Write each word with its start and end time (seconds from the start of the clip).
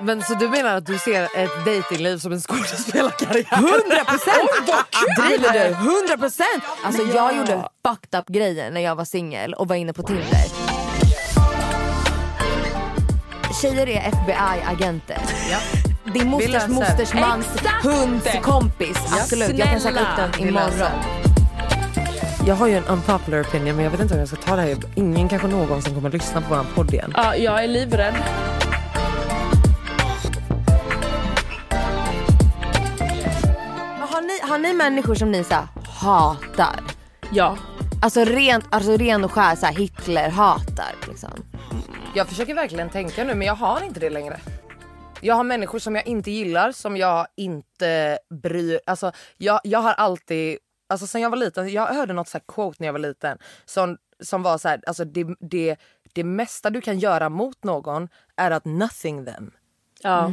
Men 0.00 0.22
så 0.22 0.34
du 0.34 0.48
menar 0.48 0.76
att 0.76 0.86
du 0.86 0.98
ser 0.98 1.22
ett 1.22 1.64
datingliv 1.64 2.18
som 2.18 2.32
en 2.32 2.40
skådespelarkarriär? 2.40 3.52
100 3.52 4.04
procent! 4.04 4.50
Driver 5.18 5.52
du? 5.52 5.58
100 5.58 6.16
procent! 6.18 6.64
Alltså 6.84 7.02
jag 7.02 7.36
gjorde 7.36 7.68
fucked 7.86 8.20
up 8.20 8.26
grejer 8.28 8.70
när 8.70 8.80
jag 8.80 8.94
var 8.96 9.04
singel 9.04 9.54
och 9.54 9.68
var 9.68 9.76
inne 9.76 9.92
på 9.92 10.02
Tinder. 10.02 10.44
Tjejer 13.62 13.88
är 13.88 14.08
FBI-agenter. 14.08 15.18
Ja. 15.50 15.58
Din 16.12 16.28
mosters 16.28 16.68
mosters 16.68 17.14
mans 17.14 17.46
Exakt. 17.54 17.84
hunds 17.84 18.26
kompis. 18.42 18.96
Absolut, 19.12 19.58
jag 19.58 19.68
kan 19.68 19.80
söka 19.80 20.00
upp 20.00 20.16
den 20.16 20.48
imorgon. 20.48 20.90
Jag 22.46 22.54
har 22.54 22.66
ju 22.66 22.76
en 22.76 22.84
unpopular 22.84 23.42
opinion 23.42 23.76
men 23.76 23.84
jag 23.84 23.90
vet 23.90 24.00
inte 24.00 24.14
om 24.14 24.20
jag 24.20 24.28
ska 24.28 24.36
ta 24.36 24.56
det 24.56 24.62
här. 24.62 24.76
Ingen 24.94 25.28
kanske 25.28 25.48
någonsin 25.48 25.94
kommer 25.94 26.10
lyssna 26.10 26.40
på 26.40 26.48
våran 26.48 26.66
podd 26.74 26.92
igen. 26.94 27.12
Ja, 27.16 27.36
jag 27.36 27.64
är 27.64 27.68
livrädd. 27.68 28.14
Ni, 34.22 34.40
har 34.42 34.58
ni 34.58 34.72
människor 34.72 35.14
som 35.14 35.32
ni 35.32 35.44
så 35.44 35.54
här, 35.54 35.66
hatar? 36.00 36.80
Ja. 37.32 37.58
Alltså 38.02 38.24
rent, 38.24 38.64
alltså 38.70 38.96
ren 38.96 39.24
och 39.24 39.32
skär 39.32 39.56
så 39.56 39.66
här, 39.66 39.74
Hitler 39.74 40.28
hatar 40.28 40.94
liksom. 41.08 41.30
Jag 42.14 42.28
försöker 42.28 42.54
verkligen 42.54 42.90
tänka 42.90 43.24
nu 43.24 43.34
men 43.34 43.46
jag 43.46 43.54
har 43.54 43.82
inte 43.84 44.00
det 44.00 44.10
längre. 44.10 44.40
Jag 45.20 45.34
har 45.34 45.44
människor 45.44 45.78
som 45.78 45.94
jag 45.94 46.06
inte 46.06 46.30
gillar, 46.30 46.72
som 46.72 46.96
jag 46.96 47.26
inte 47.36 48.18
bryr... 48.42 48.80
Alltså 48.86 49.12
jag, 49.36 49.60
jag 49.64 49.78
har 49.78 49.92
alltid... 49.92 50.58
Alltså 50.88 51.06
sen 51.06 51.20
jag 51.20 51.30
var 51.30 51.36
liten, 51.36 51.68
jag 51.68 51.86
hörde 51.86 52.12
något 52.12 52.28
så 52.28 52.38
här 52.38 52.44
quote 52.48 52.76
när 52.78 52.88
jag 52.88 52.92
var 52.92 53.00
liten 53.00 53.38
som, 53.64 53.96
som 54.20 54.42
var 54.42 54.58
så 54.58 54.68
här, 54.68 54.80
alltså 54.86 55.04
det, 55.04 55.26
det, 55.40 55.76
det 56.12 56.24
mesta 56.24 56.70
du 56.70 56.80
kan 56.80 56.98
göra 56.98 57.28
mot 57.28 57.64
någon 57.64 58.08
är 58.36 58.50
att 58.50 58.64
nothing 58.64 59.26
them. 59.26 59.50
ja. 60.02 60.30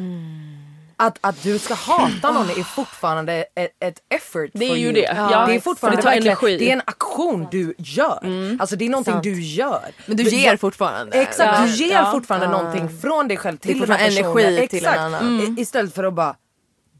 Att, 1.02 1.18
att 1.22 1.44
du 1.44 1.60
ska 1.60 1.74
hata 1.74 2.32
någon 2.32 2.50
är 2.50 2.64
fortfarande 2.64 3.34
ett, 3.56 3.72
ett 3.80 4.00
effort 4.10 4.50
Det 4.54 4.66
är 4.66 4.70
for 4.70 4.78
ju 4.78 4.84
you. 4.84 4.94
det. 4.94 5.14
Ja, 5.32 5.46
det 5.48 5.56
är 5.56 5.60
fortfarande 5.60 6.02
det 6.02 6.10
energi. 6.12 6.58
Det 6.58 6.70
är 6.70 6.74
en 6.74 6.82
aktion 6.86 7.48
du 7.52 7.74
gör. 7.78 8.56
Alltså 8.60 8.76
det 8.76 8.86
är 8.86 8.90
någonting 8.90 9.14
Sant. 9.14 9.24
du 9.24 9.42
gör. 9.42 9.92
Men 10.06 10.18
du 10.18 10.24
ger 10.24 10.58
fortfarande. 10.58 11.22
Exakt, 11.22 11.60
Ja. 11.60 11.66
du 11.66 11.72
ger 11.72 11.94
Ja. 11.94 12.12
fortfarande 12.12 12.48
någonting 12.48 13.00
från 13.02 13.28
dig 13.28 13.38
själv 13.38 13.58
till 13.58 13.80
den 13.80 13.90
här 13.92 13.98
personen. 14.10 14.24
energi 14.46 14.68
till 14.68 14.80
en 14.80 14.84
Exakt. 14.94 15.00
annan. 15.00 15.58
I- 15.58 15.62
Istället 15.62 15.96
för 15.96 16.04
att 16.04 16.14
bara, 16.14 16.36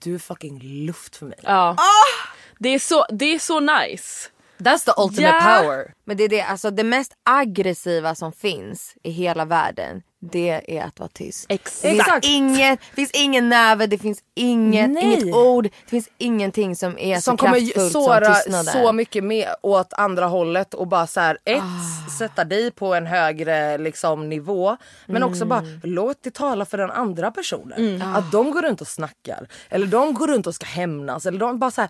du 0.04 0.16
är 0.16 0.20
fucking 0.20 0.60
luft 0.64 1.16
för 1.16 1.26
mig. 1.26 1.38
ja. 1.44 1.76
Det, 2.60 2.70
är 2.70 2.80
så, 2.80 3.06
det 3.12 3.26
är 3.36 3.40
så 3.40 3.60
nice. 3.60 4.30
That's 4.60 4.86
the 4.86 4.92
ultimate 5.02 5.36
Ja. 5.46 5.60
power. 5.62 5.94
Men 6.06 6.18
det 6.18 6.24
är 6.24 6.30
det, 6.30 6.42
alltså 6.42 6.72
det 6.72 6.84
mest 6.84 7.14
aggressiva 7.26 8.16
som 8.16 8.32
finns 8.32 8.96
i 9.04 9.12
hela 9.12 9.46
världen. 9.46 10.02
Det 10.22 10.78
är 10.78 10.84
att 10.84 11.00
vara 11.00 11.10
tyst. 11.14 11.46
Exakt. 11.50 11.82
Det 11.82 11.90
finns 12.22 12.26
inget, 12.36 12.80
det 12.90 12.96
finns 12.96 13.12
ingen 13.14 13.50
näve, 13.50 13.88
det 13.88 13.98
finns 13.98 14.20
inget, 14.36 14.90
Nej. 14.90 15.04
inget 15.04 15.36
ord, 15.36 15.64
det 15.64 15.90
finns 15.90 16.10
ingenting 16.18 16.76
som 16.76 16.98
är 16.98 17.20
Som 17.20 17.38
så 17.38 17.46
kommer 17.46 17.60
kraftfullt 17.60 17.92
som 17.92 18.04
såra 18.04 18.34
tystnaden. 18.36 18.66
så 18.74 18.94
mycket 18.94 19.24
mer 19.24 19.48
åt 19.62 19.94
andra 19.94 20.26
hållet 20.26 20.74
och 20.74 20.88
bara 20.88 21.08
så 21.08 21.20
här, 21.20 21.38
ett, 21.46 21.62
Ah. 21.62 22.10
sätta 22.20 22.44
dig 22.46 22.72
på 22.72 22.94
en 22.96 23.06
högre 23.08 23.78
liksom, 23.78 24.30
nivå. 24.30 24.78
Men 25.06 25.24
också 25.24 25.46
bara 25.46 25.60
Mm. 25.60 25.80
låt 25.84 26.18
det 26.24 26.34
tala 26.34 26.66
för 26.66 26.78
den 26.78 26.92
andra 26.92 27.32
personen. 27.32 28.02
Att 28.16 28.32
de 28.32 28.52
går 28.52 28.62
runt 28.62 28.82
och 28.82 28.88
snackar. 28.88 29.48
Eller 29.70 29.88
de 29.88 30.14
går 30.14 30.28
runt 30.28 30.48
och 30.48 30.56
ska 30.56 30.66
hämnas. 30.66 31.26
Eller 31.26 31.40
de 31.40 31.60
bara 31.60 31.72
så 31.72 31.82
här, 31.82 31.90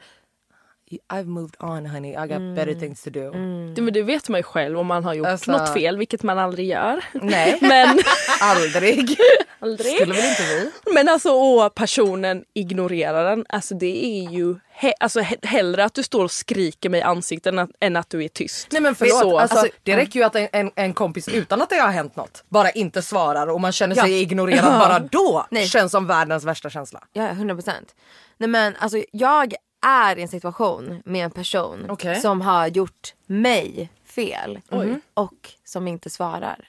I've 1.14 1.26
moved 1.26 1.56
on 1.60 1.86
honey, 1.86 2.10
I 2.12 2.16
got 2.28 2.32
Mm. 2.32 2.56
better 2.56 2.74
things 2.74 3.04
to 3.04 3.10
do. 3.10 3.32
Det, 3.76 3.82
men 3.82 3.94
det 3.94 4.04
vet 4.04 4.30
man 4.30 4.40
ju 4.40 4.44
själv 4.44 4.80
om 4.80 4.88
man 4.88 5.04
har 5.04 5.14
gjort 5.14 5.28
Alltså- 5.28 5.52
något 5.52 5.74
fel, 5.74 5.98
vilket 5.98 6.24
man 6.24 6.40
aldrig 6.40 6.68
gör. 6.68 7.06
Nej, 7.14 7.58
Men, 7.62 8.00
aldrig. 8.42 9.18
aldrig. 9.60 9.96
Skulle 9.96 10.14
väl 10.14 10.26
inte 10.30 10.44
vi? 10.44 10.72
Men 10.94 11.10
alltså 11.10 11.32
och 11.32 11.76
personen 11.76 12.44
ignorerar 12.54 13.30
den. 13.30 13.46
Alltså 13.50 13.76
det 13.76 14.06
är 14.06 14.30
ju 14.32 14.56
he, 14.72 14.94
alltså, 15.00 15.20
he, 15.20 15.36
hellre 15.44 15.84
att 15.84 15.94
du 15.94 16.04
står 16.04 16.24
och 16.24 16.32
skriker 16.32 16.90
mig 16.90 17.00
i 17.00 17.04
ansiktet 17.04 17.54
än 17.54 17.60
att, 17.60 17.70
än 17.80 17.96
att 17.96 18.10
du 18.10 18.24
är 18.24 18.28
tyst. 18.28 18.68
Nej 18.72 18.82
men 18.82 18.96
förlåt, 18.96 19.20
Så, 19.20 19.40
alltså, 19.40 19.58
alltså, 19.58 19.74
det 19.84 19.98
räcker 19.98 20.20
ju 20.20 20.26
att 20.26 20.36
en, 20.36 20.48
en, 20.52 20.72
en 20.76 20.94
kompis 20.94 21.28
utan 21.28 21.62
att 21.62 21.70
det 21.70 21.76
har 21.76 21.90
hänt 21.92 22.16
något 22.16 22.44
bara 22.50 22.70
inte 22.72 23.02
svarar 23.02 23.48
och 23.48 23.62
man 23.62 23.72
känner 23.72 23.96
sig 23.96 24.22
ignorerad 24.22 24.80
bara 24.80 25.00
då. 25.00 25.46
Nej. 25.52 25.68
Känns 25.68 25.92
som 25.92 26.08
världens 26.08 26.44
värsta 26.44 26.70
känsla. 26.70 27.04
Ja, 27.14 27.28
100 27.30 27.56
procent. 27.56 27.96
Nej 28.38 28.50
men 28.50 28.76
alltså 28.80 29.04
jag 29.12 29.54
är 29.86 30.16
i 30.18 30.22
en 30.22 30.28
situation 30.28 31.02
med 31.06 31.26
en 31.26 31.32
person 31.32 31.86
Okej. 31.90 32.16
som 32.22 32.42
har 32.42 32.68
gjort 32.68 33.14
mig 33.26 33.90
fel 34.06 34.60
och 35.14 35.52
som 35.66 35.88
inte 35.88 36.10
svarar. 36.10 36.68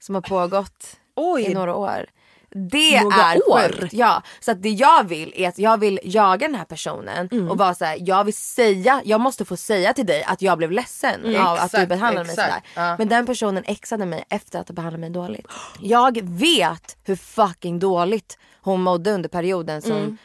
Som 0.00 0.14
har 0.14 0.22
pågått 0.22 0.96
Oj. 1.16 1.42
i 1.42 1.54
några 1.54 1.74
år. 1.74 2.06
Det 2.52 3.02
Några 3.02 3.16
är 3.16 3.50
år? 3.50 3.80
sjukt. 3.80 3.92
Ja, 3.92 4.22
så 4.40 4.50
att 4.50 4.62
det 4.62 4.68
jag 4.70 5.04
vill 5.08 5.32
är 5.36 5.48
att 5.48 5.58
jag 5.58 5.78
vill 5.78 6.00
jaga 6.04 6.46
den 6.46 6.54
här 6.56 6.64
personen 6.64 7.28
Mm. 7.32 7.50
och 7.50 7.58
vara 7.58 7.74
så 7.74 7.84
här, 7.84 7.98
jag 8.00 8.24
vill 8.24 8.34
säga, 8.34 9.02
jag 9.04 9.20
måste 9.20 9.44
få 9.44 9.56
säga 9.56 9.92
till 9.92 10.06
dig 10.06 10.22
att 10.24 10.42
jag 10.42 10.58
blev 10.58 10.70
ledsen 10.72 11.14
av 11.14 11.20
att 11.24 11.26
du 11.26 11.36
Mm. 11.36 11.64
Exakt, 11.64 11.88
behandlade 11.88 12.26
mig 12.26 12.32
exakt. 12.32 12.48
sådär. 12.74 12.88
Ja. 12.90 12.96
Men 12.98 13.08
den 13.08 13.26
personen 13.26 13.64
exade 13.66 14.06
mig 14.06 14.24
efter 14.28 14.58
att 14.60 14.68
ha 14.68 14.74
behandlat 14.74 15.00
mig 15.00 15.10
dåligt. 15.10 15.46
Jag 15.80 16.18
vet 16.22 16.96
hur 17.04 17.16
fucking 17.16 17.78
dåligt 17.78 18.38
hon 18.60 18.82
mådde 18.82 19.12
under 19.12 19.28
perioden 19.28 19.82
som 19.82 19.92
Mm. 19.92 20.16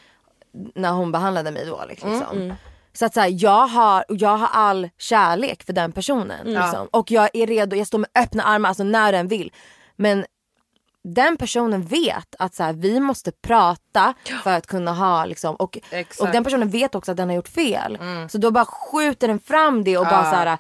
När 0.76 0.92
hon 0.92 1.12
behandlade 1.12 1.52
mig 1.52 1.66
dåligt. 1.66 2.04
Liksom. 2.04 2.54
Så 2.94 3.06
att 3.06 3.14
så 3.14 3.20
här, 3.20 3.44
jag, 3.44 3.68
har, 3.68 4.06
jag 4.10 4.38
har 4.38 4.50
all 4.52 4.90
kärlek 4.98 5.64
för 5.64 5.74
den 5.74 5.92
personen. 5.92 6.48
Liksom. 6.48 6.88
Och 6.92 7.12
jag 7.12 7.30
är 7.34 7.48
redo, 7.48 7.76
jag 7.76 7.88
står 7.88 7.98
med 8.00 8.10
öppna 8.16 8.44
armar 8.44 8.70
alltså 8.70 8.84
när 8.84 9.12
den 9.12 9.28
vill. 9.28 9.52
Men 9.96 10.26
den 11.04 11.38
personen 11.38 11.82
vet 11.82 12.36
att 12.40 12.56
så 12.56 12.64
här, 12.64 12.74
vi 12.74 13.00
måste 13.00 13.32
prata 13.32 14.14
för 14.44 14.54
att 14.54 14.68
kunna 14.68 14.94
ha 14.94 15.26
liksom, 15.26 15.56
och, 15.56 15.78
Exakt. 15.92 16.22
och 16.22 16.32
den 16.32 16.44
personen 16.44 16.70
vet 16.70 16.96
också 16.96 17.12
att 17.12 17.18
den 17.18 17.30
har 17.30 17.36
gjort 17.36 17.48
fel. 17.48 17.98
Så 18.30 18.38
då 18.38 18.52
bara 18.52 18.66
skjuter 18.66 19.28
den 19.28 19.40
fram 19.40 19.84
det 19.84 19.98
och 19.98 20.06
bara 20.06 20.24
så 20.24 20.36
här, 20.36 20.58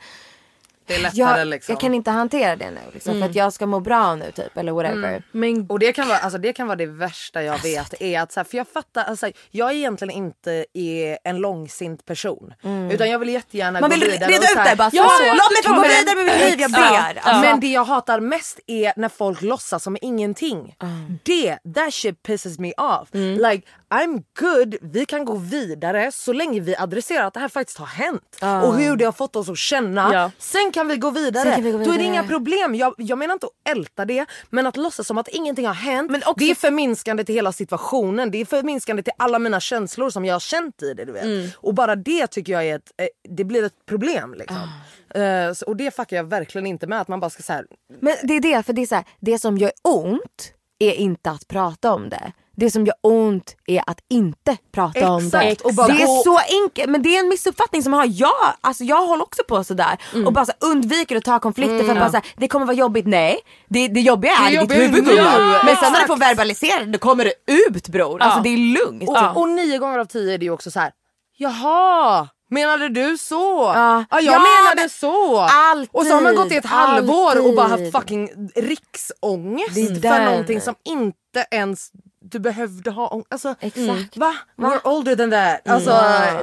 Det 0.88 0.96
är 0.96 1.00
lättare 1.02 1.40
jag, 1.40 1.48
liksom. 1.48 1.74
jag 1.74 1.80
kan 1.80 1.94
inte 1.94 2.12
hantera 2.12 2.56
det 2.56 2.72
nu 2.72 2.80
liksom, 2.94 3.20
för 3.20 3.30
att 3.30 3.36
jag 3.36 3.54
ska 3.54 3.66
må 3.66 3.80
bra 3.80 4.16
nu 4.16 4.32
typ 4.32 4.58
eller 4.58 4.72
whatever. 4.72 5.24
men 5.32 5.66
Och 5.70 5.80
det 5.80 5.94
kan, 5.94 6.08
vara, 6.08 6.18
alltså 6.18 6.38
det 6.40 6.54
kan 6.54 6.68
vara 6.68 6.76
det 6.76 6.86
värsta 6.86 7.44
jag 7.44 7.64
vet. 7.64 8.02
Är 8.02 8.22
att, 8.22 8.32
så 8.32 8.40
här, 8.40 8.46
för 8.46 8.58
jag 8.58 8.68
fattar, 8.68 9.04
alltså, 9.04 9.30
jag 9.52 9.72
är 9.72 9.76
egentligen 9.76 10.12
inte 10.12 10.66
är 10.74 11.18
en 11.24 11.38
långsint 11.38 12.06
person. 12.06 12.54
Utan 12.92 13.10
jag 13.10 13.20
vill 13.20 13.30
jättegärna 13.30 13.80
Man 13.82 13.90
vill 13.90 14.00
gå 14.00 14.06
vidare. 14.06 14.30
reda 14.32 14.38
och 14.38 14.44
ut 14.44 14.50
så 14.50 14.60
här- 14.60 14.70
det 14.70 14.76
bara 14.76 14.90
så. 14.92 14.96
Ja, 14.98 15.10
så. 15.20 15.24
ja, 15.26 15.34
Låt 15.34 15.52
mig 15.52 15.64
få 15.64 15.70
gå 15.70 15.82
Men- 15.82 15.90
vidare 15.90 16.16
med 16.16 16.26
mitt 16.26 16.50
liv, 16.50 16.60
jag 16.60 16.72
Ja. 16.72 17.12
ber. 17.14 17.20
Alltså, 17.22 17.42
Men 17.42 17.60
det 17.60 17.68
jag 17.68 17.84
hatar 17.86 18.20
mest 18.20 18.60
är 18.68 18.94
när 18.96 19.10
folk 19.10 19.42
låtsas 19.42 19.84
som 19.84 19.98
ingenting. 20.02 20.76
Det, 21.24 21.58
that 21.76 21.94
shit 21.94 22.24
pisses 22.24 22.60
me 22.60 22.74
off. 22.78 23.08
Like 23.12 23.62
I'm 23.96 24.24
good, 24.40 24.76
vi 24.82 25.06
kan 25.06 25.26
gå 25.26 25.36
vidare 25.36 26.12
så 26.12 26.34
länge 26.34 26.60
vi 26.60 26.76
adresserar 26.76 27.26
att 27.26 27.34
det 27.34 27.40
här 27.40 27.48
faktiskt 27.50 27.78
har 27.78 27.86
hänt. 27.86 28.38
Och 28.42 28.76
hur 28.76 28.96
det 28.96 29.06
har 29.06 29.12
fått 29.12 29.36
oss 29.36 29.50
att 29.50 29.58
känna. 29.58 30.14
Ja. 30.14 30.32
Sen 30.40 30.72
kan 30.72 30.88
vi 30.88 30.98
gå 30.98 31.10
vidare. 31.10 31.56
Vi 31.62 31.72
gå 31.72 31.78
Då 31.78 31.84
är 31.84 31.86
det 31.86 31.92
vidare. 31.92 32.08
inga 32.08 32.24
problem. 32.24 32.76
Jag, 32.76 32.94
jag 32.98 33.18
menar 33.18 33.34
inte 33.34 33.46
att 33.46 33.78
älta 33.78 34.06
det 34.06 34.26
men 34.50 34.68
att 34.68 34.78
låtsas 34.78 35.08
som 35.08 35.18
att 35.18 35.28
ingenting 35.28 35.68
har 35.68 35.74
hänt. 35.74 36.12
Men 36.12 36.22
också- 36.22 36.34
Det 36.38 36.52
är 36.52 36.56
förminskande 36.56 37.24
till 37.24 37.36
hela 37.36 37.52
situationen. 37.52 38.32
Det 38.32 38.42
är 38.42 38.46
förminskande 38.46 39.04
till 39.04 39.14
alla 39.18 39.40
mina 39.40 39.60
känslor 39.60 40.10
som 40.10 40.26
jag 40.26 40.36
har 40.36 40.40
känt 40.40 40.82
i 40.84 40.94
det. 40.94 41.06
Du 41.06 41.12
vet. 41.12 41.24
Mm. 41.24 41.48
Och 41.58 41.74
bara 41.74 41.96
det 41.96 42.28
tycker 42.28 42.54
jag 42.54 42.66
är 42.66 42.76
ett, 42.76 42.92
eh, 42.98 43.08
det 43.30 43.44
blir 43.44 43.64
ett 43.64 43.86
problem. 43.86 44.34
Liksom. 44.34 44.70
Eh, 45.16 45.54
så- 45.54 45.66
och 45.66 45.76
det 45.76 45.96
fuckar 45.96 46.18
jag 46.18 46.24
verkligen 46.24 46.68
inte 46.68 46.88
med. 46.88 47.02
Att 47.02 47.08
man 47.08 47.20
bara 47.20 47.30
ska 47.30 47.44
så 47.44 47.54
här, 47.54 47.66
Men 48.00 48.16
det 48.24 48.34
är 48.34 48.40
det, 48.42 48.64
för 48.64 48.74
det 48.74 48.82
är 48.82 48.86
så 48.86 48.96
här, 48.96 49.04
det 49.20 49.40
som 49.40 49.58
gör 49.58 49.72
ont 49.84 50.52
är 50.80 50.94
inte 50.94 51.32
att 51.32 51.48
prata 51.48 51.94
om 51.94 52.10
det. 52.10 52.32
Det 52.58 52.72
som 52.72 52.86
gör 52.86 52.96
ont 53.02 53.56
är 53.68 53.84
att 53.88 54.00
inte 54.10 54.58
prata 54.72 55.10
om 55.10 55.30
det. 55.30 55.38
Exakt, 55.38 55.62
och 55.62 55.74
bara 55.74 55.88
det 55.88 56.02
är 56.02 56.24
så 56.24 56.40
enkelt, 56.64 56.90
men 56.90 57.02
det 57.02 57.16
är 57.16 57.20
en 57.20 57.30
missuppfattning 57.30 57.84
som 57.84 57.94
har. 57.94 58.06
Jag, 58.10 58.54
alltså 58.62 58.84
jag 58.84 59.08
håller 59.08 59.24
också 59.24 59.44
på 59.48 59.64
sådär 59.64 59.98
Mm. 60.14 60.28
och 60.28 60.34
bara 60.34 60.46
så 60.46 60.52
undviker 60.60 61.16
att 61.16 61.24
ta 61.24 61.40
konflikter 61.40 61.84
för 61.84 61.92
att 61.92 62.00
bara 62.00 62.10
så 62.10 62.18
här, 62.18 62.26
det 62.38 62.48
kommer 62.48 62.66
vara 62.66 62.76
jobbigt. 62.76 63.06
Nej, 63.08 63.40
det, 63.70 63.88
det 63.88 64.00
jobbiga 64.00 64.32
är 64.32 64.52
Det 64.52 64.60
ditt 64.66 64.78
huvud 64.78 65.06
gumman. 65.06 65.34
Men 65.42 65.60
sen 65.60 65.62
när 65.66 65.72
Exakt. 65.74 66.02
du 66.02 66.08
får 66.08 66.18
verbalisera 66.18 66.86
det, 66.86 66.98
kommer 66.98 67.26
det 67.26 67.34
ut 67.54 67.88
bror. 67.88 68.22
Alltså 68.22 68.42
det 68.42 68.50
är 68.50 68.58
lugnt. 68.58 69.10
Och, 69.10 69.38
och 69.38 69.50
nio 69.50 69.78
gånger 69.78 70.00
av 70.00 70.06
tio 70.06 70.34
är 70.34 70.38
det 70.38 70.46
ju 70.46 70.52
också 70.52 70.72
så 70.72 70.80
här. 70.80 70.92
Jaha, 71.38 72.28
menade 72.50 72.90
du 72.90 73.18
så? 73.18 73.72
Ja. 73.76 74.06
jag 74.10 74.24
Ja, 74.24 74.32
menade 74.32 74.76
men 74.76 74.90
så. 74.90 75.40
alltid, 75.40 75.90
och 75.92 76.06
så 76.06 76.14
har 76.14 76.22
man 76.22 76.36
gått 76.36 76.52
i 76.52 76.56
ett 76.56 76.66
halvår 76.66 77.48
och 77.48 77.56
bara 77.56 77.68
haft 77.68 77.74
alltid. 77.74 77.92
fucking 77.94 78.30
riksångest 78.56 80.02
för 80.02 80.26
någonting 80.26 80.62
som 80.62 80.76
inte 80.84 81.46
ens 81.52 81.92
du 82.22 82.40
behövde 82.40 82.92
ha 82.92 83.08
ångest. 83.08 83.28
Alltså, 83.32 83.56
Exakt. 83.60 84.18
Va? 84.18 84.36
We're 84.58 84.88
older 84.88 85.16
than 85.16 85.32
that. 85.32 85.68
Alltså, 85.74 85.92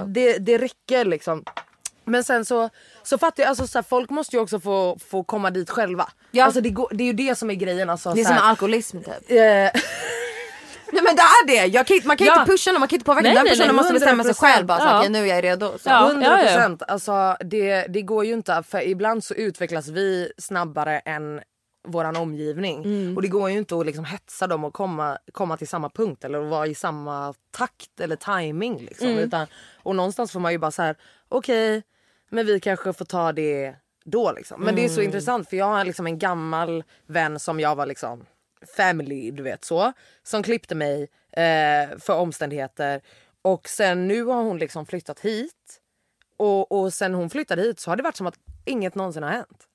det, 0.06 0.38
det 0.38 0.58
räcker 0.58 1.04
liksom. 1.04 1.44
Men 2.04 2.24
sen 2.24 2.44
så, 2.44 2.68
så 3.02 3.18
fattar 3.18 3.42
jag, 3.42 3.48
alltså, 3.50 3.66
så 3.66 3.78
här, 3.78 3.82
folk 3.82 4.10
måste 4.10 4.36
ju 4.36 4.42
också 4.42 4.60
få, 4.60 4.98
få 5.10 5.24
komma 5.24 5.50
dit 5.50 5.70
själva. 5.70 6.08
Ja. 6.30 6.44
Alltså, 6.44 6.60
det, 6.60 6.70
går, 6.70 6.88
det 6.92 7.04
är 7.04 7.06
ju 7.06 7.12
det 7.12 7.34
som 7.38 7.50
är 7.50 7.54
grejen. 7.54 7.90
Alltså, 7.90 8.12
Det 8.14 8.20
är 8.20 8.24
som 8.24 8.38
alkoholism 8.38 8.98
typ. 8.98 9.30
Nej 10.92 11.02
men 11.02 11.16
det 11.16 11.22
är 11.22 11.46
det! 11.46 11.66
Jag 11.66 11.86
kan, 11.86 11.98
man 12.04 12.16
kan 12.16 12.26
Ja. 12.26 12.40
inte 12.40 12.52
pusha 12.52 12.72
någon, 12.72 12.80
man 12.80 12.88
kan 12.88 12.96
inte 12.96 13.04
påverka 13.04 13.22
Nej, 13.28 13.34
den 13.34 13.44
nej, 13.44 13.50
personen 13.50 13.66
nej, 13.66 13.76
måste 13.76 13.92
bestämma 13.92 14.24
sig 14.24 14.32
100%. 14.32 14.36
själv 14.40 14.66
bara 14.66 14.78
så, 14.78 14.84
Ja. 14.86 14.98
okej 14.98 15.10
nu 15.10 15.18
är 15.18 15.26
jag 15.34 15.44
redo. 15.44 15.66
Så. 15.78 15.88
Ja. 15.90 16.08
100 16.10 16.36
procent. 16.38 16.82
Alltså, 16.88 17.36
det, 17.40 17.86
det 17.88 18.02
går 18.02 18.24
ju 18.24 18.32
inte. 18.32 18.62
För 18.68 18.80
ibland 18.88 19.24
så 19.24 19.34
utvecklas 19.34 19.88
vi 19.88 20.32
snabbare 20.38 20.98
än 20.98 21.40
våran 21.88 22.16
omgivning. 22.16 22.84
Mm. 22.84 23.16
Och 23.16 23.22
det 23.22 23.28
går 23.28 23.50
ju 23.50 23.58
inte 23.58 23.76
att 23.78 23.86
liksom 23.86 24.04
hetsa 24.04 24.46
dem 24.46 24.64
och 24.64 24.74
komma, 24.74 25.18
komma 25.32 25.56
till 25.56 25.68
samma 25.68 25.88
punkt 25.90 26.24
eller 26.24 26.38
att 26.42 26.50
vara 26.50 26.66
i 26.66 26.74
samma 26.74 27.34
takt 27.50 28.00
eller 28.00 28.16
timing. 28.16 28.78
Liksom. 28.78 29.06
Mm. 29.06 29.18
Utan, 29.18 29.46
och 29.82 29.96
någonstans 29.96 30.32
får 30.32 30.40
man 30.40 30.52
ju 30.52 30.58
bara 30.58 30.70
så 30.70 30.82
här: 30.82 30.96
okej, 31.28 31.82
men 32.30 32.46
vi 32.46 32.60
kanske 32.60 32.92
får 32.92 33.04
ta 33.04 33.32
det 33.32 33.74
då. 34.04 34.32
Liksom. 34.32 34.60
Men 34.60 34.74
det 34.74 34.84
är 34.84 34.88
så 34.88 34.94
Mm. 35.00 35.04
intressant 35.04 35.48
för 35.50 35.56
jag 35.56 35.64
har 35.66 35.84
liksom 35.84 36.06
en 36.06 36.18
gammal 36.18 36.84
vän 37.06 37.38
som 37.38 37.60
jag 37.60 37.74
var 37.76 37.86
liksom 37.86 38.24
family, 38.76 39.30
du 39.30 39.42
vet 39.42 39.64
så. 39.64 39.92
Som 40.22 40.42
klippte 40.42 40.74
mig 40.74 41.02
eh, 41.32 41.98
för 41.98 42.14
omständigheter. 42.14 43.00
Och 43.42 43.68
sen 43.68 44.08
nu 44.08 44.24
har 44.24 44.42
hon 44.42 44.58
liksom 44.58 44.86
flyttat 44.86 45.20
hit. 45.20 45.78
Och, 46.36 46.72
och 46.72 46.92
sen 46.92 47.14
hon 47.14 47.30
flyttade 47.30 47.62
hit 47.62 47.80
så 47.80 47.90
har 47.90 47.96
det 47.96 48.02
varit 48.02 48.16
som 48.16 48.26
att 48.26 48.38
inget 48.64 48.94
någonsin 48.94 49.22
har 49.22 49.30
hänt. 49.30 49.66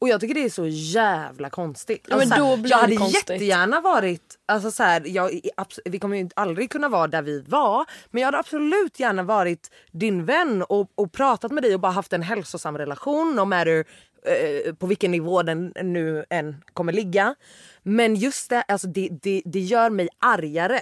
Och 0.00 0.08
jag 0.08 0.20
tycker 0.20 0.34
det 0.34 0.44
är 0.44 0.48
så 0.50 0.66
jävla 0.66 1.50
konstigt. 1.50 2.06
Ja, 2.08 2.16
men 2.16 2.32
Alltså, 2.32 2.36
så 2.38 2.56
här, 2.56 2.68
jag 2.70 2.78
hade 2.78 2.96
konstigt. 2.96 3.30
jättegärna 3.30 3.80
varit, 3.80 4.38
alltså 4.46 4.70
så 4.70 4.82
här, 4.82 5.02
jag, 5.06 5.30
vi 5.84 5.98
kommer 5.98 6.16
ju 6.16 6.28
aldrig 6.36 6.70
kunna 6.70 6.88
vara 6.88 7.06
där 7.06 7.22
vi 7.22 7.40
var. 7.40 7.84
Men 8.10 8.20
jag 8.20 8.26
hade 8.26 8.38
absolut 8.38 9.00
gärna 9.00 9.22
varit 9.22 9.70
din 9.92 10.24
vän 10.24 10.62
och, 10.62 10.90
och 10.94 11.12
pratat 11.12 11.52
med 11.52 11.62
dig 11.62 11.74
och 11.74 11.80
bara 11.80 11.92
haft 11.92 12.12
en 12.12 12.22
hälsosam 12.22 12.78
relation. 12.78 13.36
No 13.36 13.44
matter 13.44 13.84
på 14.78 14.86
vilken 14.86 15.10
nivå 15.10 15.42
den 15.42 15.72
nu 15.82 16.24
än 16.30 16.64
kommer 16.72 16.92
ligga. 16.92 17.34
Men 17.82 18.14
just 18.16 18.50
det, 18.50 18.62
alltså 18.68 18.86
det, 18.86 19.08
det, 19.22 19.42
det 19.44 19.60
gör 19.60 19.90
mig 19.90 20.08
argare. 20.18 20.80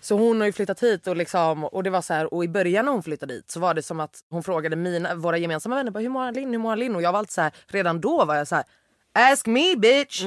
Så 0.00 0.16
hon 0.18 0.40
har 0.40 0.46
ju 0.46 0.52
flyttat 0.52 0.82
hit 0.82 1.06
och, 1.06 1.16
liksom, 1.16 1.64
och 1.64 1.82
det 1.82 1.90
var 1.90 2.02
så 2.02 2.14
här, 2.14 2.34
och 2.34 2.44
i 2.44 2.48
början 2.48 2.84
när 2.84 2.92
hon 2.92 3.02
flyttade 3.02 3.34
hit 3.34 3.50
så 3.50 3.60
var 3.60 3.74
det 3.74 3.82
som 3.82 4.00
att 4.00 4.20
hon 4.30 4.42
frågade 4.42 4.76
mina, 4.76 5.14
våra 5.14 5.38
gemensamma 5.38 5.76
vänner 5.76 5.90
bara, 5.90 6.00
hur 6.00 6.08
mår 6.08 6.32
Linn, 6.32 6.50
hur 6.50 6.58
mår 6.58 6.76
Linn? 6.76 6.96
Och 6.96 7.02
jag 7.02 7.12
var 7.12 7.18
alltid 7.18 7.32
så 7.32 7.40
här, 7.40 7.52
redan 7.66 8.00
då 8.00 8.24
var 8.24 8.34
jag 8.36 8.48
så 8.48 8.54
här, 8.54 8.64
ask 9.12 9.46
me 9.46 9.76
bitch! 9.76 10.22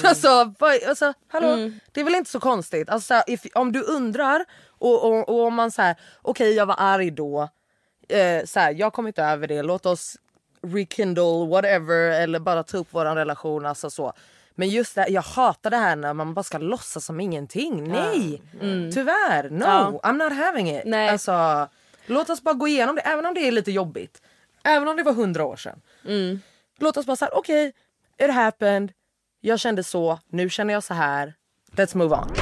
alltså, 0.04 0.54
vad- 0.58 0.82
alltså 0.88 1.12
hallå, 1.28 1.46
det 1.92 2.00
är 2.00 2.04
väl 2.04 2.14
inte 2.14 2.30
så 2.30 2.40
konstigt. 2.40 2.88
Alltså, 2.90 3.06
så 3.06 3.14
här, 3.14 3.24
if, 3.26 3.40
om 3.54 3.72
du 3.72 3.82
undrar 3.82 4.44
och, 4.68 5.04
och, 5.04 5.28
och 5.28 5.46
om 5.46 5.54
man 5.54 5.70
säger 5.70 5.96
okej 6.22 6.54
jag 6.54 6.66
var 6.66 6.76
arg 6.78 7.10
då, 7.10 7.48
eh, 8.08 8.44
så 8.44 8.60
här, 8.60 8.74
jag 8.74 8.86
har 8.86 8.90
kommit 8.90 9.18
över 9.18 9.46
det, 9.46 9.62
låt 9.62 9.86
oss 9.86 10.16
rekindle 10.62 11.46
whatever 11.48 12.10
eller 12.10 12.38
bara 12.38 12.62
ta 12.62 12.76
upp 12.76 12.94
våran 12.94 13.16
relation. 13.16 13.66
Alltså 13.66 13.90
så. 13.90 14.12
Men 14.54 14.68
just 14.68 14.94
det, 14.94 15.06
jag 15.08 15.22
hatar 15.22 15.70
det 15.70 15.76
här 15.76 15.96
när 15.96 16.14
man 16.14 16.34
bara 16.34 16.42
ska 16.42 16.58
låtsas 16.58 17.04
som 17.04 17.20
ingenting. 17.20 17.88
Nej, 17.92 18.42
tyvärr. 18.94 19.50
No, 19.50 19.64
Ja. 19.64 20.00
I'm 20.02 20.12
not 20.16 20.32
having 20.32 20.70
it. 20.76 20.82
Nej. 20.84 21.08
Alltså, 21.08 21.68
låt 22.06 22.30
oss 22.30 22.42
bara 22.42 22.54
gå 22.54 22.68
igenom 22.68 22.94
det, 22.96 23.00
även 23.02 23.26
om 23.26 23.34
det 23.34 23.40
är 23.48 23.52
lite 23.52 23.72
jobbigt. 23.72 24.22
Även 24.64 24.88
om 24.88 24.96
det 24.96 25.02
var 25.02 25.12
hundra 25.12 25.44
år 25.44 25.56
sedan. 25.56 25.80
Låt 26.78 26.96
oss 26.96 27.06
bara 27.06 27.16
säga 27.16 27.30
okej, 27.34 27.72
it 28.18 28.30
happened. 28.30 28.92
Jag 29.40 29.60
kände 29.60 29.84
så, 29.84 30.18
nu 30.28 30.50
känner 30.50 30.74
jag 30.74 30.82
så 30.84 30.94
här. 30.94 31.34
Let's 31.72 31.96
move 31.96 32.16
on. 32.16 32.32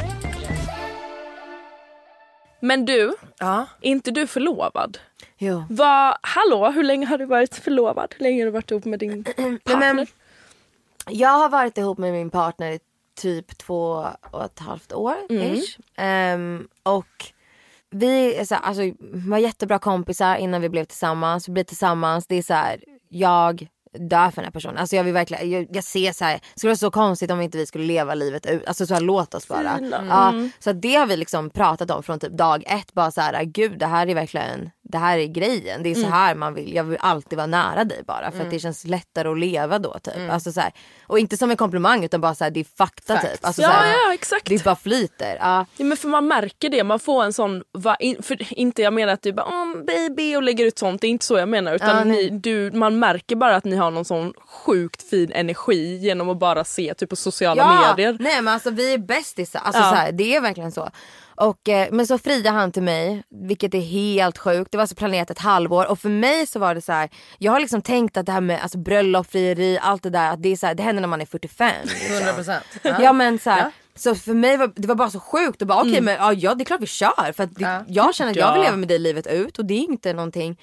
Men 2.61 2.85
du, 2.85 3.15
Ja. 3.39 3.67
är 3.83 3.91
inte 3.91 4.11
du 4.11 4.27
förlovad? 4.27 4.99
Jo. 5.39 5.65
Vad, 5.71 6.17
hallå, 6.23 6.71
hur 6.71 6.83
länge 6.83 7.07
har 7.07 7.19
du 7.19 7.25
varit 7.27 7.55
förlovad? 7.55 8.15
Hur 8.19 8.23
länge 8.25 8.41
har 8.43 8.45
du 8.47 8.51
varit 8.51 8.71
ihop 8.71 8.85
med 8.85 8.99
din 8.99 9.25
partner? 9.65 9.95
men- 9.95 10.07
Jag 11.11 11.29
har 11.39 11.49
varit 11.49 11.79
ihop 11.79 11.99
med 11.99 12.13
min 12.13 12.31
partner 12.31 12.71
i 12.73 12.81
typ 13.21 13.59
två 13.59 14.07
och 14.31 14.45
ett 14.45 14.59
halvt 14.59 14.93
år. 14.93 15.15
ish. 15.31 15.79
Ehm, 15.97 16.69
och 16.83 17.07
vi 17.91 18.35
är 18.35 18.45
så 18.45 18.55
här, 18.55 18.63
alltså, 18.63 18.83
var 19.01 19.39
jättebra 19.39 19.79
kompisar 19.79 20.37
innan 20.37 20.61
vi 20.61 20.69
blev 20.69 20.85
tillsammans. 20.85 21.49
Vi 21.49 21.53
blev 21.53 21.65
tillsammans. 21.65 22.27
Det 22.27 22.35
är 22.35 22.43
så 22.43 22.55
här, 22.55 22.85
jag 23.09 23.67
dör 23.93 24.31
för 24.31 24.37
den 24.37 24.45
här 24.45 24.51
personen. 24.53 24.77
Alltså 24.79 24.97
jag 24.97 25.05
vill 25.05 25.13
verkligen, 25.13 25.51
jag, 25.51 25.67
jag 25.73 25.85
ser 25.85 26.13
så 26.13 26.25
här, 26.25 26.33
det 26.35 26.61
skulle 26.61 26.71
vara 26.71 26.77
så 26.77 26.91
konstigt 26.91 27.31
om 27.31 27.41
inte 27.41 27.59
vi 27.59 27.67
skulle 27.67 27.85
leva 27.85 28.15
livet 28.15 28.47
ut. 28.47 28.67
Alltså 28.67 28.87
så 28.87 28.95
här, 28.95 29.01
låt 29.01 29.35
oss 29.35 29.49
bara. 29.49 29.77
Fina. 29.79 30.05
Ja, 30.09 30.35
så 30.59 30.73
det 30.73 30.95
har 30.95 31.07
vi 31.07 31.17
liksom 31.17 31.51
pratat 31.51 31.91
om 31.91 32.03
från 32.03 32.19
typ 32.19 32.33
dag 32.33 32.65
ett. 32.67 32.93
Bara 32.93 33.11
så 33.11 33.21
här, 33.21 33.45
gud 33.45 33.79
det 33.79 33.87
här 33.87 34.07
är 34.07 34.15
verkligen, 34.15 34.71
det 34.89 34.99
här 34.99 35.19
är 35.19 35.27
grejen. 35.27 35.83
Det 35.83 35.91
är 35.91 35.95
så 35.95 36.07
här 36.07 36.35
man 36.35 36.55
vill, 36.55 36.75
jag 36.75 36.85
vill 36.85 36.99
alltid 37.01 37.37
vara 37.37 37.47
nära 37.47 37.85
dig 37.85 38.03
bara. 38.07 38.31
För 38.31 38.41
att 38.41 38.51
det 38.51 38.59
känns 38.59 38.85
lättare 38.85 39.29
att 39.29 39.39
leva 39.39 39.79
då 39.79 39.99
typ. 40.03 40.15
Alltså 40.31 40.53
så 40.53 40.61
här, 40.61 40.73
och 41.07 41.19
inte 41.19 41.37
som 41.37 41.51
en 41.51 41.57
komplimang 41.57 42.05
utan 42.05 42.21
bara 42.21 42.35
så 42.35 42.45
här, 42.45 42.51
det 42.51 42.61
är 42.61 42.67
fakta 42.79 43.15
Facts. 43.17 43.33
typ. 43.33 43.45
Alltså, 43.45 43.63
Ja, 43.63 43.69
så 43.69 43.75
här, 43.75 43.87
ja, 44.07 44.15
exakt. 44.15 44.47
Det 44.47 44.65
bara 44.65 44.77
flyter. 44.77 45.37
Ja. 45.41 45.67
Ja, 45.77 45.85
men 45.85 45.97
för 45.97 46.09
man 46.09 46.27
märker 46.27 46.69
det, 46.69 46.85
man 46.85 46.99
får 46.99 47.25
en 47.25 47.33
sån, 47.33 47.63
va, 47.73 47.97
in, 47.97 48.23
för 48.23 48.53
inte 48.59 48.83
jag 48.83 48.93
menar 48.93 49.13
att 49.13 49.23
du 49.23 49.33
bara 49.33 49.47
oh, 49.47 49.85
baby 49.85 50.37
och 50.37 50.43
lägger 50.43 50.65
ut 50.67 50.79
sånt, 50.79 51.01
det 51.01 51.07
är 51.07 51.11
inte 51.11 51.27
så 51.27 51.39
jag 51.39 51.49
menar 51.49 51.75
utan 51.75 51.89
Ja, 51.99 52.05
ni, 52.05 52.29
du, 52.29 52.71
man 52.71 52.99
märker 52.99 53.37
bara 53.37 53.57
att 53.57 53.65
ni 53.65 53.77
har 53.77 53.91
någon 53.91 54.05
sån 54.05 54.33
sjukt 54.47 55.03
fin 55.11 55.33
energi 55.33 55.97
genom 55.97 56.29
att 56.29 56.39
bara 56.39 56.65
se 56.65 56.95
typ 56.95 57.11
på 57.11 57.17
sociala 57.17 57.63
Ja, 57.63 57.95
medier. 57.97 58.17
nej 58.21 58.43
men 58.43 58.55
alltså 58.55 58.71
vi 58.71 58.95
är 58.95 58.99
bästisar. 58.99 59.61
Alltså, 59.65 59.83
Ja. 59.83 59.89
så 59.91 59.95
här, 59.97 60.13
det 60.13 60.37
är 60.37 60.41
verkligen 60.41 60.73
så. 60.73 60.91
Och, 61.41 61.69
eh, 61.69 61.89
men 61.93 62.07
så 62.07 62.19
friade 62.19 62.51
han 62.51 62.73
till 62.73 62.83
mig, 62.83 63.23
vilket 63.31 63.75
är 63.75 63.81
helt 63.81 64.39
sjukt. 64.39 64.73
Det 64.73 64.79
var 64.79 64.87
så 64.87 64.95
planerat 64.95 65.31
ett 65.31 65.39
halvår 65.39 65.87
och 65.91 65.99
för 65.99 66.09
mig 66.09 66.47
så 66.47 66.59
var 66.59 66.75
det 66.75 66.81
så 66.81 66.93
här. 66.93 67.11
jag 67.39 67.53
har 67.53 67.61
liksom 67.61 67.83
tänkt 67.83 68.17
att 68.17 68.27
det 68.27 68.33
här 68.33 68.41
med 68.41 68.63
alltså, 68.63 68.79
bröllop, 68.79 69.31
frieri, 69.31 69.79
allt 69.83 70.03
det 70.03 70.11
där, 70.11 70.31
att 70.33 70.43
det, 70.43 70.49
är 70.49 70.57
så 70.57 70.67
här, 70.67 70.75
det 70.75 70.83
händer 70.83 71.01
när 71.01 71.09
man 71.09 71.21
är 71.21 71.27
45. 71.27 71.71
Liksom. 71.85 72.15
100 72.17 72.33
procent. 72.33 72.65
Ja 72.83 73.13
men 73.13 73.39
så 73.39 73.51
här, 73.51 73.59
Ja. 73.61 73.71
Så 73.95 74.15
för 74.15 74.35
mig 74.35 74.57
var 74.57 74.73
det 74.77 74.89
var 74.89 74.95
bara 74.95 75.11
så 75.11 75.21
sjukt 75.21 75.63
och 75.63 75.69
bara 75.69 75.81
okej 75.81 76.01
men 76.01 76.15
ja, 76.15 76.33
ja 76.33 76.55
det 76.55 76.63
är 76.63 76.65
klart 76.65 76.81
vi 76.83 76.87
kör 76.87 77.33
för 77.33 77.45
att 77.45 77.55
det, 77.55 77.63
Ja. 77.65 77.85
jag 77.89 78.15
känner 78.15 78.31
att 78.31 78.37
jag 78.37 78.53
vill 78.53 78.61
Ja. 78.63 78.65
leva 78.65 78.77
med 78.77 78.89
dig 78.89 78.99
livet 78.99 79.27
ut 79.27 79.59
och 79.59 79.65
det 79.65 79.75
är 79.75 79.79
inte 79.79 80.13
någonting 80.13 80.61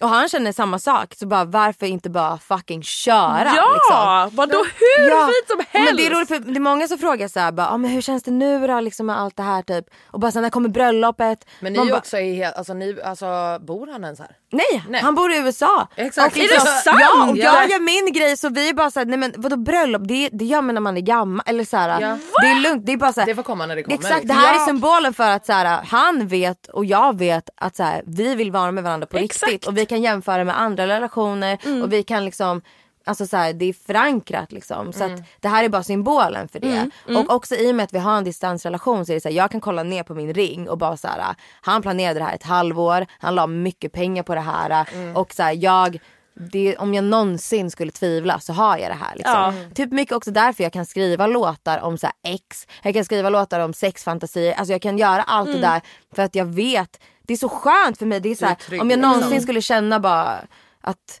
och 0.00 0.08
han 0.08 0.28
känner 0.28 0.52
samma 0.52 0.78
sak 0.78 1.14
så 1.16 1.26
bara 1.26 1.44
varför 1.44 1.86
inte 1.86 2.10
bara 2.10 2.38
fucking 2.38 2.82
köra 2.82 3.52
Ja, 3.56 3.74
liksom. 3.74 4.36
vadå 4.36 4.56
hur 4.58 5.10
Ja, 5.10 5.26
fint 5.26 5.48
som 5.48 5.58
helst! 5.70 5.88
Men 5.90 5.96
det 5.96 6.06
är 6.06 6.10
roligt 6.10 6.28
för 6.28 6.38
det 6.38 6.56
är 6.58 6.60
många 6.60 6.88
som 6.88 6.98
frågar 6.98 7.28
så 7.28 7.40
här, 7.40 7.52
bara, 7.52 7.68
ah, 7.70 7.76
men 7.76 7.90
hur 7.90 8.00
känns 8.00 8.22
det 8.22 8.30
nu 8.30 8.66
då 8.66 8.80
liksom 8.80 9.06
med 9.06 9.20
allt 9.20 9.36
det 9.36 9.42
här 9.42 9.62
typ 9.62 9.84
och 10.10 10.20
bara 10.20 10.30
så 10.32 10.38
här, 10.38 10.42
när 10.42 10.50
kommer 10.50 10.68
bröllopet? 10.68 11.44
Men 11.60 11.72
ni 11.72 11.78
Man 11.78 11.86
är 11.88 11.90
bara, 11.92 11.98
också 11.98 12.18
i 12.18 12.34
helt, 12.36 12.56
alltså, 12.56 12.74
ni, 12.74 12.96
alltså 13.04 13.58
bor 13.66 13.86
han 13.92 14.04
ens 14.04 14.18
här? 14.18 14.30
Nej, 14.52 14.84
Nej. 14.88 15.00
han 15.02 15.14
bor 15.14 15.32
i 15.32 15.36
USA. 15.38 15.88
Exakt. 15.96 16.36
Och 16.36 16.42
Är 16.42 16.48
det 16.48 16.60
sant? 16.60 16.98
Ja 17.00 17.30
och 17.30 17.36
Ja. 17.36 17.54
jag 17.60 17.70
gör 17.70 17.80
min 17.80 18.12
grej 18.12 18.36
så 18.36 18.48
vi 18.48 18.68
är 18.68 18.74
bara 18.74 18.90
såhär, 18.90 19.06
nej 19.06 19.18
men 19.18 19.32
vadå 19.36 19.56
bröllop 19.56 20.02
det, 20.04 20.28
det 20.32 20.44
gör 20.44 20.62
man 20.62 20.74
när 20.74 20.80
man 20.82 20.96
är 20.96 21.00
gammal 21.00 21.42
eller 21.46 21.64
såhär. 21.64 22.00
Ja. 22.00 22.18
Det 22.40 22.46
är 22.46 22.60
lugnt, 22.60 22.86
det 22.86 22.92
är 22.92 22.96
bara 22.96 23.12
såhär. 23.12 23.26
Det 23.26 23.34
får 23.34 23.42
komma 23.42 23.66
när 23.66 23.76
det 23.76 23.82
kommer. 23.82 23.94
Exakt, 23.96 24.14
det 24.14 24.20
liksom. 24.22 24.38
här 24.42 24.54
Ja. 24.54 24.62
är 24.62 24.66
symbolen 24.66 25.14
för 25.14 25.30
att 25.30 25.46
så 25.46 25.52
här, 25.52 25.80
han 25.86 26.26
vet 26.28 26.66
och 26.66 26.84
jag 26.84 27.18
vet 27.18 27.50
att 27.56 27.76
så 27.76 27.82
här, 27.82 28.02
vi 28.06 28.34
vill 28.34 28.50
vara 28.52 28.72
med 28.72 28.84
varandra 28.84 29.06
på 29.06 29.16
Exakt. 29.16 29.52
riktigt 29.52 29.68
och 29.68 29.76
vi 29.78 29.85
kan 29.86 30.02
jämföra 30.02 30.44
med 30.44 30.60
andra 30.60 30.86
relationer 30.86 31.58
och 31.82 31.92
vi 31.92 32.02
kan 32.02 32.24
liksom 32.24 32.62
Alltså 33.08 33.26
så 33.26 33.36
här, 33.36 33.52
det 33.52 33.64
är 33.64 33.72
förankrat 33.72 34.52
liksom. 34.52 34.92
Så 34.92 35.04
att 35.04 35.22
det 35.40 35.48
här 35.48 35.64
är 35.64 35.68
bara 35.68 35.82
symbolen 35.82 36.48
för 36.48 36.60
det. 36.60 36.90
Och 37.16 37.34
också 37.34 37.54
i 37.54 37.70
och 37.70 37.74
med 37.74 37.84
att 37.84 37.92
vi 37.92 37.98
har 37.98 38.18
en 38.18 38.24
distansrelation 38.24 39.06
så 39.06 39.12
är 39.12 39.14
det 39.14 39.20
så 39.20 39.28
här, 39.28 39.36
jag 39.36 39.50
kan 39.50 39.60
kolla 39.60 39.82
ner 39.82 40.02
på 40.02 40.14
min 40.14 40.34
ring 40.34 40.68
och 40.68 40.78
bara 40.78 40.96
så 40.96 41.08
här, 41.08 41.34
han 41.60 41.82
planerade 41.82 42.20
det 42.20 42.24
här 42.24 42.34
ett 42.34 42.42
halvår, 42.42 43.06
han 43.18 43.34
la 43.34 43.46
mycket 43.46 43.92
pengar 43.92 44.22
på 44.22 44.34
det 44.34 44.40
här 44.40 44.86
och 45.14 45.34
så 45.34 45.42
här, 45.42 45.52
jag 45.52 45.98
det, 46.34 46.76
om 46.76 46.94
jag 46.94 47.04
någonsin 47.04 47.70
skulle 47.70 47.92
tvivla 47.92 48.40
så 48.40 48.52
har 48.52 48.78
jag 48.78 48.90
det 48.90 48.98
här. 49.04 49.14
Liksom. 49.16 49.34
Ja. 49.34 49.52
Typ 49.74 49.92
mycket 49.92 50.16
också 50.16 50.30
därför 50.30 50.62
jag 50.62 50.72
kan 50.72 50.86
skriva 50.86 51.26
låtar 51.26 51.78
om 51.78 51.98
så 51.98 52.06
här 52.06 52.34
ex, 52.34 52.66
jag 52.82 52.94
kan 52.94 53.04
skriva 53.04 53.30
låtar 53.30 53.60
om 53.60 53.72
sexfantasier, 53.72 54.54
alltså 54.54 54.72
jag 54.72 54.82
kan 54.82 54.98
göra 54.98 55.22
allt 55.22 55.52
det 55.52 55.60
där 55.60 55.80
för 56.14 56.22
att 56.22 56.34
jag 56.34 56.44
vet, 56.44 57.00
det 57.26 57.32
är 57.32 57.36
så 57.38 57.48
skönt 57.48 57.98
för 57.98 58.06
mig. 58.06 58.20
Det 58.20 58.28
är 58.28 58.34
så 58.34 58.46
här, 58.46 58.54
trygg, 58.54 58.80
om 58.80 58.90
jag 58.90 58.98
liksom. 58.98 59.12
någonsin 59.12 59.42
skulle 59.42 59.62
känna 59.62 60.00
bara 60.00 60.38
att 60.80 61.20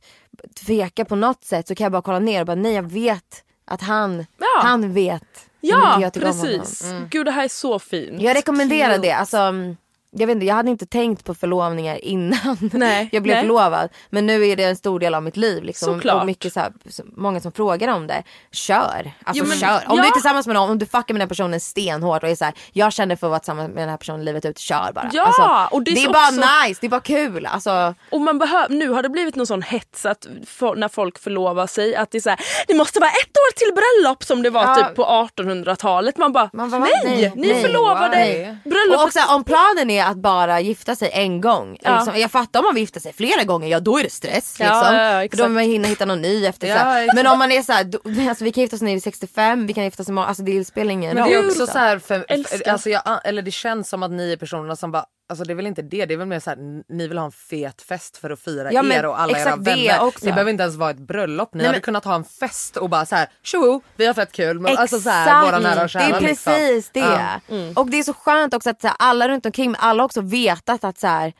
tveka 0.66 1.04
på 1.04 1.16
något 1.16 1.44
sätt 1.44 1.68
så 1.68 1.74
kan 1.74 1.84
jag 1.84 1.92
bara 1.92 2.02
kolla 2.02 2.18
ner 2.18 2.40
och 2.40 2.46
bara 2.46 2.54
nej 2.54 2.72
jag 2.72 2.90
vet 2.90 3.44
att 3.64 3.82
han, 3.82 4.26
Ja. 4.38 4.60
han 4.62 4.92
vet 4.92 5.46
Ja 5.60 6.10
precis. 6.14 6.84
Gud 7.10 7.26
det 7.26 7.30
här 7.30 7.44
är 7.44 7.48
så 7.48 7.78
fint. 7.78 8.22
Jag 8.22 8.36
rekommenderar 8.36 8.98
det. 8.98 9.12
Alltså, 9.12 9.36
mm, 9.38 9.76
jag, 10.18 10.26
vet 10.26 10.34
inte, 10.34 10.46
jag 10.46 10.54
hade 10.54 10.70
inte 10.70 10.86
tänkt 10.86 11.24
på 11.24 11.34
förlovningar 11.34 12.04
innan 12.04 12.56
Nej, 12.72 13.08
jag 13.12 13.22
blev 13.22 13.34
nej. 13.34 13.42
förlovad. 13.42 13.88
Men 14.10 14.26
nu 14.26 14.46
är 14.46 14.56
det 14.56 14.64
en 14.64 14.76
stor 14.76 14.98
del 15.00 15.14
av 15.14 15.22
mitt 15.22 15.36
liv. 15.36 15.62
Liksom. 15.64 15.94
Såklart. 15.94 16.20
Och 16.20 16.26
mycket 16.26 16.52
så 16.52 16.60
här, 16.60 16.72
många 17.16 17.40
som 17.40 17.52
frågar 17.52 17.88
om 17.88 18.06
det. 18.06 18.22
Kör! 18.52 19.12
Alltså 19.24 19.42
Jo, 19.44 19.48
men- 19.48 19.58
kör. 19.58 19.82
Om 19.88 19.96
ja. 19.96 20.02
du 20.02 20.08
är 20.08 20.12
tillsammans 20.12 20.46
med 20.46 20.54
någon, 20.54 20.70
om 20.70 20.78
du 20.78 20.86
fuckar 20.86 21.14
med 21.14 21.20
den 21.20 21.28
personen 21.28 21.60
stenhårt 21.60 22.22
och 22.22 22.28
är 22.28 22.34
så 22.34 22.44
här, 22.44 22.54
jag 22.72 22.92
känner 22.92 23.16
för 23.16 23.26
att 23.26 23.30
vara 23.30 23.38
tillsammans 23.40 23.68
med 23.74 23.82
den 23.82 23.88
här 23.90 23.96
personen 23.96 24.24
livet 24.24 24.44
ut. 24.44 24.58
Kör 24.58 24.92
bara. 24.94 25.10
Ja, 25.12 25.22
alltså, 25.22 25.76
och 25.76 25.82
det 25.82 25.90
det 25.90 26.00
är 26.00 26.02
är 26.02 26.06
så 26.06 26.12
bara 26.12 26.28
också- 26.28 26.66
nice, 26.68 26.78
det 26.80 26.86
är 26.86 26.90
bara 26.90 27.00
kul. 27.00 27.46
Alltså, 27.46 27.94
Och 28.10 28.20
man 28.20 28.38
behöver, 28.38 28.68
nu 28.74 28.88
har 28.88 29.02
det 29.02 29.08
blivit 29.08 29.36
någon 29.36 29.46
sån 29.46 29.62
hets 29.62 30.06
att 30.06 30.26
for, 30.46 30.76
när 30.76 30.88
folk 30.88 31.18
förlovar 31.18 31.66
sig 31.66 31.96
att 31.96 32.10
det 32.10 32.18
är 32.18 32.22
så 32.22 32.30
här, 32.30 32.40
det 32.66 32.74
måste 32.74 33.00
vara 33.00 33.10
ett 33.10 33.36
år 33.36 33.52
till 33.56 33.72
bröllop 33.74 34.24
som 34.24 34.42
det 34.42 34.50
var 34.50 34.62
Ja. 34.62 34.74
typ 34.74 34.94
på 34.96 35.04
1800-talet. 35.04 36.16
Man 36.18 36.32
bara, 36.32 36.50
Man 36.52 36.70
bara, 36.70 36.80
nej, 36.80 36.92
nej, 37.04 37.32
ni 37.36 37.52
nej, 37.52 37.62
förlovade 37.62 38.16
why? 38.16 38.70
bröllopet. 38.70 38.98
Och 39.00 39.02
också 39.06 39.20
om 39.34 39.44
planen 39.44 39.90
är 39.90 40.04
att 40.06 40.16
bara 40.16 40.60
gifta 40.60 40.96
sig 40.96 41.10
en 41.12 41.40
gång. 41.40 41.78
Ja. 41.82 41.96
Liksom, 41.96 42.20
jag 42.20 42.30
fattar 42.30 42.60
om 42.60 42.64
man 42.64 42.74
vill 42.74 42.82
gifta 42.82 43.00
sig 43.00 43.12
flera 43.12 43.44
gånger, 43.44 43.68
ja 43.68 43.80
då 43.80 43.98
är 43.98 44.02
det 44.02 44.10
stress. 44.10 44.56
Ja, 44.60 44.64
Liksom. 44.66 44.94
ja, 44.94 45.22
ja, 45.22 45.28
För 45.30 45.36
då 45.36 45.42
vill 45.44 45.52
man 45.52 45.62
hinna 45.62 45.88
hitta 45.88 46.04
någon 46.04 46.22
ny 46.22 46.46
efter. 46.46 46.66
Ja. 46.68 47.12
Men 47.14 47.26
om 47.26 47.38
man 47.38 47.52
är 47.52 47.62
så 47.62 47.72
här, 47.72 47.84
då, 47.84 47.98
alltså, 48.28 48.44
vi 48.44 48.52
kan 48.52 48.60
gifta 48.62 48.76
oss 48.76 48.82
när 48.82 48.90
vi 48.90 48.96
är 48.96 49.00
65, 49.00 49.66
vi 49.66 49.74
kan 49.74 49.84
gifta 49.84 50.02
oss 50.02 50.08
imorgon. 50.08 50.28
Alltså 50.28 50.42
det 50.42 50.64
spelar 50.64 50.90
ingen 50.92 51.14
Men 51.14 51.24
roll. 51.24 51.32
det 51.32 51.34
är 51.34 51.38
också 51.38 51.48
liksom. 51.48 51.66
så 51.66 51.78
här, 51.78 51.98
för, 51.98 52.24
Älskar. 52.28 52.58
för, 52.58 52.70
alltså 52.70 52.90
jag, 52.90 53.02
eller 53.24 53.42
det 53.42 53.50
känns 53.50 53.88
som 53.88 54.02
att 54.02 54.10
ni 54.10 54.32
är 54.32 54.36
personerna 54.36 54.76
som 54.76 54.92
bara 54.92 55.04
Alltså 55.28 55.44
det 55.44 55.52
är 55.52 55.54
väl 55.54 55.66
inte 55.66 55.82
det, 55.82 56.06
det 56.06 56.14
är 56.14 56.18
väl 56.18 56.26
mer 56.28 56.40
så 56.40 56.50
här, 56.50 56.56
n- 56.56 56.84
ni 56.88 57.08
vill 57.08 57.18
ha 57.18 57.24
en 57.24 57.32
fet 57.32 57.82
fest 57.82 58.16
för 58.16 58.30
att 58.30 58.40
fira 58.40 58.72
Ja, 58.72 58.84
er 58.84 59.06
och 59.06 59.20
alla 59.20 59.32
era 59.32 59.38
exakt 59.38 59.64
det 59.64 59.70
vänner. 59.70 60.00
också. 60.06 60.26
Det 60.26 60.32
behöver 60.32 60.50
inte 60.50 60.62
ens 60.62 60.76
vara 60.76 60.90
ett 60.90 60.98
bröllop, 60.98 61.54
ni 61.54 61.58
Nej, 61.58 61.66
hade 61.66 61.76
men- 61.76 61.82
kunnat 61.82 62.04
ha 62.04 62.14
en 62.14 62.24
fest 62.24 62.76
och 62.76 62.90
bara 62.90 63.06
så 63.06 63.16
här, 63.16 63.28
tjoho, 63.42 63.80
vi 63.96 64.06
har 64.06 64.14
fett 64.14 64.32
kul. 64.32 64.60
Men, 64.60 64.76
alltså 64.76 65.00
så 65.00 65.10
här, 65.10 65.46
våra 65.46 65.58
nära 65.58 65.82
och 65.82 65.90
kära. 65.90 66.08
Det 66.08 66.16
är 66.16 66.20
liksom. 66.20 66.52
precis 66.52 66.90
det. 66.92 67.00
Ja. 67.00 67.40
Och 67.74 67.86
det 67.90 67.98
är 67.98 68.02
så 68.02 68.14
skönt 68.14 68.54
också 68.54 68.70
att 68.70 68.80
så 68.80 68.86
här, 68.86 68.96
alla 68.98 69.28
runt 69.28 69.46
omkring 69.46 69.74
alla 69.78 70.04
också 70.04 70.20
vetat 70.20 70.84
att 70.84 70.98
så 70.98 71.06
här, 71.06 71.32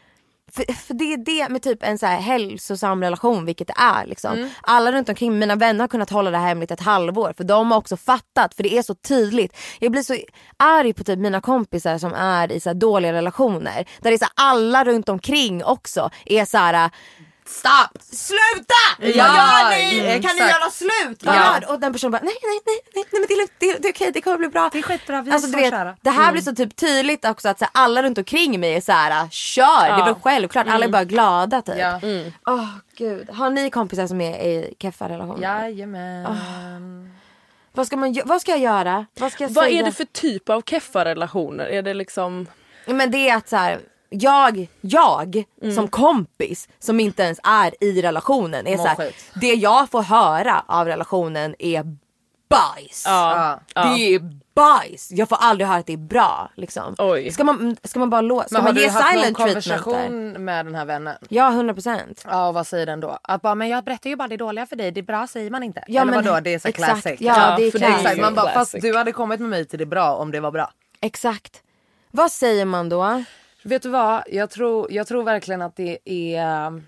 för, 0.53 0.73
för 0.73 0.95
det 0.95 1.12
är 1.12 1.17
det 1.17 1.49
med 1.49 1.62
typ 1.62 1.83
en 1.83 1.99
så 1.99 2.07
här 2.07 2.21
hälsosam 2.21 3.03
relation 3.03 3.45
vilket 3.45 3.67
det 3.67 3.75
är. 3.76 4.07
Liksom. 4.07 4.33
Mm. 4.33 4.50
Alla 4.62 4.93
runt 4.93 5.09
omkring 5.09 5.38
mina 5.38 5.57
vänner 5.57 5.81
har 5.81 5.88
kunnat 5.88 6.11
hålla 6.11 6.31
det 6.31 6.38
här 6.38 6.49
hemligt 6.49 6.71
ett 6.71 6.81
halvår 6.81 7.35
för 7.37 7.45
de 7.45 7.71
har 7.71 7.79
också 7.79 7.97
fattat 7.97 8.55
för 8.55 8.62
det 8.62 8.79
är 8.79 8.83
så 8.83 8.95
tydligt. 8.95 9.57
Jag 9.79 9.93
blir 9.93 10.03
så 10.03 10.17
arg 10.57 10.93
på 10.93 11.05
typ 11.05 11.19
mina 11.19 11.41
kompisar 11.41 11.99
som 11.99 12.15
är 12.15 12.53
i 12.53 12.61
så 12.61 12.69
här 12.69 12.75
dåliga 12.75 13.12
relationer. 13.12 13.88
Där 14.00 14.11
det 14.11 14.17
är 14.17 14.19
så 14.19 14.26
alla 14.35 14.85
runt 14.85 15.09
omkring 15.09 15.65
också 15.65 16.11
är 16.25 16.45
så 16.45 16.59
här. 16.59 16.91
Stopp! 17.49 18.03
Sluta! 18.03 18.75
Vad 18.99 19.09
Ja, 19.09 19.26
gör 19.26 19.71
ni? 19.71 19.97
Kan 19.99 20.07
ni 20.07 20.12
exakt. 20.12 20.38
göra 20.41 20.71
slut? 20.71 21.23
Vad 21.25 21.35
Ja. 21.37 21.61
Och 21.69 21.81
den 21.81 21.93
personen 21.93 22.12
bara 22.12 22.23
nej 22.23 22.35
nej 22.43 22.61
nej 22.67 22.79
nej, 22.95 23.05
nej 23.12 23.21
men 23.21 23.26
det 23.29 23.35
är 23.35 23.38
lugnt, 23.38 23.53
det, 23.59 23.67
är- 23.71 23.79
det 23.79 23.88
är 23.88 23.93
okej 23.93 24.11
det 24.15 24.21
kommer 24.21 24.38
bli 24.38 24.49
bra. 24.49 24.69
Det 24.73 24.79
är 24.79 24.83
skitbra, 24.83 25.23
vi 25.23 25.31
är 25.31 25.35
alltså, 25.35 25.49
så 25.50 25.57
du 25.57 25.62
vet, 25.62 25.71
kära. 25.73 25.97
Det 26.03 26.11
här 26.11 26.33
blir 26.33 26.43
så 26.43 26.55
typ 26.55 26.76
tydligt 26.76 27.25
också 27.25 27.49
att 27.49 27.59
så 27.59 27.65
här, 27.65 27.71
alla 27.85 28.03
runt 28.03 28.19
omkring 28.19 28.61
mig 28.61 28.75
är 28.75 28.81
så 28.81 28.93
här: 28.93 29.29
kör, 29.29 29.87
det 29.97 30.03
är 30.03 30.05
väl 30.05 30.15
självklart, 30.23 30.67
alla 30.69 30.85
är 30.85 30.88
bara 30.91 31.05
glada 31.05 31.62
typ. 31.62 31.75
Ja. 31.79 32.00
Åh 32.47 32.69
gud, 32.97 33.31
har 33.31 33.50
ni 33.50 33.71
kompisar 33.71 34.07
som 34.07 34.21
är 34.21 34.43
i 34.43 34.75
keffa 34.79 35.09
relationer? 35.09 35.43
Jajamän. 35.43 37.11
Vad, 37.73 37.87
ska 37.87 37.97
man, 37.97 38.15
gö- 38.15 38.23
vad 38.25 38.41
ska 38.41 38.50
jag 38.50 38.61
göra? 38.61 39.07
Vad 39.19 39.33
ska 39.33 39.45
jag 39.45 39.50
Vad 39.50 39.65
säga? 39.65 39.81
är 39.81 39.85
det 39.85 39.93
för 39.93 40.05
typ 40.05 40.49
av 40.49 40.62
keffa 40.62 41.05
relationer? 41.05 41.67
Är 41.67 41.83
det 41.83 41.95
liksom... 41.95 42.47
Men 42.87 43.11
det 43.11 43.29
är 43.29 43.37
att 43.37 43.49
så 43.49 43.57
här, 43.57 43.81
jag, 44.08 44.66
jag 44.80 45.44
Mm. 45.62 45.75
som 45.75 45.88
kompis 45.88 46.68
som 46.78 47.00
inte 47.00 47.22
ens 47.22 47.40
är 47.42 47.84
i 47.84 48.02
relationen 48.02 48.66
är 48.66 48.76
Mår 48.76 48.84
så 48.84 48.88
här, 48.88 48.96
skit. 48.96 49.30
det 49.34 49.54
jag 49.54 49.90
får 49.90 50.02
höra 50.02 50.64
av 50.66 50.86
relationen 50.86 51.54
är 51.58 51.84
bajs. 52.48 53.02
Ja. 53.06 53.60
Det 53.75 54.14
är 54.14 54.20
bajs. 54.54 55.08
Jag 55.12 55.28
får 55.28 55.36
aldrig 55.40 55.68
höra 55.68 55.78
att 55.78 55.86
det 55.86 55.92
är 55.92 55.96
bra. 55.96 56.50
Liksom. 56.54 56.94
Oj. 56.98 57.30
Ska, 57.30 57.44
man, 57.44 57.76
ska 57.84 57.98
man 57.98 58.10
bara 58.10 58.20
låta, 58.20 58.48
ska 58.48 58.52
Men 58.54 58.62
har 58.62 58.68
man 58.68 58.75
du 58.75 58.80
ge 58.80 58.88
haft 58.88 59.04
någon 59.04 59.12
silent 59.22 59.36
treatment 59.36 59.64
där? 59.64 59.78
konversation 59.78 60.44
med 60.44 60.66
den 60.66 60.75
här 60.75 60.84
vännen? 60.84 61.16
Ja 61.28 61.50
100%. 61.50 62.26
Ja 62.30 62.48
och 62.48 62.54
vad 62.54 62.66
säger 62.66 62.86
den 62.86 63.00
då? 63.00 63.18
Att 63.22 63.42
bara, 63.42 63.54
men 63.54 63.68
jag 63.68 63.84
berättar 63.84 64.10
ju 64.10 64.16
bara 64.16 64.28
det 64.28 64.36
dåliga 64.36 64.66
för 64.66 64.76
dig, 64.76 64.90
det 64.90 65.02
bra 65.02 65.26
säger 65.26 65.50
man 65.50 65.62
inte. 65.62 65.84
Ja, 65.88 66.02
Eller 66.02 66.12
men 66.12 66.25
vadå, 66.25 66.40
det 66.40 66.54
är 66.54 66.58
så 66.58 66.68
exakt. 66.68 67.02
classic. 67.02 67.20
Ja, 67.20 67.54
det 67.58 67.64
är 67.66 67.70
för 67.70 67.78
classic. 67.78 67.98
Exakt, 68.00 68.20
man 68.20 68.34
bara, 68.34 68.52
fast 68.52 68.75
du 68.80 68.96
hade 68.96 69.12
kommit 69.12 69.40
med 69.40 69.48
mig 69.50 69.64
till 69.64 69.78
det 69.78 69.86
bra 69.86 70.14
om 70.14 70.30
det 70.30 70.40
var 70.40 70.50
bra. 70.50 70.70
Exakt. 71.00 71.62
Vad 72.10 72.32
säger 72.32 72.64
man 72.64 72.88
då? 72.88 73.25
Vet 73.66 73.82
du 73.82 73.88
vad, 73.88 74.23
jag 74.26 74.50
tror, 74.50 74.92
jag 74.92 75.06
tror 75.06 75.23
verkligen 75.23 75.62
att 75.62 75.76
det 75.76 75.99
är 76.04 76.82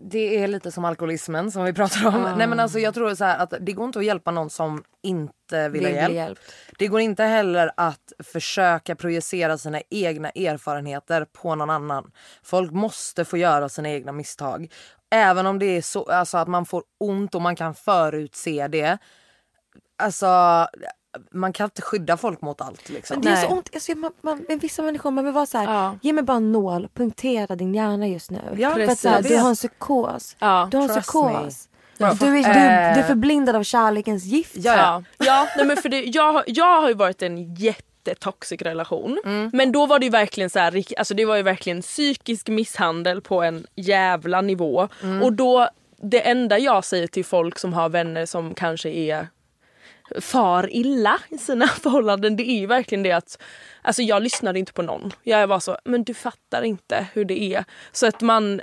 det 0.00 0.42
är 0.42 0.48
lite 0.48 0.72
som 0.72 0.84
alkoholismen 0.84 1.50
som 1.52 1.64
vi 1.64 1.72
pratar 1.72 2.06
om. 2.06 2.34
Nej 2.38 2.46
men 2.46 2.60
alltså 2.60 2.78
jag 2.78 2.94
tror 2.94 3.14
så 3.14 3.24
att 3.24 3.54
det 3.60 3.72
går 3.72 3.86
inte 3.86 3.98
att 3.98 4.04
hjälpa 4.04 4.30
någon 4.30 4.50
som 4.50 4.84
inte 5.02 5.68
vill 5.68 5.84
ha 5.84 5.90
Vill 5.90 5.94
bli 5.94 5.94
hjälp. 5.94 6.14
hjälpt. 6.14 6.42
Det 6.78 6.88
går 6.88 7.00
inte 7.00 7.24
heller 7.24 7.70
att 7.76 8.12
försöka 8.18 8.96
projicera 8.96 9.58
sina 9.58 9.80
egna 9.90 10.30
erfarenheter 10.30 11.26
på 11.32 11.54
någon 11.54 11.70
annan. 11.70 12.10
Folk 12.42 12.72
måste 12.72 13.24
få 13.24 13.36
göra 13.36 13.68
sina 13.68 13.88
egna 13.90 14.12
misstag. 14.12 14.72
Även 15.10 15.46
om 15.46 15.58
det 15.58 15.66
är 15.66 15.82
så 15.82 16.04
alltså 16.04 16.38
att 16.38 16.48
man 16.48 16.66
får 16.66 16.82
ont 17.00 17.34
och 17.34 17.42
man 17.42 17.56
kan 17.56 17.74
förutse 17.74 18.68
det. 18.68 18.98
Alltså 19.98 20.26
man 21.30 21.52
kan 21.52 21.64
inte 21.64 21.82
skydda 21.82 22.16
folk 22.16 22.40
mot 22.42 22.60
allt 22.60 22.88
liksom. 22.88 23.14
Men 23.14 23.24
det 23.24 23.30
är 23.40 23.42
så 23.46 23.48
ont. 23.52 23.70
Alltså, 23.74 23.94
man, 23.94 24.12
man, 24.22 24.44
med 24.48 24.60
vissa 24.60 24.82
människor 24.82 25.10
man 25.10 25.24
vill 25.24 25.34
vara 25.34 25.46
så 25.46 25.58
här, 25.58 25.64
Ja. 25.74 25.98
ge 26.02 26.12
mig 26.12 26.24
bara 26.24 26.36
en 26.36 26.52
nål, 26.52 26.88
punktera 26.94 27.56
din 27.56 27.74
hjärna 27.74 28.06
just 28.08 28.30
nu. 28.30 28.40
Ja, 28.58 28.70
för 28.74 28.80
att, 28.80 28.98
så 28.98 29.08
här, 29.08 29.16
precis. 29.16 29.32
du 29.36 29.42
har 29.42 29.48
en 29.48 29.54
psykos. 29.54 30.36
Ja, 30.38 30.68
du 30.70 30.76
har 30.76 30.84
en 30.84 30.94
trust 30.94 31.08
psykos. 31.08 31.68
me. 31.98 32.14
Du 32.20 32.26
är, 32.26 32.30
du, 32.30 32.38
Eh. 32.38 32.94
du 32.94 33.00
är 33.00 33.06
förblindad 33.06 33.56
av 33.56 33.62
kärlekens 33.62 34.24
gift. 34.24 34.56
Ja, 34.56 35.02
ja. 35.18 35.48
Nej 35.56 35.66
men 35.66 35.76
för 35.76 35.88
det, 35.88 36.00
jag, 36.04 36.32
har- 36.32 36.44
jag 36.46 36.80
har 36.80 36.88
ju 36.88 36.94
varit 36.94 37.22
en 37.22 37.54
jättetoxic 37.54 38.62
relation. 38.62 39.20
Men 39.52 39.72
då 39.72 39.86
var 39.86 39.98
det 39.98 40.06
ju 40.06 40.10
verkligen 40.10 40.50
så 40.50 40.58
här, 40.58 40.84
alltså 40.98 41.14
det 41.14 41.24
var 41.24 41.36
ju 41.36 41.42
verkligen 41.42 41.82
psykisk 41.82 42.48
misshandel 42.48 43.20
på 43.20 43.42
en 43.42 43.66
jävla 43.74 44.40
nivå. 44.40 44.88
Och 45.22 45.32
då, 45.32 45.68
det 46.02 46.20
enda 46.28 46.58
jag 46.58 46.84
säger 46.84 47.06
till 47.06 47.24
folk 47.24 47.58
som 47.58 47.72
har 47.72 47.88
vänner 47.88 48.26
som 48.26 48.54
kanske 48.54 48.88
är 48.90 49.28
far 50.20 50.68
illa 50.72 51.18
i 51.28 51.38
sina 51.38 51.66
förhållanden 51.82 52.36
det 52.36 52.42
är 52.50 52.58
ju 52.60 52.66
verkligen 52.66 53.02
det 53.02 53.12
att 53.12 53.38
Alltså 53.82 54.02
jag 54.02 54.22
lyssnade 54.22 54.58
inte 54.58 54.72
på 54.72 54.82
någon. 54.82 55.12
Jag 55.22 55.46
var 55.46 55.60
så, 55.60 55.76
men 55.84 56.04
du 56.04 56.14
fattar 56.14 56.62
inte 56.62 57.06
hur 57.12 57.24
det 57.24 57.54
är. 57.54 57.64
Så 57.92 58.06
att 58.06 58.20
man... 58.20 58.60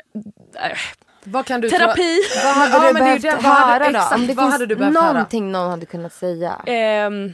Äh, 0.56 0.78
Vad 1.24 1.46
kan 1.46 1.62
du 1.62 1.70
terapi! 1.70 2.20
Vad 2.44 2.54
hade 2.54 2.72
Ja, 2.86 2.88
du 2.88 3.00
behövt 3.00 3.22
det. 3.22 3.30
Hade- 3.32 3.48
höra 3.48 3.80
då? 3.80 3.86
exakt, 3.98 4.16
Om 4.16 4.28
det 4.28 4.34
vad 4.34 4.46
finns 4.46 4.52
hade 4.54 4.66
du 4.66 4.76
behövt 4.76 4.96
höra? 4.98 5.14
någonting 5.14 5.52
någon 5.52 5.70
hade 5.70 5.86
kunnat 5.86 6.14
säga. 6.14 6.62
Ehm, 6.66 7.34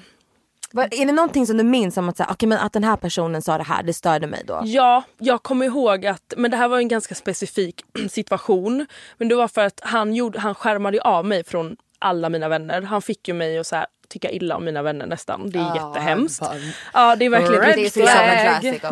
Vad- 0.71 0.93
Är 0.93 1.05
det 1.05 1.11
någonting 1.11 1.47
som 1.47 1.57
du 1.57 1.63
minns 1.63 1.97
om 1.97 2.09
att, 2.09 2.17
säga, 2.17 2.29
okay, 2.31 2.49
men 2.49 2.57
att 2.57 2.73
den 2.73 2.83
här 2.83 2.95
personen 2.95 3.41
sa 3.41 3.57
det 3.57 3.63
här, 3.63 3.83
det 3.83 3.93
störde 3.93 4.27
mig 4.27 4.43
då? 4.45 4.61
Ja, 4.65 5.03
jag 5.17 5.43
kommer 5.43 5.65
ihåg 5.65 6.05
att, 6.05 6.33
men 6.37 6.51
det 6.51 6.57
här 6.57 6.67
var 6.67 6.77
en 6.77 6.87
ganska 6.87 7.15
specifik 7.15 7.81
situation. 8.09 8.85
Men 9.17 9.27
det 9.27 9.35
var 9.35 9.47
för 9.47 9.65
att 9.65 9.79
han, 9.83 10.13
gjorde, 10.15 10.39
han 10.39 10.55
skärmade 10.55 11.01
av 11.01 11.25
mig 11.25 11.43
från 11.43 11.77
alla 11.99 12.29
mina 12.29 12.47
vänner. 12.49 12.81
Han 12.81 13.01
fick 13.01 13.27
ju 13.27 13.33
mig 13.33 13.59
att 13.59 13.67
så 13.67 13.75
här, 13.75 13.85
tycka 14.09 14.31
illa 14.31 14.55
om 14.55 14.65
mina 14.65 14.81
vänner 14.81 15.05
nästan. 15.05 15.49
Det 15.49 15.59
är 15.59 15.75
jättehemskt. 15.75 16.39
bara- 16.39 16.55
Ja 16.93 17.15
det 17.15 17.25
är 17.25 17.29
verkligen 17.29 17.61
Red 17.61 17.75
riktigt 17.75 18.03
flag. 18.03 18.15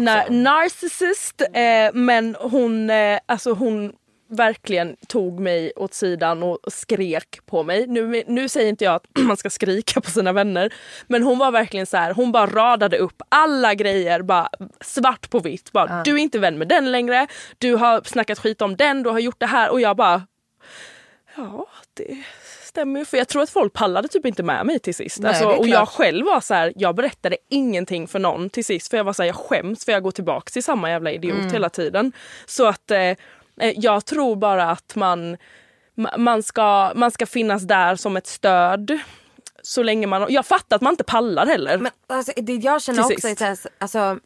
Na- 0.01 0.29
narcissist. 0.29 1.41
Eh, 1.41 1.93
men 1.93 2.35
hon, 2.39 2.89
eh, 2.89 3.19
alltså 3.25 3.51
hon 3.53 3.93
verkligen 4.29 4.95
tog 5.07 5.39
mig 5.39 5.71
åt 5.75 5.93
sidan 5.93 6.43
och 6.43 6.59
skrek 6.67 7.39
på 7.45 7.63
mig. 7.63 7.87
Nu, 7.87 8.23
nu 8.27 8.49
säger 8.49 8.69
inte 8.69 8.83
jag 8.83 8.95
att 8.95 9.05
man 9.19 9.37
ska 9.37 9.49
skrika 9.49 10.01
på 10.01 10.11
sina 10.11 10.33
vänner. 10.33 10.73
Men 11.07 11.23
hon 11.23 11.37
var 11.39 11.51
verkligen 11.51 11.85
så 11.85 11.97
här, 11.97 12.13
hon 12.13 12.31
bara 12.31 12.45
radade 12.47 12.97
upp 12.97 13.21
alla 13.29 13.73
grejer 13.73 14.21
bara 14.21 14.49
svart 14.81 15.29
på 15.29 15.39
vitt. 15.39 15.71
Bara, 15.71 16.03
Du 16.03 16.13
är 16.13 16.17
inte 16.17 16.39
vän 16.39 16.57
med 16.57 16.67
den 16.67 16.91
längre, 16.91 17.27
du 17.57 17.75
har 17.75 18.01
snackat 18.05 18.39
skit 18.39 18.61
om 18.61 18.75
den, 18.75 19.03
du 19.03 19.09
har 19.09 19.19
gjort 19.19 19.39
det 19.39 19.45
här 19.45 19.69
och 19.71 19.81
jag 19.81 19.95
bara 19.97 20.21
Ja, 21.35 21.67
det 21.93 22.17
stämmer 22.77 22.99
ju. 22.99 23.05
För 23.05 23.17
jag 23.17 23.27
tror 23.27 23.41
att 23.41 23.49
folk 23.49 23.73
pallade 23.73 24.07
typ 24.07 24.25
inte 24.25 24.43
med 24.43 24.65
mig 24.65 24.79
till 24.79 24.95
sist. 24.95 25.19
Nej, 25.19 25.29
alltså, 25.29 25.45
och 25.47 25.67
jag 25.67 25.87
själv 25.89 26.25
var 26.25 26.41
så 26.41 26.53
här, 26.53 26.73
jag 26.75 26.95
berättade 26.95 27.37
ingenting 27.49 28.07
för 28.07 28.19
någon 28.19 28.49
till 28.49 28.65
sist. 28.65 28.89
För 28.89 28.97
jag 28.97 29.03
var 29.03 29.13
så 29.13 29.21
här, 29.23 29.27
jag 29.27 29.35
skäms 29.35 29.85
för 29.85 29.91
jag 29.91 30.03
går 30.03 30.11
tillbaka 30.11 30.49
till 30.49 30.63
samma 30.63 30.89
jävla 30.89 31.11
idiot 31.11 31.37
Mm. 31.37 31.51
hela 31.51 31.69
tiden. 31.69 32.11
Så 32.45 32.65
att 32.67 32.91
eh, 32.91 32.99
eh, 32.99 33.15
jag 33.75 34.05
tror 34.05 34.35
bara 34.35 34.71
att 34.71 34.95
man 34.95 35.37
ma- 35.97 36.17
man 36.17 36.43
ska, 36.43 36.91
man 36.95 37.11
ska 37.11 37.25
finnas 37.25 37.63
där 37.63 37.95
som 37.95 38.17
ett 38.17 38.27
stöd. 38.27 38.99
Så 39.61 39.83
länge 39.83 40.07
man, 40.07 40.25
jag 40.29 40.45
fattar 40.45 40.75
att 40.75 40.81
man 40.81 40.93
inte 40.93 41.03
pallar 41.03 41.45
heller. 41.45 41.77
Men 41.77 41.91
alltså, 42.07 42.31
det 42.35 42.53
jag 42.55 42.81
känner 42.81 43.03
också 43.05 43.27
är 43.27 43.57
alltså, 43.77 44.19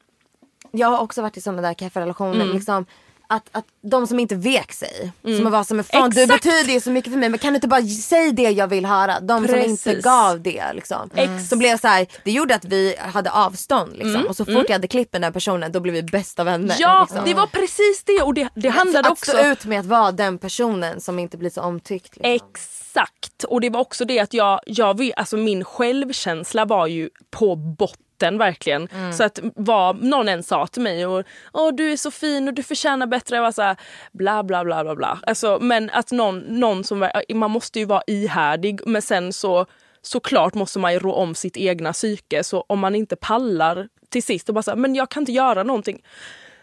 jag 0.72 0.88
har 0.88 1.00
också 1.00 1.22
varit 1.22 1.38
i 1.38 1.42
sådana 1.42 1.62
där 1.62 1.74
kafferelationer. 1.74 2.42
Mm. 2.44 2.56
Liksom, 2.56 2.86
att, 3.32 3.50
att 3.52 3.66
de 3.82 4.08
som 4.08 4.20
inte 4.20 4.36
vek 4.36 4.74
sig. 4.74 5.12
Som 5.24 5.52
var 5.52 5.64
som 5.64 5.80
en 5.80 5.84
fan 5.84 6.10
du 6.10 6.22
Exakt. 6.24 6.44
betyder 6.44 6.74
ju 6.74 6.80
så 6.80 6.92
mycket 6.92 7.14
för 7.14 7.20
mig 7.20 7.30
men 7.30 7.40
kan 7.40 7.54
du 7.54 7.56
inte 7.56 7.68
bara 7.68 7.82
säga 7.82 8.32
det 8.32 8.50
jag 8.50 8.68
vill 8.68 8.86
höra? 8.86 9.20
De 9.20 9.48
som 9.48 9.56
inte 9.56 9.84
Precis. 9.84 10.04
gav 10.04 10.42
det 10.42 10.74
liksom. 10.74 11.10
Ex- 11.16 11.50
Som 11.50 11.60
blev 11.60 11.78
så 11.78 11.88
här, 11.88 12.08
det 12.24 12.32
gjorde 12.32 12.56
att 12.56 12.66
vi 12.66 12.96
hade 13.00 13.32
avstånd 13.32 13.94
liksom. 13.94 14.16
Mm. 14.16 14.28
Och 14.28 14.36
så 14.36 14.46
fort 14.46 14.66
jag 14.68 14.74
hade 14.74 14.88
klippt 14.88 15.12
den 15.12 15.22
där 15.22 15.32
personen 15.32 15.72
då 15.72 15.80
blev 15.80 15.96
vi 15.96 16.04
bästa 16.04 16.44
vänner. 16.44 16.76
Ja, 16.80 17.02
liksom. 17.02 17.26
det 17.26 17.34
var 17.34 17.48
precis 17.48 18.04
det 18.06 18.22
och 18.22 18.34
det, 18.34 18.50
det 18.56 18.70
handlade 18.70 19.08
att 19.08 19.12
också... 19.12 19.32
stå 19.32 19.46
ut 19.46 19.66
med 19.66 19.80
att 19.80 19.86
vara 19.86 20.12
den 20.12 20.38
personen 20.38 21.02
som 21.02 21.20
inte 21.20 21.38
blir 21.38 21.50
så 21.50 21.62
omtyckt. 21.62 22.18
Liksom. 22.18 22.32
Exakt! 22.32 23.44
Och 23.44 23.62
det 23.62 23.70
var 23.70 23.80
också 23.80 24.06
det 24.06 24.20
att 24.20 24.34
jag, 24.34 24.60
jag 24.66 25.12
alltså 25.18 25.38
min 25.38 25.64
självkänsla 25.64 26.66
var 26.66 26.88
ju 26.88 27.10
på 27.30 27.56
botten 27.56 28.11
verkligen. 28.38 28.88
Så 29.14 29.24
att 29.24 29.40
vad 29.56 30.04
någon 30.04 30.30
än 30.30 30.44
sa 30.44 30.68
till 30.68 30.82
mig 30.82 31.06
och 31.06 31.24
Åh, 31.54 31.74
du 31.74 31.92
är 31.92 31.98
så 31.98 32.12
fin 32.12 32.48
och 32.48 32.54
du 32.54 32.64
förtjänar 32.64 33.08
bättre. 33.08 33.36
Jag 33.36 33.44
var 33.44 33.52
så 33.52 33.62
här, 33.62 33.76
bla 34.12 34.44
bla 34.44 34.64
bla 34.64 34.84
bla 34.84 34.96
bla. 34.96 35.20
Alltså, 35.28 35.58
men 35.62 35.90
att 35.90 36.12
någon, 36.12 36.40
någon 36.40 36.84
som, 36.84 37.10
man 37.34 37.52
måste 37.52 37.80
ju 37.80 37.86
vara 37.86 38.04
ihärdig 38.08 38.80
men 38.86 39.02
sen 39.02 39.34
så 39.34 39.66
såklart 40.02 40.54
måste 40.54 40.80
man 40.80 40.94
ju 40.94 41.00
rå 41.00 41.14
om 41.14 41.36
sitt 41.36 41.58
egna 41.58 41.94
psyke 41.94 42.44
så 42.44 42.66
om 42.68 42.80
man 42.80 42.96
inte 42.96 43.16
pallar 43.16 43.88
till 44.10 44.24
sist 44.24 44.50
och 44.50 44.56
bara 44.56 44.64
så 44.64 44.72
här, 44.72 44.78
men 44.78 44.96
jag 44.96 45.10
kan 45.10 45.22
inte 45.22 45.32
göra 45.32 45.64
någonting. 45.64 46.02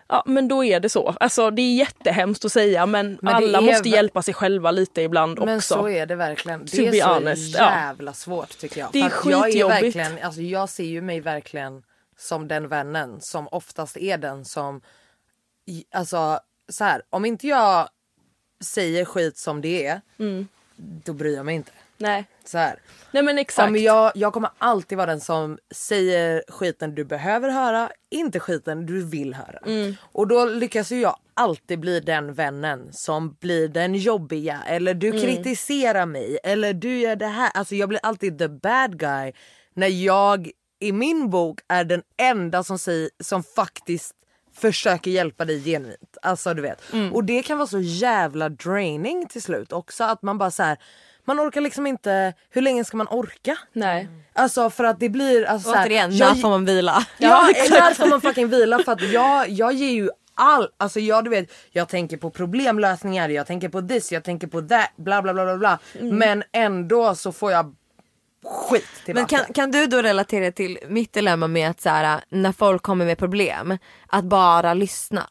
Ja 0.09 0.23
men 0.27 0.49
då 0.49 0.65
är 0.65 0.81
det 0.81 0.89
så. 0.89 1.09
Alltså 1.21 1.51
det 1.51 1.63
är 1.63 1.75
jättehemskt 1.75 2.45
att 2.45 2.53
säga 2.53 2.87
men, 2.87 3.19
Men 3.23 3.35
alla 3.35 3.59
är 3.59 3.63
måste 3.63 3.89
hjälpa 3.89 4.23
sig 4.23 4.35
själva 4.35 4.71
lite 4.71 5.03
ibland 5.03 5.39
Men 5.39 5.57
också. 5.57 5.75
så 5.75 5.89
är 5.89 6.07
det 6.07 6.15
verkligen. 6.15 6.65
Det 6.73 6.87
är 6.87 6.93
så 7.03 7.09
honest, 7.15 7.59
ja. 7.59 7.71
jävla 7.71 8.13
svårt 8.13 8.59
tycker 8.59 8.81
jag. 8.81 8.89
Det 8.93 9.01
är 9.01 9.09
För 9.09 9.31
jag, 9.31 9.55
är 9.55 9.69
verkligen, 9.69 10.19
alltså 10.23 10.41
jag 10.41 10.69
ser 10.69 10.85
ju 10.85 11.01
mig 11.01 11.21
verkligen 11.21 11.83
som 12.17 12.49
den 12.49 12.69
vännen 12.69 13.21
som 13.21 13.49
oftast 13.49 13.97
är 13.97 14.19
den 14.19 14.45
som... 14.45 14.81
Alltså 15.95 16.41
så 16.69 16.85
här, 16.85 17.03
om 17.11 17.25
inte 17.25 17.47
jag 17.47 17.89
säger 18.65 19.05
skit 19.05 19.39
som 19.39 19.61
det 19.61 19.87
är, 19.87 20.01
Mm. 20.19 20.49
då 20.77 21.13
bryr 21.13 21.37
jag 21.37 21.47
mig 21.47 21.55
inte. 21.55 21.73
Nej. 21.99 22.25
Så 22.45 22.59
här. 22.59 22.79
Nej 23.11 23.23
men 23.23 23.37
Ja, 23.37 23.41
exakt. 23.41 23.73
men 23.73 23.83
jag, 23.83 24.13
jag 24.15 24.33
kommer 24.33 24.51
alltid 24.59 24.99
vara 24.99 25.07
den 25.07 25.21
som 25.21 25.59
säger 25.75 26.43
skiten 26.49 26.95
du 26.95 27.05
behöver 27.05 27.51
höra, 27.51 27.91
inte 28.11 28.41
skiten 28.41 28.87
du 28.87 29.05
vill 29.05 29.35
höra. 29.35 29.59
Mm. 29.67 29.95
Och 30.13 30.29
då 30.29 30.45
lyckas 30.45 30.93
ju 30.93 31.01
jag 31.01 31.17
alltid 31.35 31.81
bli 31.81 32.01
den 32.01 32.35
vännen 32.35 32.89
som 32.93 33.37
blir 33.41 33.69
den 33.69 33.95
jobbiga 33.95 34.63
eller 34.67 34.95
du 34.95 35.09
Mm. 35.09 35.21
kritiserar 35.21 36.07
mig 36.07 36.39
eller 36.45 36.73
du 36.73 36.99
gör 36.99 37.17
det 37.17 37.27
här. 37.27 37.51
Alltså 37.55 37.75
jag 37.75 37.89
blir 37.89 38.01
alltid 38.03 38.39
the 38.39 38.49
bad 38.49 38.99
guy 38.99 39.33
när 39.75 39.89
jag 39.89 40.51
i 40.81 40.93
min 40.93 41.31
bok 41.31 41.61
är 41.69 41.85
den 41.85 42.03
enda 42.17 42.65
som, 42.65 42.79
säger, 42.79 43.11
som 43.25 43.43
faktiskt 43.43 44.15
försöker 44.55 45.11
hjälpa 45.11 45.45
dig 45.45 45.65
genuint. 45.65 46.17
Alltså 46.23 46.55
du 46.55 46.63
vet. 46.63 46.93
Mm. 46.93 47.13
Och 47.15 47.25
det 47.25 47.43
kan 47.43 47.59
vara 47.59 47.69
så 47.69 47.81
jävla 47.81 48.49
draining 48.49 49.27
till 49.27 49.43
slut 49.43 49.73
också 49.73 50.05
att 50.05 50.23
man 50.23 50.39
bara 50.39 50.51
så 50.51 50.63
här. 50.63 50.79
Man 51.29 51.41
orkar 51.41 51.61
liksom 51.61 51.87
inte, 51.87 52.35
hur 52.51 52.63
länge 52.63 52.85
ska 52.85 52.97
man 52.97 53.09
orka? 53.09 53.59
Nej. 53.73 54.09
Alltså 54.33 54.71
för 54.71 54.85
att 54.85 55.01
det 55.01 55.09
blir... 55.09 55.45
Alltså, 55.45 55.71
så 55.71 55.77
här, 55.77 55.87
Återigen, 55.87 56.17
jag- 56.17 56.29
när 56.29 56.43
får 56.43 56.49
man 56.49 56.65
vila? 56.65 57.07
Ja, 57.19 57.49
när 57.71 57.95
får 57.95 58.07
man 58.07 58.21
fucking 58.21 58.49
vila? 58.49 58.79
För 58.79 58.93
att 58.93 59.13
jag, 59.13 59.49
jag 59.49 59.73
ger 59.73 59.91
ju 59.91 60.11
all, 60.35 60.69
alltså 60.77 61.01
jag 61.01 61.25
du 61.25 61.31
vet, 61.31 61.53
jag 61.71 61.89
tänker 61.89 62.17
på 62.17 62.31
problemlösningar, 62.31 63.29
jag 63.29 63.47
tänker 63.47 63.69
på 63.69 63.83
this, 63.83 64.13
jag 64.13 64.25
tänker 64.25 64.47
på 64.47 64.63
that, 64.63 64.93
bla 64.97 65.23
bla 65.23 65.35
bla 65.35 65.45
bla 65.45 65.57
bla. 65.57 65.79
Men 66.01 66.43
ändå 66.53 67.15
så 67.15 67.33
får 67.33 67.53
jag 67.53 67.75
skit 68.45 68.85
Men 69.07 69.27
kan, 69.27 69.41
kan 69.55 69.71
du 69.71 69.87
då 69.87 70.03
relatera 70.03 70.53
till 70.53 70.79
mitt 70.89 71.13
dilemma 71.13 71.47
med 71.49 71.71
att 71.71 71.81
så 71.81 71.89
här, 71.89 72.21
när 72.29 72.53
folk 72.53 72.83
kommer 72.83 73.05
med 73.05 73.19
problem, 73.19 73.79
att 74.07 74.25
bara 74.25 74.75
lyssna? 74.75 75.27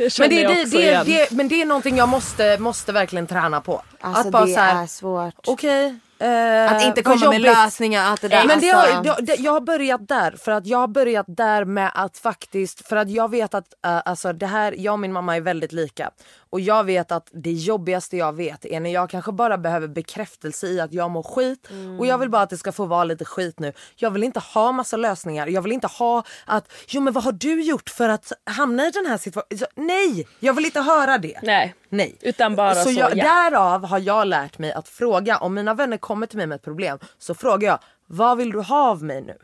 Det 0.00 0.18
men, 0.18 0.30
det, 0.30 0.44
det, 0.44 0.64
det, 0.64 1.02
det, 1.04 1.30
men 1.30 1.48
det 1.48 1.62
är 1.62 1.66
någonting 1.66 1.96
jag 1.96 2.08
måste, 2.08 2.58
måste 2.58 2.92
verkligen 2.92 3.26
träna 3.26 3.60
på. 3.60 3.82
Alltså 4.00 4.26
att 4.26 4.32
bara 4.32 4.44
det 4.44 4.52
så 4.52 4.60
här, 4.60 4.82
är 4.82 4.86
svårt. 4.86 5.34
okej. 5.46 5.96
eh, 6.18 6.72
att 6.72 6.82
inte 6.82 7.02
komma 7.02 7.30
med 7.30 7.40
lösningar, 7.40 8.12
att 8.12 8.20
det 8.20 8.28
där, 8.28 8.44
Men 8.44 8.60
det 8.60 8.70
alltså, 8.70 8.96
har, 8.96 9.04
det, 9.04 9.16
det, 9.22 9.34
jag 9.42 9.52
har 9.52 9.60
börjat 9.60 10.08
där 10.08 10.34
för 10.38 10.52
att 10.52 10.66
jag 10.66 10.78
har 10.78 10.88
börjat 10.88 11.26
där 11.28 11.64
med 11.64 11.90
att 11.94 12.18
faktiskt 12.18 12.88
för 12.88 12.96
att 12.96 13.10
jag 13.10 13.30
vet 13.30 13.54
att 13.54 13.66
eh, 13.84 14.00
alltså 14.04 14.32
det 14.32 14.46
här, 14.46 14.74
jag 14.78 14.92
och 14.92 14.98
min 14.98 15.12
mamma 15.12 15.36
är 15.36 15.40
väldigt 15.40 15.72
lika 15.72 16.10
och 16.50 16.60
jag 16.60 16.84
vet 16.84 17.12
att 17.12 17.28
det 17.32 17.52
jobbigaste 17.52 18.16
jag 18.16 18.32
vet 18.32 18.64
är 18.64 18.80
när 18.80 18.90
jag 18.90 19.10
kanske 19.10 19.32
bara 19.32 19.58
behöver 19.58 19.88
bekräftelse 19.88 20.66
i 20.66 20.80
att 20.80 20.92
jag 20.92 21.10
mår 21.10 21.22
skit 21.22 21.68
och 21.98 22.06
jag 22.06 22.18
vill 22.18 22.30
bara 22.30 22.42
att 22.42 22.50
det 22.50 22.56
ska 22.56 22.72
få 22.72 22.86
vara 22.86 23.04
lite 23.04 23.24
skit 23.24 23.58
nu. 23.58 23.72
Jag 23.96 24.10
vill 24.10 24.24
inte 24.24 24.40
ha 24.40 24.72
massa 24.72 24.96
lösningar. 24.96 25.46
Jag 25.46 25.62
vill 25.62 25.72
inte 25.72 25.86
ha 25.86 26.24
att 26.44 26.72
jo 26.88 27.00
men 27.00 27.12
vad 27.12 27.24
har 27.24 27.32
du 27.32 27.62
gjort 27.62 27.90
för 27.90 28.08
att 28.08 28.32
hamna 28.44 28.86
i 28.86 28.90
den 28.90 29.06
här 29.06 29.18
situationen? 29.18 29.66
Nej, 29.74 30.26
jag 30.40 30.54
vill 30.54 30.64
inte 30.64 30.80
höra 30.80 31.18
det. 31.18 31.40
Nej. 31.42 31.74
Nej. 31.88 32.16
Utan 32.20 32.56
bara 32.56 32.74
så, 32.74 32.90
jag, 32.90 33.16
ja. 33.16 33.24
Därav 33.24 33.84
har 33.84 33.98
jag 33.98 34.26
lärt 34.26 34.58
mig 34.58 34.72
att 34.72 34.88
fråga, 34.88 35.38
om 35.38 35.54
mina 35.54 35.74
vänner 35.74 35.96
kommer 35.96 36.26
till 36.26 36.36
mig 36.36 36.46
med 36.46 36.56
ett 36.56 36.64
problem 36.64 36.98
så 37.18 37.34
frågar 37.34 37.68
jag, 37.68 37.78
vad 38.06 38.38
vill 38.38 38.52
du 38.52 38.60
ha 38.60 38.90
av 38.90 39.02
mig 39.02 39.22
nu? 39.22 39.36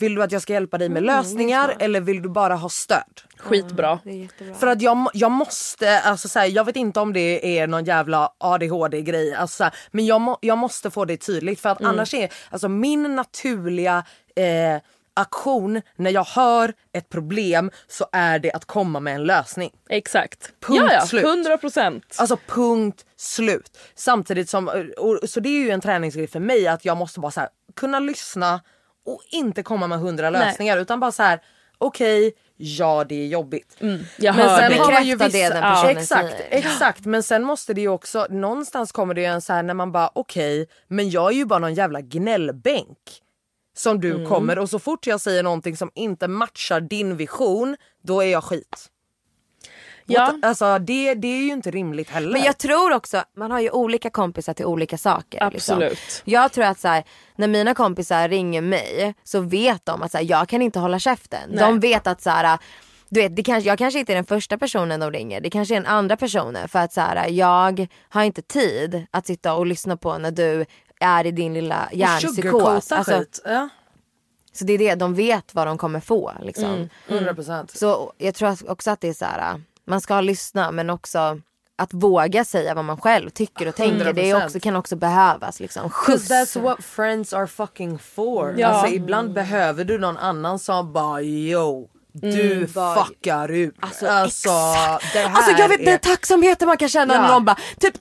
Vill 0.00 0.14
du 0.14 0.22
att 0.22 0.32
jag 0.32 0.42
ska 0.42 0.52
hjälpa 0.52 0.78
dig 0.78 0.88
med 0.88 1.02
lösningar 1.02 1.76
eller 1.78 2.00
vill 2.00 2.22
du 2.22 2.28
bara 2.28 2.54
ha 2.54 2.68
stöd? 2.68 3.20
Skitbra. 3.38 3.98
det 4.04 4.10
är 4.10 4.14
jättebra. 4.14 4.54
För 4.54 4.66
att 4.66 4.82
jag, 4.82 5.08
jag 5.14 5.30
måste, 5.30 6.00
alltså 6.00 6.28
så 6.28 6.38
här, 6.38 6.46
jag 6.46 6.64
vet 6.64 6.76
inte 6.76 7.00
om 7.00 7.12
det 7.12 7.58
är 7.58 7.66
någon 7.66 7.84
jävla 7.84 8.32
ADHD 8.38 9.02
grej, 9.02 9.34
alltså 9.34 9.64
här, 9.64 9.74
men 9.90 10.06
jag, 10.06 10.20
må, 10.20 10.38
jag 10.40 10.58
måste 10.58 10.90
få 10.90 11.04
det 11.04 11.16
tydligt 11.16 11.60
för 11.60 11.68
att 11.68 11.80
Mm. 11.80 11.90
annars 11.90 12.14
är 12.14 12.32
alltså 12.50 12.68
min 12.68 13.16
naturliga 13.16 14.04
eh, 14.36 14.82
aktion 15.14 15.82
när 15.96 16.10
jag 16.10 16.24
hör 16.24 16.72
ett 16.92 17.08
problem 17.08 17.70
så 17.88 18.06
är 18.12 18.38
det 18.38 18.52
att 18.52 18.64
komma 18.64 19.00
med 19.00 19.14
en 19.14 19.24
lösning. 19.24 19.70
Exakt. 19.88 20.52
Punkt 20.60 20.82
ja, 20.88 20.92
ja. 20.92 21.06
slut. 21.06 21.24
100 21.24 21.58
procent. 21.58 22.16
Alltså 22.18 22.36
punkt 22.46 23.04
slut. 23.16 23.78
Samtidigt 23.94 24.50
som, 24.50 24.68
och, 24.98 25.30
så 25.30 25.40
det 25.40 25.48
är 25.48 25.60
ju 25.60 25.70
en 25.70 25.80
träningsgrej 25.80 26.26
för 26.26 26.40
mig 26.40 26.68
att 26.68 26.84
jag 26.84 26.96
måste 26.96 27.20
bara 27.20 27.30
så 27.30 27.40
här, 27.40 27.48
kunna 27.76 27.98
lyssna 27.98 28.60
och 29.12 29.22
inte 29.30 29.62
komma 29.62 29.86
med 29.86 29.98
hundra 29.98 30.30
Nej. 30.30 30.46
lösningar 30.46 30.78
utan 30.78 31.00
bara 31.00 31.12
så 31.12 31.22
här: 31.22 31.40
okej, 31.78 32.32
ja 32.56 33.04
det 33.08 33.14
är 33.14 33.26
jobbigt. 33.26 33.76
jag 34.18 34.36
Men 34.36 34.48
sen 34.58 34.70
dig. 34.70 34.78
har 34.78 34.92
man 34.92 35.04
ju 35.04 35.16
Bekräfta 35.16 35.38
det 35.38 35.42
vissa, 35.44 35.54
den 35.54 35.62
ja, 35.68 35.74
personen 35.74 35.96
exakt, 35.96 36.30
säger. 36.38 36.48
exakt. 36.50 37.04
Men 37.04 37.22
sen 37.22 37.42
måste 37.44 37.74
det 37.74 37.80
ju 37.80 37.88
också, 37.88 38.26
någonstans 38.30 38.92
kommer 38.92 39.14
det 39.14 39.20
ju 39.20 39.26
en 39.26 39.40
så 39.42 39.52
här 39.52 39.62
när 39.62 39.74
man 39.74 39.92
bara 39.92 40.10
okej, 40.14 40.66
men 40.88 41.10
jag 41.10 41.30
är 41.32 41.36
ju 41.36 41.44
bara 41.44 41.58
någon 41.58 41.74
jävla 41.74 42.00
gnällbänk. 42.00 42.98
Som 43.76 44.00
du 44.00 44.10
Mm. 44.14 44.28
kommer 44.28 44.58
och 44.58 44.70
så 44.70 44.78
fort 44.78 45.06
jag 45.06 45.20
säger 45.20 45.42
någonting 45.42 45.76
som 45.76 45.90
inte 45.94 46.28
matchar 46.28 46.80
din 46.80 47.16
vision, 47.16 47.76
då 48.02 48.20
är 48.20 48.26
jag 48.26 48.44
skit. 48.44 48.89
Ja. 50.12 50.34
Alltså 50.42 50.78
det, 50.78 51.14
det 51.14 51.28
är 51.28 51.42
ju 51.42 51.52
inte 51.52 51.70
rimligt 51.70 52.10
heller. 52.10 52.32
Men 52.32 52.42
jag 52.42 52.58
tror 52.58 52.92
också, 52.92 53.22
man 53.36 53.50
har 53.50 53.60
ju 53.60 53.70
olika 53.70 54.10
kompisar 54.10 54.54
till 54.54 54.66
olika 54.66 54.98
saker. 54.98 55.42
Absolut. 55.42 55.90
Liksom. 55.90 56.22
Jag 56.24 56.52
tror 56.52 56.64
att 56.64 56.80
så 56.80 56.88
här, 56.88 57.04
när 57.36 57.48
mina 57.48 57.74
kompisar 57.74 58.28
ringer 58.28 58.60
mig 58.60 59.14
så 59.24 59.40
vet 59.40 59.86
de 59.86 60.02
att 60.02 60.12
så 60.12 60.18
här, 60.18 60.24
jag 60.24 60.48
kan 60.48 60.62
inte 60.62 60.78
hålla 60.78 60.98
käften. 60.98 61.56
De 61.56 61.80
vet 61.80 62.06
att 62.06 62.22
så 62.22 62.30
här, 62.30 62.58
du 63.08 63.20
vet, 63.20 63.36
det 63.36 63.42
kanske, 63.42 63.68
jag 63.68 63.78
kanske 63.78 64.00
inte 64.00 64.12
är 64.12 64.14
den 64.14 64.24
första 64.24 64.58
personen 64.58 65.00
de 65.00 65.10
ringer, 65.12 65.40
det 65.40 65.50
kanske 65.50 65.74
är 65.74 65.76
en 65.76 65.86
andra 65.86 66.16
personen 66.16 66.68
för 66.68 66.78
att 66.78 66.92
så 66.92 67.00
här, 67.00 67.28
jag 67.28 67.86
har 68.08 68.22
inte 68.22 68.42
tid 68.42 69.06
att 69.10 69.26
sitta 69.26 69.54
och 69.54 69.66
lyssna 69.66 69.96
på 69.96 70.18
när 70.18 70.30
du 70.30 70.66
är 71.00 71.26
i 71.26 71.30
din 71.30 71.54
lilla 71.54 71.88
hjärnpsykos. 71.92 72.92
Alltså, 72.92 73.18
skit. 73.18 73.42
Ja, 73.44 73.68
så 74.52 74.64
det 74.64 74.72
är 74.72 74.78
det, 74.78 74.94
de 74.94 75.14
vet 75.14 75.54
vad 75.54 75.66
de 75.66 75.78
kommer 75.78 76.00
få. 76.00 76.32
Liksom. 76.42 76.88
100 77.08 77.34
procent. 77.34 77.70
Så 77.78 78.12
jag 78.18 78.34
tror 78.34 78.70
också 78.70 78.90
att 78.90 79.00
det 79.00 79.08
är 79.08 79.12
så 79.12 79.24
här, 79.24 79.60
man 79.90 80.00
ska 80.00 80.20
lyssna 80.20 80.70
men 80.70 80.90
också 80.90 81.40
att 81.78 81.94
våga 81.94 82.44
säga 82.44 82.74
vad 82.74 82.84
man 82.84 83.00
själv 83.00 83.30
tycker 83.30 83.68
och 83.68 83.74
tänker. 83.74 84.12
Det 84.12 84.30
är 84.30 84.34
100%. 84.34 84.44
också, 84.46 84.60
kan 84.60 84.76
också 84.76 84.96
behövas. 84.96 85.60
Liksom. 85.60 85.90
Skjuts. 85.90 86.30
That's 86.30 86.60
what 86.60 86.84
friends 86.84 87.32
are 87.32 87.46
fucking 87.46 87.98
for. 87.98 88.54
Ja. 88.58 88.66
Alltså 88.68 88.94
ibland 88.94 89.32
behöver 89.32 89.84
du 89.84 89.98
någon 89.98 90.16
annan 90.16 90.58
som 90.58 90.92
bara 90.92 91.22
yo. 91.22 91.88
Du 92.12 92.66
bara- 92.66 93.04
fuckar 93.04 93.48
ut. 93.48 93.74
Alltså, 93.80 94.06
Alltså, 94.06 94.48
det 95.12 95.18
här 95.18 95.30
Alltså 95.36 95.50
jag 95.58 95.68
vet 95.68 95.80
är... 95.80 95.84
den 95.84 95.98
tacksamheten 95.98 96.68
man 96.68 96.76
kan 96.76 96.88
känna 96.88 97.14
Ja. 97.14 97.20
när 97.22 97.28
någon 97.28 97.44
bara, 97.44 97.56
typ 97.80 97.94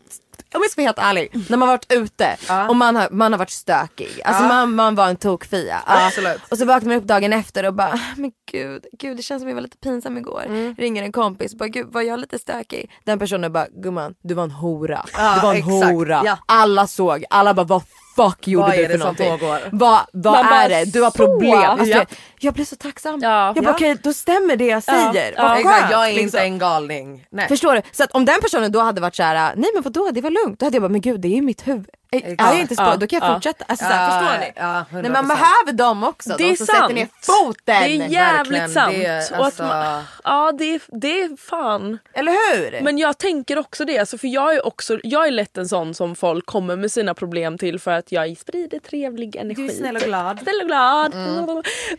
om 0.55 0.62
jag 0.62 0.71
ska 0.71 0.81
vara 0.81 0.88
helt 0.88 0.99
ärlig, 0.99 1.49
när 1.49 1.57
man 1.57 1.67
varit 1.67 1.91
ute 1.93 2.38
och 2.69 2.75
man 2.75 2.95
har, 2.95 3.09
man 3.12 3.33
har 3.33 3.39
varit 3.39 3.49
stökig, 3.49 4.21
alltså 4.25 4.43
man, 4.43 4.75
man 4.75 4.95
var 4.95 5.07
en 5.07 5.15
tokfia. 5.15 5.81
Absolut. 5.85 6.41
Och 6.51 6.57
så 6.57 6.65
vaknar 6.65 6.89
man 6.89 6.97
upp 6.97 7.03
dagen 7.03 7.33
efter 7.33 7.65
och 7.65 7.73
bara, 7.73 7.99
men 8.17 8.31
gud, 8.51 8.85
gud 8.99 9.17
det 9.17 9.23
känns 9.23 9.41
som 9.41 9.47
jag 9.49 9.55
var 9.55 9.62
lite 9.62 9.77
pinsam 9.77 10.17
igår. 10.17 10.43
Mm. 10.45 10.75
Ringer 10.77 11.03
en 11.03 11.12
kompis 11.12 11.51
och 11.51 11.57
bara, 11.57 11.69
gud 11.69 11.88
var 11.93 12.01
jag 12.01 12.19
lite 12.19 12.39
stökig? 12.39 12.91
Den 13.05 13.19
personen 13.19 13.51
bara, 13.53 13.67
gumman 13.83 14.13
du 14.23 14.33
var 14.33 14.43
en 14.43 14.51
hora. 14.51 15.05
Du 15.35 15.41
var 15.41 15.51
en 15.53 15.57
exakt. 15.57 15.91
hora. 15.93 16.21
Ja. 16.25 16.38
Alla 16.45 16.88
såg, 16.88 17.25
alla 17.29 17.53
bara 17.53 17.65
vad 17.65 17.83
fuck 18.15 18.47
gjorde 18.47 18.67
Vad 18.67 18.75
du 18.77 18.81
är 18.81 18.85
för 18.85 18.93
det 18.93 18.99
som 18.99 18.99
någonting? 18.99 19.39
pågår? 19.39 19.59
Vad, 19.71 19.99
vad 20.13 20.33
Man 20.33 20.45
bara, 20.45 20.63
är 20.63 20.69
det? 20.69 20.85
Du 20.85 21.01
har 21.01 21.12
så. 21.12 21.17
problem. 21.17 21.59
Alltså, 21.69 21.85
Ja. 21.97 22.05
Jag 22.41 22.54
blir 22.54 22.65
så 22.65 22.75
tacksam. 22.75 23.19
Ja. 23.23 23.45
Jag 23.56 23.63
bara 23.63 23.69
Ja. 23.69 23.73
okej 23.75 23.97
då 24.04 24.13
stämmer 24.13 24.56
det 24.56 24.65
jag 24.65 24.84
säger. 24.84 25.34
Ja. 25.38 25.47
Vad 25.47 25.58
Exakt, 25.60 25.91
jag 25.91 26.04
är 26.04 26.08
liksom. 26.08 26.23
inte 26.23 26.39
en 26.39 26.60
galning. 26.60 27.25
Nej. 27.32 27.47
Förstår 27.47 27.73
du? 27.75 27.82
Så 27.91 28.04
att 28.04 28.12
om 28.12 28.25
den 28.25 28.41
personen 28.41 28.71
då 28.71 28.80
hade 28.80 29.02
varit 29.02 29.15
så 29.15 29.23
här: 29.23 29.56
nej 29.56 29.69
men 29.73 29.84
vadå 29.84 30.10
det 30.13 30.21
var 30.21 30.30
lugnt. 30.30 30.60
Då 30.60 30.65
hade 30.65 30.75
jag 30.75 30.82
bara 30.82 30.89
men 30.89 31.02
gud 31.02 31.19
det 31.21 31.28
är 31.28 31.36
ju 31.36 31.41
mitt 31.41 31.67
huvud. 31.67 31.89
Är, 32.12 32.19
är 32.21 32.36
jag 32.39 32.60
inte 32.60 32.75
spår, 32.75 32.86
Ja. 32.88 32.95
då 32.95 33.08
kan 33.08 33.19
jag 33.19 33.30
Ja. 33.30 33.34
fortsätta. 33.34 33.65
Alltså, 33.67 33.86
så 33.86 33.91
här, 33.91 34.19
förstår 34.21 34.39
ni? 34.39 34.52
Ja, 34.56 34.86
Nej, 34.91 35.12
man 35.12 35.25
100%. 35.25 35.28
behöver 35.28 35.71
dem 35.73 36.04
också. 36.04 36.30
Det 36.30 36.38
de 36.38 36.52
är 36.52 36.56
som 36.56 36.65
sant. 36.65 36.80
sätter 36.80 36.93
ner 36.93 37.08
foten. 37.21 37.54
Det 37.65 37.73
är 37.73 37.88
jävligt 37.88 38.13
Verkligen, 38.62 38.69
sant. 38.69 38.93
det 38.93 39.06
är, 39.06 39.34
alltså- 39.43 39.63
man, 39.63 40.04
ja 40.23 40.52
det 40.52 40.73
är, 40.75 40.82
det 40.88 41.21
är 41.21 41.38
fan. 41.38 41.99
Eller 42.13 42.32
hur? 42.32 42.82
Men 42.82 42.97
jag 42.97 43.17
tänker 43.17 43.58
också 43.60 43.86
det, 43.86 43.97
alltså, 43.99 44.17
för 44.17 44.28
jag 44.28 44.56
är, 44.56 44.67
också, 44.67 44.99
jag 45.04 45.28
är 45.28 45.32
lätt 45.32 45.58
en 45.58 45.67
sån 45.67 45.93
som 45.93 46.15
folk 46.15 46.45
kommer 46.45 46.75
med 46.75 46.91
sina 46.91 47.13
problem 47.13 47.58
till 47.58 47.80
för 47.80 47.91
att 47.91 48.12
jag 48.12 48.38
sprider 48.38 48.80
trevlig 48.80 49.36
energi. 49.36 49.62
Du 49.62 49.67
är 49.73 49.78
snäll 49.78 49.95
och 49.95 50.02
glad. 50.02 50.39
Snäll 50.43 50.62
och 50.62 50.67
glad. 50.67 51.13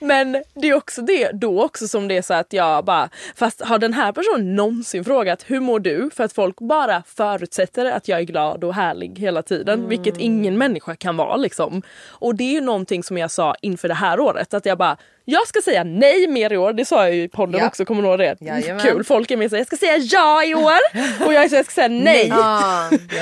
Men 0.00 0.30
det 0.33 0.69
är 0.69 0.75
också 0.75 1.03
det 1.03 1.31
då 1.33 1.62
också 1.64 1.88
som 1.88 2.09
det 2.09 2.16
är 2.16 2.23
så 2.23 2.35
att 2.35 2.53
jag 2.53 2.85
bara, 2.85 3.09
fast 3.35 3.61
har 3.61 3.79
den 3.79 3.93
här 3.95 4.12
personen 4.12 4.57
någonsin 4.57 5.05
frågat 5.05 5.45
hur 5.47 5.61
mår 5.61 5.81
du? 5.81 6.11
För 6.14 6.25
att 6.25 6.33
folk 6.33 6.59
bara 6.61 7.03
förutsätter 7.07 7.85
att 7.87 8.09
jag 8.09 8.19
är 8.19 8.25
glad 8.25 8.64
och 8.64 8.75
härlig 8.75 9.19
hela 9.19 9.43
tiden, 9.43 9.88
vilket 9.88 10.19
ingen 10.19 10.59
människa 10.59 10.97
kan 10.97 11.16
vara 11.16 11.37
liksom. 11.37 11.83
Och 12.09 12.35
det 12.35 12.45
är 12.45 12.53
ju 12.53 12.61
någonting 12.61 13.03
som 13.03 13.19
jag 13.19 13.31
sa 13.31 13.55
inför 13.62 13.88
det 13.88 13.95
här 13.95 14.21
året, 14.21 14.55
att 14.55 14.66
jag 14.66 14.79
bara 14.79 14.97
jag 15.25 15.49
ska 15.49 15.61
säga 15.62 15.85
nej 15.85 16.29
mer 16.29 16.53
i 16.53 16.57
år, 16.57 16.73
det 16.73 16.85
sa 16.85 17.03
jag 17.05 17.14
ju 17.14 17.23
i 17.23 17.29
podden 17.29 17.61
Ja. 17.61 17.66
också, 17.66 17.85
kommer 17.85 18.03
du 18.03 18.09
ihåg 18.09 18.19
det? 18.19 18.37
Jajamän. 18.40 18.81
Kul, 18.87 19.05
folk 19.05 19.31
är 19.31 19.37
med 19.37 19.45
och 19.45 19.51
säger 19.51 19.61
jag 19.61 19.66
ska 19.66 19.77
säga 19.77 19.97
ja 19.97 20.45
i 20.45 20.55
år 20.55 20.79
och 21.27 21.33
jag 21.33 21.45
är 21.45 21.49
så 21.49 21.55
jag 21.55 21.64
ska 21.64 21.75
säga 21.75 21.88
nej. 21.88 22.33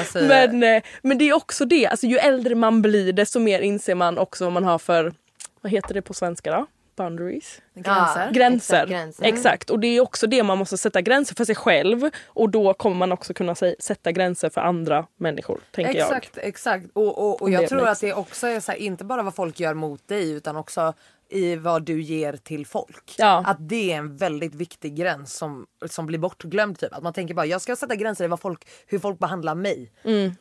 Säger 0.04 0.48
Men, 0.48 0.62
eh, 0.76 0.82
men 1.02 1.18
det 1.18 1.28
är 1.28 1.32
också 1.32 1.64
det, 1.64 1.86
alltså, 1.86 2.06
ju 2.06 2.16
äldre 2.16 2.54
man 2.54 2.82
blir 2.82 3.12
desto 3.12 3.40
mer 3.40 3.60
inser 3.60 3.94
man 3.94 4.18
också 4.18 4.44
vad 4.44 4.52
man 4.52 4.64
har 4.64 4.78
för, 4.78 5.12
vad 5.60 5.72
heter 5.72 5.94
det 5.94 6.02
på 6.02 6.14
svenska 6.14 6.50
då? 6.52 6.66
Boundaries? 6.98 7.60
gränser. 7.74 8.30
Gränser. 8.32 8.74
Exakt, 8.74 8.90
gränser. 8.90 9.24
Exakt, 9.24 9.70
och 9.70 9.78
det 9.80 9.86
är 9.86 10.00
också 10.00 10.26
det 10.26 10.42
man 10.42 10.58
måste 10.58 10.78
sätta 10.78 11.00
gränser 11.00 11.34
för 11.34 11.44
sig 11.44 11.54
själv 11.54 12.10
och 12.26 12.50
då 12.50 12.74
kommer 12.74 12.96
man 12.96 13.12
också 13.12 13.34
kunna 13.34 13.54
sä- 13.54 13.74
sätta 13.78 14.12
gränser 14.12 14.50
för 14.50 14.60
andra 14.60 15.06
människor. 15.16 15.60
Tänker 15.70 15.94
jag. 15.98 16.06
Exakt, 16.06 16.38
exakt. 16.38 16.86
Och, 16.92 17.18
och, 17.18 17.42
och 17.42 17.50
jag 17.50 17.68
tror 17.68 17.88
att 17.88 18.00
det 18.00 18.14
också 18.14 18.46
är 18.46 18.60
så 18.60 18.72
här, 18.72 18.78
inte 18.78 19.04
bara 19.04 19.22
vad 19.22 19.34
folk 19.34 19.60
gör 19.60 19.74
mot 19.74 20.08
dig 20.08 20.30
utan 20.32 20.56
också 20.56 20.94
i 21.30 21.56
vad 21.56 21.82
du 21.82 22.02
ger 22.02 22.32
till 22.36 22.66
folk. 22.66 23.14
Ja. 23.18 23.42
Att 23.46 23.68
det 23.68 23.92
är 23.92 23.96
en 23.96 24.16
väldigt 24.16 24.54
viktig 24.54 24.96
gräns 24.96 25.34
som, 25.34 25.66
som 25.86 26.06
blir 26.06 26.18
bortglömd. 26.18 26.78
Typ. 26.78 26.92
Att 26.92 27.02
man 27.02 27.12
tänker 27.12 27.34
bara 27.34 27.46
jag 27.46 27.60
ska 27.60 27.76
sätta 27.76 27.96
gränser 27.96 28.24
i 28.24 28.28
vad 28.28 28.40
folk, 28.40 28.68
hur 28.86 28.98
folk 28.98 29.18
behandlar 29.18 29.54
mig. 29.54 29.92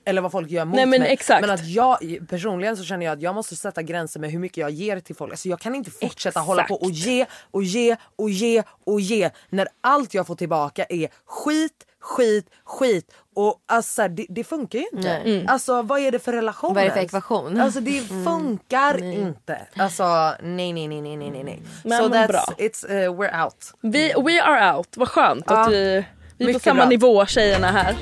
Eller 0.06 0.22
vad 0.22 0.32
folk 0.32 0.50
gör 0.52 0.66
mot 0.66 0.76
Nej, 0.76 0.86
men 0.86 1.00
mig. 1.02 1.12
exakt. 1.14 1.42
Men 1.42 1.50
att 1.50 1.68
jag 1.68 1.98
personligen 2.30 2.78
så 2.78 2.84
känner 2.84 3.06
jag 3.06 3.14
att 3.14 3.22
jag 3.22 3.36
måste 3.36 3.56
sätta 3.56 3.82
gränser 3.82 4.20
med 4.20 4.32
hur 4.32 4.40
mycket 4.40 4.58
jag 4.58 4.72
ger 4.72 5.00
till 5.00 5.16
folk. 5.16 5.32
Alltså 5.32 5.50
jag 5.50 5.60
kan 5.60 5.76
inte 5.76 5.92
fortsätta 5.92 6.30
Exakt. 6.30 6.48
hålla 6.48 6.64
på 6.64 6.76
och 6.76 6.92
ge 6.92 7.26
och 7.52 7.64
ge 7.64 7.96
och 8.16 8.30
ge 8.30 8.64
och 8.86 9.02
ge 9.02 9.30
när 9.50 9.68
allt 9.82 10.14
jag 10.14 10.28
får 10.28 10.36
tillbaka 10.36 10.86
är 10.90 11.10
skit, 11.26 11.86
skit, 12.00 12.50
skit. 12.64 13.14
Och 13.40 13.56
alltså, 13.66 13.92
så 13.94 14.02
här, 14.02 14.10
det, 14.10 14.26
det 14.30 14.44
funkar 14.44 14.80
ju 14.80 14.86
inte. 14.94 15.20
Nej. 15.24 15.46
Alltså 15.48 15.82
vad 15.82 16.00
är 16.00 16.12
det 16.12 16.20
för 16.20 16.34
relation? 16.34 16.74
Vad 16.74 16.84
är 16.84 16.88
det 16.88 16.94
för 16.94 17.00
ekvation? 17.02 17.60
Alltså 17.62 17.80
det 17.80 18.02
funkar 18.26 19.04
inte. 19.04 19.62
Alltså 19.76 20.34
nej 20.42 20.74
nej 20.74 20.88
nej 20.88 21.02
nej 21.02 21.44
nej. 21.44 21.62
Men 21.84 22.04
so 22.04 22.10
that's, 22.10 22.28
bra. 22.28 22.46
it's, 22.58 22.86
uh, 22.92 23.14
we're 23.20 23.44
out. 23.44 23.74
Vi, 23.82 24.14
we 24.26 24.42
are 24.44 24.78
out, 24.78 24.88
vad 24.98 25.08
skönt 25.10 25.44
Ja. 25.48 25.60
att 25.66 25.72
vi, 25.72 26.06
vi 26.38 26.50
är 26.50 26.54
på 26.54 26.60
samma 26.60 26.76
bra. 26.82 26.90
nivå 26.90 27.26
tjejerna 27.26 27.72
här. 27.72 27.96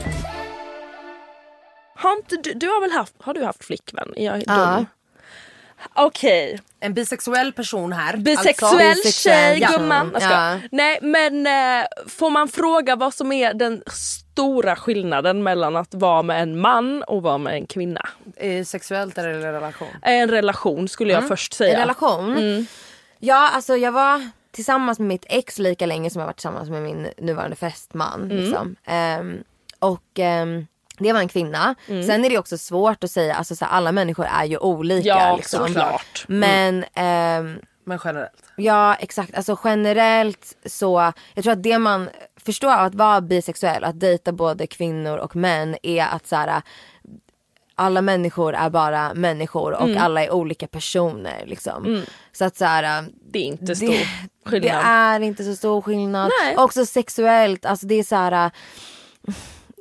Har, 1.95 2.11
inte 2.17 2.35
du, 2.35 2.53
du 2.53 2.67
har 2.67 2.81
väl 2.81 2.91
haft, 2.91 3.13
har 3.19 3.33
du 3.33 3.43
haft 3.45 3.65
flickvän? 3.65 4.13
Är 4.17 4.25
jag 4.25 4.43
Ja. 4.47 4.75
dum? 4.75 4.85
Okej, 5.95 6.59
En 6.79 6.93
bisexuell 6.93 7.53
person 7.53 7.93
här. 7.93 8.17
bisexuell 8.17 8.89
Alltså. 8.89 9.11
tjej 9.29 9.59
gumman. 9.59 10.09
Skojar. 10.09 10.53
Ja. 10.53 10.59
Nej 10.71 10.99
men 11.01 11.47
eh, 11.47 11.85
får 12.07 12.29
man 12.29 12.47
fråga 12.47 12.95
vad 12.95 13.13
som 13.13 13.31
är 13.31 13.53
den 13.53 13.83
stora 14.35 14.75
skillnaden 14.75 15.43
mellan 15.43 15.75
att 15.75 15.93
vara 15.93 16.21
med 16.21 16.41
en 16.41 16.59
man 16.59 17.03
och 17.03 17.21
vara 17.21 17.37
med 17.37 17.53
en 17.53 17.65
kvinna? 17.65 18.09
Sexuellt 18.65 19.17
eller 19.17 19.29
i 19.29 19.41
relation? 19.41 19.87
En 20.01 20.29
relation 20.29 20.87
skulle 20.87 21.13
jag 21.13 21.27
först 21.27 21.53
säga. 21.53 21.73
En 21.73 21.79
relation? 21.79 22.67
Ja 23.19 23.49
alltså 23.53 23.75
jag 23.75 23.91
var 23.91 24.29
tillsammans 24.51 24.99
med 24.99 25.07
mitt 25.07 25.25
ex 25.29 25.59
lika 25.59 25.85
länge 25.85 26.09
som 26.09 26.19
jag 26.19 26.25
varit 26.25 26.37
tillsammans 26.37 26.69
med 26.69 26.81
min 26.81 27.07
nuvarande 27.17 27.55
fästman. 27.55 28.27
Liksom. 28.27 28.75
Ehm, 28.85 29.43
och 29.79 30.19
ehm, 30.19 30.67
det 30.97 31.13
var 31.13 31.19
en 31.19 31.27
kvinna. 31.27 31.75
Sen 31.87 32.25
är 32.25 32.29
det 32.29 32.37
också 32.37 32.57
svårt 32.57 33.03
att 33.03 33.11
säga, 33.11 33.35
alltså 33.35 33.55
så 33.55 33.65
här, 33.65 33.71
alla 33.71 33.91
människor 33.91 34.25
är 34.25 34.45
ju 34.45 34.57
olika. 34.57 35.07
Ja 35.07 35.35
liksom. 35.35 35.67
såklart. 35.67 36.25
Men 36.27 36.85
ehm, 36.93 37.59
Men 37.83 37.99
generellt. 38.03 38.43
Ja 38.57 38.95
exakt, 38.95 39.35
alltså 39.35 39.59
generellt 39.63 40.57
så, 40.65 41.13
jag 41.33 41.43
tror 41.43 41.53
att 41.53 41.63
det 41.63 41.79
man 41.79 42.09
förstår 42.45 42.73
av 42.73 42.79
att 42.85 42.95
vara 42.95 43.21
bisexuell, 43.21 43.83
att 43.83 43.99
dejta 43.99 44.31
både 44.31 44.67
kvinnor 44.67 45.17
och 45.17 45.35
män 45.35 45.75
är 45.83 46.05
att 46.05 46.27
så 46.27 46.35
här, 46.35 46.61
alla 47.75 48.01
människor 48.01 48.53
är 48.55 48.69
bara 48.69 49.13
människor 49.13 49.71
och 49.73 49.89
alla 49.95 50.23
är 50.23 50.31
olika 50.33 50.67
personer 50.67 51.43
liksom. 51.45 52.03
Så 52.31 52.45
att 52.45 52.57
så 52.57 52.65
här, 52.65 53.05
Det 53.31 53.39
är 53.39 53.43
inte 53.43 53.75
stor 53.75 53.87
det, 53.87 53.93
det 54.43 54.49
skillnad. 54.49 54.81
är 54.85 55.19
inte 55.19 55.43
så 55.43 55.55
stor 55.55 55.81
skillnad. 55.81 56.31
Nej. 56.43 56.57
Också 56.57 56.85
sexuellt, 56.85 57.65
alltså 57.65 57.85
det 57.87 57.95
är 57.95 58.03
så 58.03 58.15
här. 58.15 58.51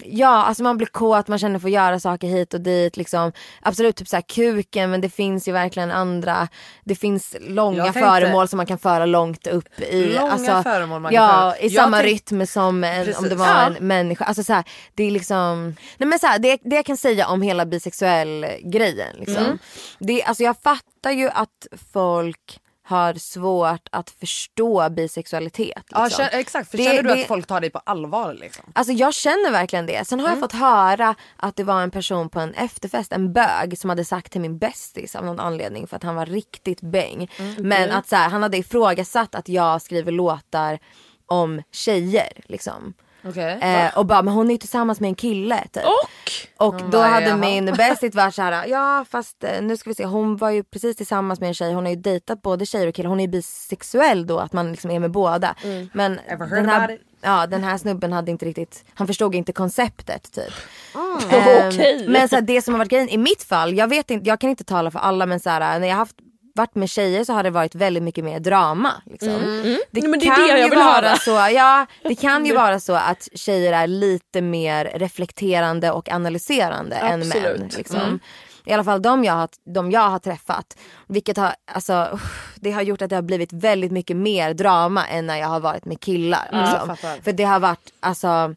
Ja, 0.04 0.44
alltså 0.44 0.62
man 0.62 0.76
blir 0.76 0.86
kåt, 0.86 1.28
man 1.28 1.38
känner 1.38 1.58
för 1.58 1.68
att 1.68 1.72
göra 1.72 2.00
saker 2.00 2.26
hit 2.28 2.54
och 2.54 2.60
dit. 2.60 2.96
Liksom. 2.96 3.32
Absolut 3.62 3.96
typ 3.96 4.08
så 4.08 4.16
här 4.16 4.22
kuken 4.22 4.90
men 4.90 5.00
det 5.00 5.08
finns 5.08 5.48
ju 5.48 5.52
verkligen 5.52 5.90
andra, 5.90 6.48
det 6.84 6.94
finns 6.94 7.36
långa 7.40 7.82
tänkte- 7.84 8.00
föremål 8.00 8.48
som 8.48 8.56
man 8.56 8.66
kan 8.66 8.78
föra 8.78 9.06
långt 9.06 9.46
upp 9.46 9.80
i. 9.80 10.06
Långa 10.06 10.32
alltså, 10.32 10.62
föremål 10.62 11.00
man 11.00 11.12
kan 11.12 11.22
Ja, 11.24 11.28
föra. 11.56 11.58
i 11.58 11.70
samma 11.70 11.96
tänk- 12.00 12.08
rytm 12.30 12.46
som 12.46 12.84
en, 12.84 13.14
om 13.16 13.28
det 13.28 13.34
var 13.34 13.46
Ja. 13.46 13.66
en 13.66 13.86
människa. 13.86 14.24
Alltså 14.24 14.42
så 14.44 14.52
här, 14.52 14.64
det 14.94 15.04
är 15.04 15.10
liksom, 15.10 15.76
nej 15.98 16.08
men 16.08 16.18
så 16.18 16.26
här, 16.26 16.38
det, 16.38 16.58
det 16.62 16.76
jag 16.76 16.84
kan 16.86 16.96
säga 16.96 17.28
om 17.28 17.42
hela 17.42 17.66
bisexuell 17.66 18.46
grejen. 18.64 19.16
Liksom. 19.18 19.44
Mm. 19.44 19.58
Det, 19.98 20.22
alltså 20.24 20.42
jag 20.42 20.56
fattar 20.62 21.10
ju 21.10 21.28
att 21.28 21.66
folk 21.92 22.58
har 22.86 23.14
svårt 23.14 23.88
att 23.92 24.10
förstå 24.10 24.90
bisexualitet. 24.90 25.82
Ja, 25.90 26.04
liksom. 26.04 26.24
kä- 26.24 26.28
exakt. 26.32 26.70
För 26.70 26.78
Det- 26.78 26.84
känner 26.84 27.02
du 27.02 27.08
det- 27.14 27.20
att 27.22 27.26
folk 27.28 27.46
tar 27.46 27.60
dig 27.60 27.70
på 27.70 27.78
allvar? 27.78 28.34
Liksom? 28.40 28.64
Alltså 28.74 28.92
jag 28.92 29.14
känner 29.14 29.50
verkligen 29.50 29.86
det. 29.86 30.06
Sen 30.06 30.20
har 30.20 30.26
Mm. 30.28 30.38
jag 30.40 30.50
fått 30.50 30.60
höra 30.60 31.14
att 31.36 31.56
det 31.56 31.64
var 31.64 31.82
en 31.82 31.90
person 31.90 32.28
på 32.28 32.40
en 32.40 32.54
efterfest, 32.54 33.12
en 33.12 33.32
bög 33.32 33.78
som 33.78 33.90
hade 33.90 34.04
sagt 34.04 34.32
till 34.32 34.40
min 34.40 34.58
bästis 34.58 35.16
av 35.16 35.24
någon 35.24 35.40
anledning 35.40 35.86
för 35.86 35.96
att 35.96 36.02
han 36.02 36.14
var 36.14 36.26
riktigt 36.26 36.80
bäng. 36.80 37.30
Mm. 37.38 37.54
Men 37.68 37.90
att 37.90 38.08
så 38.08 38.16
här, 38.16 38.28
han 38.28 38.42
hade 38.42 38.56
ifrågasatt 38.58 39.34
att 39.34 39.48
jag 39.48 39.82
skriver 39.82 40.12
låtar 40.12 40.78
om 41.26 41.62
tjejer 41.72 42.32
liksom. 42.46 42.94
Okej. 43.28 43.58
Eh, 43.60 43.98
och 43.98 44.06
bara 44.06 44.22
men 44.22 44.34
hon 44.34 44.46
är 44.46 44.52
ju 44.52 44.58
tillsammans 44.58 45.00
med 45.00 45.08
en 45.08 45.14
kille 45.14 45.64
typ. 45.72 45.84
Och 45.84 46.66
Och 46.66 46.80
då 46.80 46.88
bara, 46.98 47.06
hade 47.08 47.26
jaha. 47.26 47.36
min 47.36 47.64
bästis 47.66 48.14
varit 48.14 48.34
såhär, 48.34 48.66
ja 48.66 49.04
fast 49.10 49.44
eh, 49.44 49.62
nu 49.62 49.76
ska 49.76 49.90
vi 49.90 49.94
se, 49.94 50.04
hon 50.04 50.36
var 50.36 50.50
ju 50.50 50.62
precis 50.62 50.96
tillsammans 50.96 51.40
med 51.40 51.46
en 51.48 51.54
tjej, 51.54 51.72
hon 51.72 51.84
har 51.84 51.90
ju 51.90 51.96
dejtat 52.00 52.42
både 52.42 52.66
tjejer 52.66 52.86
och 52.88 52.94
killar, 52.94 53.08
hon 53.08 53.20
är 53.20 53.24
ju 53.24 53.30
bisexuell 53.30 54.26
då 54.26 54.38
att 54.38 54.52
man 54.52 54.70
liksom 54.70 54.90
är 54.90 54.98
med 55.00 55.10
båda. 55.10 55.54
Men 55.92 56.12
Mm. 56.12 56.24
Ever 56.28 56.46
heard 56.46 56.58
den 56.58 56.68
här, 56.68 56.84
about 56.84 57.00
it? 57.00 57.06
ja, 57.20 57.46
den 57.46 57.64
här 57.64 57.78
snubben 57.78 58.12
hade 58.12 58.30
inte 58.30 58.44
riktigt, 58.46 58.84
han 58.94 59.06
förstod 59.06 59.34
inte 59.34 59.52
konceptet 59.52 60.32
typ. 60.32 60.52
Mm. 60.94 61.18
Ehm, 61.30 61.68
Okej. 61.68 62.08
Men 62.08 62.28
så 62.28 62.34
här, 62.36 62.42
det 62.42 62.62
som 62.62 62.74
har 62.74 62.78
varit 62.78 62.90
grejen 62.90 63.08
i 63.08 63.18
mitt 63.18 63.42
fall, 63.42 63.74
jag 63.74 63.88
vet 63.88 64.10
inte, 64.10 64.28
jag 64.28 64.40
kan 64.40 64.50
inte 64.50 64.64
tala 64.64 64.90
för 64.90 64.98
alla 64.98 65.26
men 65.26 65.40
så 65.40 65.50
här, 65.50 65.78
när 65.80 65.88
jag 65.88 65.96
haft 65.96 66.16
varit 66.54 66.74
med 66.74 66.90
tjejer 66.90 67.24
så 67.24 67.32
har 67.32 67.42
det 67.42 67.50
varit 67.50 67.74
väldigt 67.74 68.02
mycket 68.02 68.24
mer 68.24 68.40
drama. 68.40 68.92
Liksom. 69.06 69.28
Det, 69.28 70.00
Nej, 70.00 70.20
det 70.20 70.26
är 70.26 70.36
kan 70.36 70.48
det 70.48 70.60
ju 70.60 70.74
vara 70.74 71.16
så, 71.16 71.30
ja, 71.30 71.86
det 72.02 72.14
kan 72.14 72.46
ju 72.46 72.54
vara 72.56 72.80
så 72.80 72.94
att 72.94 73.28
tjejer 73.34 73.72
är 73.72 73.86
lite 73.86 74.40
mer 74.40 74.92
reflekterande 74.94 75.90
och 75.90 76.08
analyserande 76.08 76.96
än 76.96 77.20
män. 77.20 77.28
Absolut. 77.28 77.76
Liksom. 77.76 78.20
I 78.66 78.72
alla 78.72 78.84
fall 78.84 79.02
de 79.02 79.24
jag, 79.24 79.34
har, 79.34 79.48
de 79.74 79.90
jag 79.90 80.08
har 80.08 80.18
träffat. 80.18 80.76
Vilket 81.06 81.36
har, 81.36 81.54
alltså, 81.72 82.18
det 82.54 82.70
har 82.70 82.82
gjort 82.82 83.02
att 83.02 83.10
det 83.10 83.16
har 83.16 83.22
blivit 83.22 83.52
väldigt 83.52 83.92
mycket 83.92 84.16
mer 84.16 84.54
drama 84.54 85.06
än 85.06 85.26
när 85.26 85.36
jag 85.36 85.48
har 85.48 85.60
varit 85.60 85.84
med 85.84 86.00
killar. 86.00 86.48
Liksom. 86.52 86.96
fattar. 86.96 87.22
För 87.22 87.32
det 87.32 87.44
har 87.44 87.60
varit, 87.60 87.92
alltså, 88.00 88.54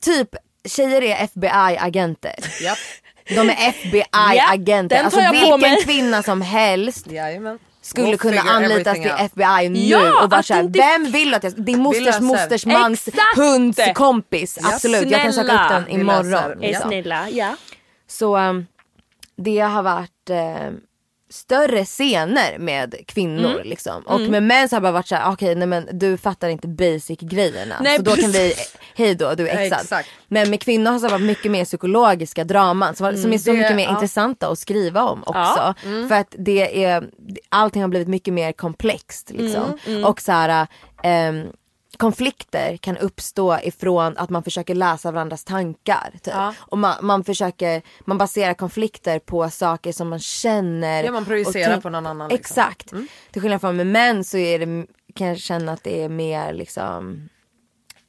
typ 0.00 0.28
tjejer 0.64 1.02
är 1.02 1.24
FBI-agenter. 1.24 2.62
Japp. 2.62 2.78
De 3.28 3.50
är 3.50 3.68
FBI-agenter. 3.68 4.96
den 4.96 5.04
alltså 5.04 5.20
vilken 5.32 5.60
mig. 5.60 5.82
kvinna 5.84 6.22
som 6.22 6.42
helst 6.42 7.06
Jajamän. 7.10 7.58
skulle 7.82 8.06
We'll 8.08 8.16
kunna 8.16 8.40
anlitas 8.40 8.94
till. 8.94 9.10
FBI 9.18 9.68
nu 9.68 9.78
Ja, 9.78 10.22
och 10.22 10.28
bara 10.28 10.40
att 10.40 10.46
såhär, 10.46 10.62
inte- 10.62 10.78
vem 10.78 11.04
vill 11.12 11.34
att 11.34 11.44
jag 11.44 11.52
Din 11.64 11.78
mosters 11.82 12.20
mosters 12.20 12.66
mans 12.66 13.08
Exakt. 13.08 13.36
hunds 13.36 13.80
kompis. 13.94 14.58
Absolut, 14.62 15.10
jag 15.10 15.22
kan 15.22 15.32
söka 15.32 15.52
upp 15.64 15.68
den 15.70 15.88
imorgon. 16.00 16.32
Ja. 16.32 16.54
Liksom. 16.68 16.88
snälla, 16.90 17.30
ja. 17.30 17.56
Så 18.08 18.36
um, 18.36 18.66
det 19.36 19.58
har 19.58 19.82
varit, 19.82 20.30
eh, 20.30 20.70
större 21.30 21.84
scener 21.84 22.58
med 22.58 22.94
kvinnor 23.06 23.50
Mm. 23.54 23.66
liksom. 23.68 24.02
Och 24.06 24.20
med 24.20 24.42
män 24.42 24.68
så 24.68 24.76
har 24.76 24.80
det 24.80 24.82
bara 24.82 24.92
varit 24.92 25.08
såhär, 25.08 25.32
okej 25.32 25.54
nej 25.54 25.66
men 25.68 25.88
du 25.92 26.16
fattar 26.16 26.48
inte 26.48 26.68
basic 26.68 27.18
grejerna. 27.20 27.76
Nej, 27.80 27.96
så 27.96 28.02
då 28.02 28.16
kan 28.16 28.30
vi, 28.32 28.54
hej 28.96 29.14
då 29.14 29.34
du 29.34 29.48
är 29.48 29.58
exad. 29.58 29.80
Exakt. 29.80 30.08
Men 30.28 30.50
med 30.50 30.60
kvinnor 30.60 30.90
har 30.90 31.00
det 31.00 31.08
varit 31.08 31.22
mycket 31.26 31.52
mer 31.52 31.64
psykologiska 31.64 32.44
draman 32.44 32.94
som, 32.94 33.16
som 33.16 33.32
är 33.32 33.38
så 33.38 33.50
Det- 33.52 33.56
mycket 33.58 33.76
mer 33.76 33.84
ja. 33.84 33.90
intressanta 33.90 34.48
att 34.48 34.58
skriva 34.58 35.02
om 35.02 35.22
också. 35.26 35.74
Ja. 35.84 36.08
För 36.08 36.12
att 36.14 36.34
det 36.38 36.84
är, 36.84 37.08
allting 37.48 37.82
har 37.82 37.88
blivit 37.88 38.08
mycket 38.08 38.34
mer 38.34 38.52
komplext 38.52 39.30
liksom. 39.30 39.78
Och 40.04 40.20
så 40.20 40.32
här, 40.32 40.66
ehm, 41.02 41.46
konflikter 41.96 42.76
kan 42.76 42.96
uppstå 42.96 43.58
ifrån 43.62 44.16
att 44.16 44.30
man 44.30 44.42
försöker 44.42 44.74
läsa 44.74 45.10
varandras 45.10 45.44
tankar. 45.44 46.10
Typ. 46.22 46.34
Och 46.58 46.78
man, 46.78 46.94
man 47.00 47.24
försöker, 47.24 47.82
man 48.00 48.18
baserar 48.18 48.54
konflikter 48.54 49.18
på 49.18 49.50
saker 49.50 49.92
som 49.92 50.08
man 50.08 50.18
känner. 50.18 51.04
Ja, 51.04 51.12
man 51.12 51.24
projicerar 51.24 51.70
tänk- 51.70 51.82
på 51.82 51.90
någon 51.90 52.06
annan, 52.06 52.28
liksom. 52.28 52.40
Exakt. 52.40 52.92
Till 53.30 53.42
skillnad 53.42 53.60
från 53.60 53.76
med 53.76 53.86
män 53.86 54.24
så 54.24 54.36
är 54.36 54.58
det, 54.58 54.86
kan 55.14 55.26
jag 55.26 55.38
känna 55.38 55.72
att 55.72 55.84
det 55.84 56.02
är 56.02 56.08
mer 56.08 56.52
liksom 56.52 57.28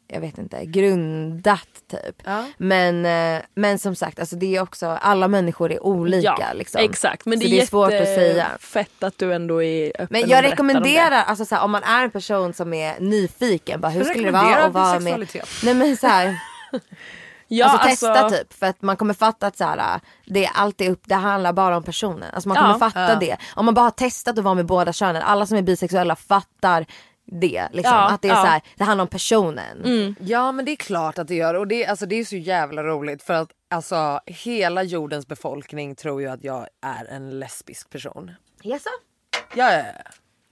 jag 0.07 0.21
vet 0.21 0.37
inte, 0.37 0.65
grundat 0.65 1.67
typ. 1.91 2.21
Ja. 2.25 2.45
Men, 2.57 3.05
eh, 3.05 3.41
men 3.55 3.79
som 3.79 3.95
sagt, 3.95 4.19
alltså 4.19 4.35
det 4.35 4.55
är 4.55 4.61
också, 4.61 4.87
alla 4.87 5.27
människor 5.27 5.71
är 5.71 5.83
olika. 5.83 6.53
liksom. 6.53 6.81
exakt. 6.81 7.25
Men 7.25 7.39
Så 7.41 7.47
det 7.47 7.61
är, 7.61 7.65
svårt 7.65 7.93
att 7.93 8.05
säga. 8.07 8.47
fett 8.59 9.03
att 9.03 9.17
du 9.17 9.33
ändå 9.33 9.63
är 9.63 9.87
öppen 9.89 10.07
Men 10.09 10.21
jag 10.21 10.29
berättar 10.29 10.45
om 10.45 10.51
rekommenderar, 10.51 11.23
alltså 11.23 11.45
såhär, 11.45 11.63
om 11.63 11.71
man 11.71 11.83
är 11.83 12.03
en 12.03 12.11
person 12.11 12.53
som 12.53 12.73
är 12.73 12.99
nyfiken, 12.99 13.81
bara, 13.81 13.89
hur 13.89 13.99
Jag 13.99 14.07
skulle 14.07 14.25
det 14.27 14.31
vara 14.31 14.43
rekommenderar 14.43 14.67
att 14.67 14.73
vara 15.03 15.17
med... 15.19 15.43
Nej 15.63 15.73
men 15.73 15.97
såhär, 15.97 16.25
det. 16.71 16.79
Ja, 17.49 17.65
alltså, 17.65 17.87
testa 17.89 18.29
typ 18.29 18.53
för 18.53 18.65
att 18.65 18.81
man 18.81 18.97
kommer 18.97 19.13
fatta 19.13 19.47
att 19.47 19.57
såhär, 19.57 19.99
det 20.25 20.45
är 20.45 20.51
alltid 20.53 20.91
upp, 20.91 21.01
det 21.05 21.15
handlar 21.15 21.53
bara 21.53 21.77
om 21.77 21.83
personen. 21.83 22.29
Alltså 22.33 22.49
man 22.49 22.57
kommer 22.57 22.73
Ja. 22.73 22.79
fatta 22.79 23.15
det. 23.15 23.37
Om 23.55 23.65
man 23.65 23.73
bara 23.73 23.81
har 23.85 23.91
testat 23.91 24.37
att 24.37 24.43
vara 24.43 24.55
med 24.55 24.65
båda 24.65 24.93
könen, 24.93 25.21
alla 25.21 25.45
som 25.45 25.57
är 25.57 25.61
bisexuella 25.61 26.15
fattar 26.15 26.85
det. 27.27 27.67
Liksom. 27.71 27.93
Ja, 27.95 28.09
att 28.09 28.21
det 28.21 28.27
är 28.27 28.33
ja. 28.33 28.41
såhär, 28.41 28.61
det 28.77 28.83
handlar 28.83 29.01
om 29.01 29.09
personen. 29.09 30.15
Ja 30.19 30.51
men 30.51 30.65
det 30.65 30.71
är 30.71 30.75
klart 30.75 31.17
att 31.17 31.27
det 31.27 31.35
gör 31.35 31.53
och 31.53 31.67
det, 31.67 31.85
alltså, 31.85 32.05
det 32.05 32.15
är 32.15 32.25
så 32.25 32.35
jävla 32.35 32.83
roligt 32.83 33.23
för 33.23 33.33
att 33.33 33.49
alltså, 33.69 34.19
hela 34.25 34.83
jordens 34.83 35.27
befolkning 35.27 35.95
tror 35.95 36.21
ju 36.21 36.27
att 36.27 36.43
jag 36.43 36.67
är 36.81 37.05
en 37.05 37.39
lesbisk 37.39 37.89
person. 37.89 38.31
Jaså? 38.61 38.89
Ja, 39.55 39.73
ja, 39.73 39.83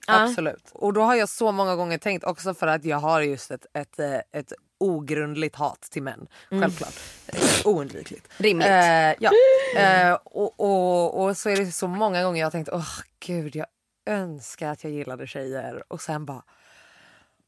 ja. 0.07 0.23
Absolut. 0.23 0.71
Och 0.73 0.93
då 0.93 1.01
har 1.01 1.15
jag 1.15 1.29
så 1.29 1.51
många 1.51 1.75
gånger 1.75 1.97
tänkt 1.97 2.23
också 2.23 2.53
för 2.53 2.67
att 2.67 2.85
jag 2.85 2.97
har 2.97 3.21
just 3.21 3.51
ett, 3.51 3.65
ett, 3.73 3.99
eh, 3.99 4.15
ett 4.31 4.53
ogrundligt 4.77 5.55
hat 5.55 5.81
till 5.81 6.03
män. 6.03 6.27
Självklart. 6.49 6.93
Eh, 7.27 7.67
Oundvikligt. 7.67 8.27
Rimligt. 8.38 8.67
Eh, 8.67 9.13
ja. 9.19 9.31
Eh, 9.77 10.13
och, 10.23 10.59
och, 10.59 11.23
och 11.23 11.38
så 11.38 11.49
är 11.49 11.55
det 11.55 11.71
så 11.71 11.88
många 11.88 12.23
gånger 12.23 12.39
jag 12.39 12.45
har 12.45 12.51
tänkt 12.51 12.69
åh 12.73 12.99
gud 13.19 13.55
jag 13.55 13.65
önskar 14.05 14.69
att 14.71 14.83
jag 14.83 14.93
gillade 14.93 15.27
tjejer 15.27 15.83
och 15.87 16.01
sen 16.01 16.25
bara 16.25 16.41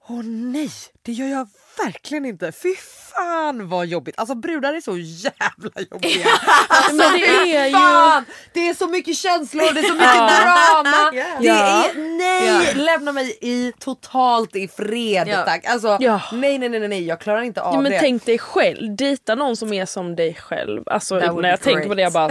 Åh 0.10 0.24
nej, 0.24 0.70
det 1.02 1.12
gör 1.12 1.28
jag 1.28 1.48
verkligen 1.86 2.26
inte. 2.26 2.52
Fy 2.52 2.76
fan 3.16 3.70
vad 3.70 3.86
jobbigt. 3.88 4.16
Alltså 4.18 4.36
brudar 4.36 4.74
är 4.74 4.82
så 4.82 4.98
jävla 4.98 5.82
jobbiga. 5.92 6.28
Alltså, 6.70 6.94
Men 6.96 7.14
det 7.14 7.56
är 7.56 7.68
ju-! 7.68 8.26
Det 8.54 8.70
är 8.70 8.74
så 8.74 8.88
mycket 8.88 9.18
känslor, 9.18 9.74
det 9.74 9.80
är 9.80 9.84
så 9.84 9.94
mycket 9.94 10.18
drama. 10.18 11.12
Det 11.12 11.46
Ja. 11.48 11.54
är, 11.56 12.18
nej, 12.18 12.76
lämna 12.76 13.12
mig 13.12 13.38
i 13.42 13.74
totalt 13.80 14.56
i 14.56 14.68
fred 14.68 15.28
Ja. 15.28 15.44
tack. 15.46 15.66
Alltså, 15.66 15.98
nej, 16.32 16.58
nej, 16.58 16.70
nej, 16.70 16.88
nej, 16.88 17.06
jag 17.06 17.20
klarar 17.22 17.42
inte 17.42 17.62
av 17.62 17.74
Ja, 17.76 17.82
men 17.82 17.92
det. 17.92 18.00
tänk 18.00 18.26
dig 18.26 18.38
själv, 18.40 18.96
dejta 18.96 19.36
någon 19.36 19.58
som 19.58 19.74
är 19.74 19.86
som 19.86 20.16
dig 20.16 20.34
själv. 20.36 20.84
Alltså 20.86 21.16
när 21.16 21.24
jag 21.26 21.36
be 21.42 21.58
tänker 21.58 21.82
på 21.82 21.86
great. 21.88 21.96
det 21.98 22.02
jag 22.02 22.14
bara 22.14 22.30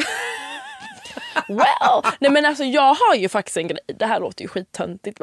Well! 1.49 2.13
Nej 2.21 2.31
men 2.31 2.45
alltså 2.47 2.65
jag 2.65 2.95
har 2.95 3.15
ju 3.15 3.29
faktiskt 3.29 3.57
en 3.57 3.69
grej, 3.69 3.79
det 3.99 4.07
här 4.07 4.21
låter 4.21 4.43
ju 4.43 4.49
skittöntigt 4.49 5.21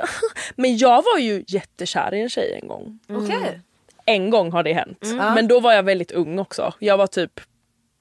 men- 0.56 0.78
jag 0.78 1.04
var 1.13 1.19
ju 1.19 1.43
jättekär 1.47 2.13
i 2.13 2.21
en 2.21 2.30
tjej 2.30 2.60
en 2.62 2.67
gång. 2.67 2.99
Okej. 3.10 3.60
En 4.06 4.30
gång 4.30 4.52
har 4.52 4.63
det 4.63 4.73
hänt. 4.73 4.97
Men 5.36 5.47
då 5.47 5.60
var 5.60 5.73
jag 5.73 5.84
väldigt 5.84 6.12
ung 6.12 6.39
också. 6.39 6.73
Jag 6.80 6.97
var 6.97 7.08
typ 7.08 7.39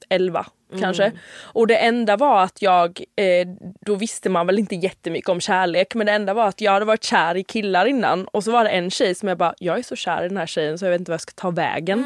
11 0.08 0.46
kanske. 0.80 1.12
Och 1.42 1.66
det 1.66 1.76
enda 1.76 2.16
var 2.16 2.42
att 2.42 2.62
jag, 2.62 3.00
eh, 3.16 3.48
då 3.80 3.94
visste 3.94 4.28
man 4.28 4.46
väl 4.46 4.58
inte 4.58 4.74
jättemycket 4.74 5.28
om 5.28 5.40
kärlek 5.40 5.94
men 5.94 6.06
det 6.06 6.12
enda 6.12 6.34
var 6.34 6.48
att 6.48 6.60
jag 6.60 6.72
hade 6.72 6.84
varit 6.84 7.04
kär 7.04 7.36
i 7.36 7.44
killar 7.44 7.86
innan 7.86 8.24
och 8.24 8.44
så 8.44 8.50
var 8.52 8.64
det 8.64 8.70
en 8.70 8.90
tjej 8.90 9.14
som 9.14 9.28
jag 9.28 9.38
bara, 9.38 9.54
jag 9.58 9.78
är 9.78 9.82
så 9.82 9.96
kär 9.96 10.24
i 10.24 10.28
den 10.28 10.36
här 10.36 10.46
tjejen 10.46 10.78
så 10.78 10.84
jag 10.84 10.90
vet 10.90 11.00
inte 11.00 11.10
vad 11.10 11.14
jag 11.14 11.20
ska 11.20 11.32
ta 11.34 11.50
vägen. 11.50 12.04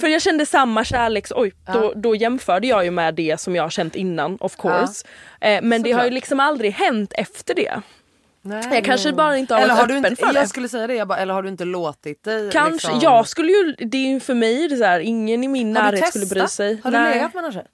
För 0.00 0.08
jag 0.08 0.22
kände 0.22 0.46
samma 0.46 0.84
kärlek, 0.84 1.26
så, 1.26 1.34
oj, 1.36 1.52
då, 1.72 1.92
då 1.96 2.14
jämförde 2.14 2.66
jag 2.66 2.84
ju 2.84 2.90
med 2.90 3.14
det 3.14 3.40
som 3.40 3.56
jag 3.56 3.62
har 3.62 3.70
känt 3.70 3.96
innan 3.96 4.36
of 4.40 4.56
course. 4.56 5.06
Eh, 5.40 5.62
men 5.62 5.82
det 5.82 5.92
har 5.92 6.04
ju 6.04 6.10
liksom 6.10 6.40
aldrig 6.40 6.72
hänt 6.72 7.12
efter 7.16 7.54
det. 7.54 7.80
Nej. 8.42 8.64
Jag 8.72 8.84
kanske 8.84 9.12
bara 9.12 9.36
inte 9.36 9.54
har 9.54 9.60
Eller 9.60 9.74
varit 9.74 9.80
har 9.80 9.88
du 9.88 9.98
öppen 9.98 10.12
inte, 10.12 10.26
för 10.26 10.32
det. 10.32 10.38
jag 10.38 10.48
skulle 10.48 10.68
säga 10.68 10.86
det, 10.86 10.94
jag 10.94 11.08
bara, 11.08 11.18
eller 11.18 11.34
har 11.34 11.42
du 11.42 11.48
inte 11.48 11.64
låtit 11.64 12.24
dig? 12.24 12.50
Kanske, 12.50 12.72
liksom... 12.72 12.98
jag 13.02 13.28
skulle 13.28 13.52
ju, 13.52 13.74
det 13.78 13.98
är 13.98 14.08
ju 14.08 14.20
för 14.20 14.34
mig 14.34 14.68
det 14.68 14.74
är 14.74 14.76
så 14.76 14.84
här, 14.84 15.00
ingen 15.00 15.44
i 15.44 15.48
min 15.48 15.76
Har 15.76 15.84
du 15.84 15.90
närhet 15.90 16.08
skulle 16.08 16.26
bry 16.26 16.40
testat? 16.40 16.50
sig. 16.50 16.80
Har 16.84 16.90
du 16.90 16.98
Nej. 16.98 17.14
legat 17.14 17.34
med 17.34 17.42
någon 17.42 17.52
tjej? 17.52 17.66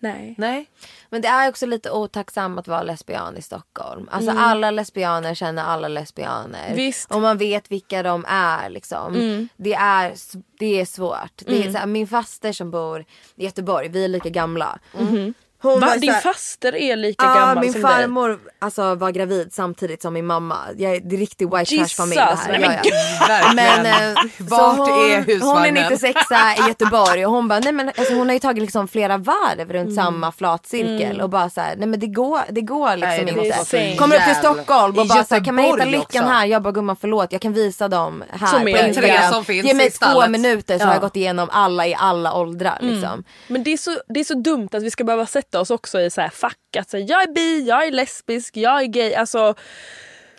Nej. 0.00 0.34
Nej. 0.38 0.70
Men 1.10 1.22
det 1.22 1.28
är 1.28 1.48
också 1.48 1.66
lite 1.66 1.90
otacksamt 1.90 2.58
att 2.58 2.68
vara 2.68 2.82
lesbian 2.82 3.36
i 3.36 3.42
Stockholm. 3.42 4.08
Alltså 4.12 4.30
Mm. 4.30 4.42
alla 4.44 4.70
lesbianer 4.70 5.34
känner 5.34 5.64
alla 5.64 5.88
lesbianer. 5.88 6.74
Visst. 6.74 7.10
Och 7.10 7.20
man 7.20 7.38
vet 7.38 7.70
vilka 7.70 8.02
de 8.02 8.24
är 8.28 8.70
liksom. 8.70 9.14
Mm. 9.14 9.48
Det, 9.56 9.74
är, 9.74 10.14
det 10.58 10.80
är 10.80 10.84
svårt. 10.84 11.32
Det 11.36 11.66
är 11.66 11.72
så 11.72 11.78
här, 11.78 11.86
min 11.86 12.06
faster 12.08 12.52
som 12.52 12.70
bor 12.70 13.04
i 13.36 13.44
Göteborg, 13.44 13.88
vi 13.88 14.04
är 14.04 14.08
lika 14.08 14.28
gamla. 14.28 14.78
Hon 14.92 15.08
Mm. 15.08 15.34
Va? 15.80 15.86
var 15.86 15.94
så 15.94 15.98
Din 16.00 16.14
faster 16.14 16.74
är 16.74 16.96
lika 16.96 17.24
Ja, 17.24 17.34
gammal 17.34 17.60
min 17.64 17.72
som 17.72 17.82
dig? 17.82 17.90
Alltså, 18.58 18.94
var 18.94 19.10
gravid 19.10 19.48
samtidigt 19.52 20.02
som 20.02 20.14
min 20.14 20.26
mamma. 20.26 20.56
Jag 20.76 20.94
är 20.96 21.00
det 21.00 21.16
är 21.16 21.18
riktig 21.18 21.54
white 21.56 21.76
trash 21.76 21.86
familj 21.96 22.16
det 22.16 22.22
här. 22.22 22.58
nej 22.58 23.54
men. 23.54 23.82
Men, 23.82 23.86
eh, 24.16 24.22
Vart 24.38 24.76
så 24.76 24.82
hon, 24.84 25.10
är 25.10 25.16
Hon 25.16 25.24
husvagnen? 25.24 25.76
är 25.76 25.82
96 25.90 26.20
i 26.64 26.68
Göteborg 26.68 27.26
och 27.26 27.32
hon 27.32 27.48
bara, 27.48 27.58
nej 27.58 27.72
men 27.72 27.88
alltså, 27.88 28.14
hon 28.14 28.26
har 28.26 28.34
ju 28.34 28.38
tagit 28.40 28.62
liksom 28.62 28.88
flera 28.88 29.16
varv 29.16 29.72
runt 29.72 29.94
samma 29.94 30.32
flatcirkel 30.32 31.20
och 31.20 31.30
bara 31.30 31.50
så 31.50 31.60
här, 31.60 31.76
nej 31.76 31.88
men 31.88 32.00
det 32.00 32.06
går, 32.06 32.40
det 32.50 32.60
går 32.60 32.88
liksom 32.96 33.08
Nej, 33.08 33.24
det 33.24 33.30
inte. 33.30 33.56
vara 33.56 33.64
så 33.94 33.98
Kommer 33.98 34.16
upp 34.16 34.24
till 34.24 34.34
Stockholm 34.34 34.98
och 34.98 35.06
bara 35.06 35.24
så 35.24 35.34
här, 35.34 35.44
kan 35.44 35.54
man 35.54 35.64
hitta 35.64 35.84
lyckan 35.84 36.26
här? 36.26 36.46
Jag 36.46 36.62
bara 36.62 36.72
gumman 36.72 36.96
förlåt 37.00 37.32
jag 37.32 37.40
kan 37.40 37.52
visa 37.52 37.88
dem 37.88 38.24
här 38.30 38.46
Som 38.46 38.62
på 38.62 38.68
är- 38.68 38.86
Instagram. 38.88 39.32
som 39.32 39.44
finns 39.44 39.66
Ge 39.66 39.74
mig 39.74 39.90
två 39.90 39.96
stallet. 39.96 40.30
minuter 40.30 40.78
så 40.78 40.82
Ja. 40.82 40.86
har 40.86 40.94
jag 40.94 41.02
gått 41.02 41.16
igenom 41.16 41.48
alla 41.52 41.86
i 41.86 41.94
alla 41.98 42.34
åldrar 42.34 42.78
liksom. 42.80 43.24
Men 43.48 43.62
det 43.64 43.72
är, 43.72 43.76
så, 43.76 43.96
det 44.08 44.20
är 44.20 44.24
så 44.24 44.34
dumt 44.34 44.68
att 44.72 44.82
vi 44.82 44.90
ska 44.90 45.04
behöva 45.04 45.26
sätta 45.26 45.60
oss 45.60 45.70
också 45.70 46.00
i 46.00 46.10
så 46.10 46.20
här 46.20 46.28
fack. 46.28 46.54
Att 46.78 46.90
säga, 46.90 47.06
jag 47.08 47.22
är 47.22 47.32
bi, 47.34 47.68
jag 47.68 47.86
är 47.86 47.90
lesbisk, 47.90 48.47
jag 48.56 48.82
är 48.82 48.86
gay. 48.86 49.14
Alltså, 49.14 49.54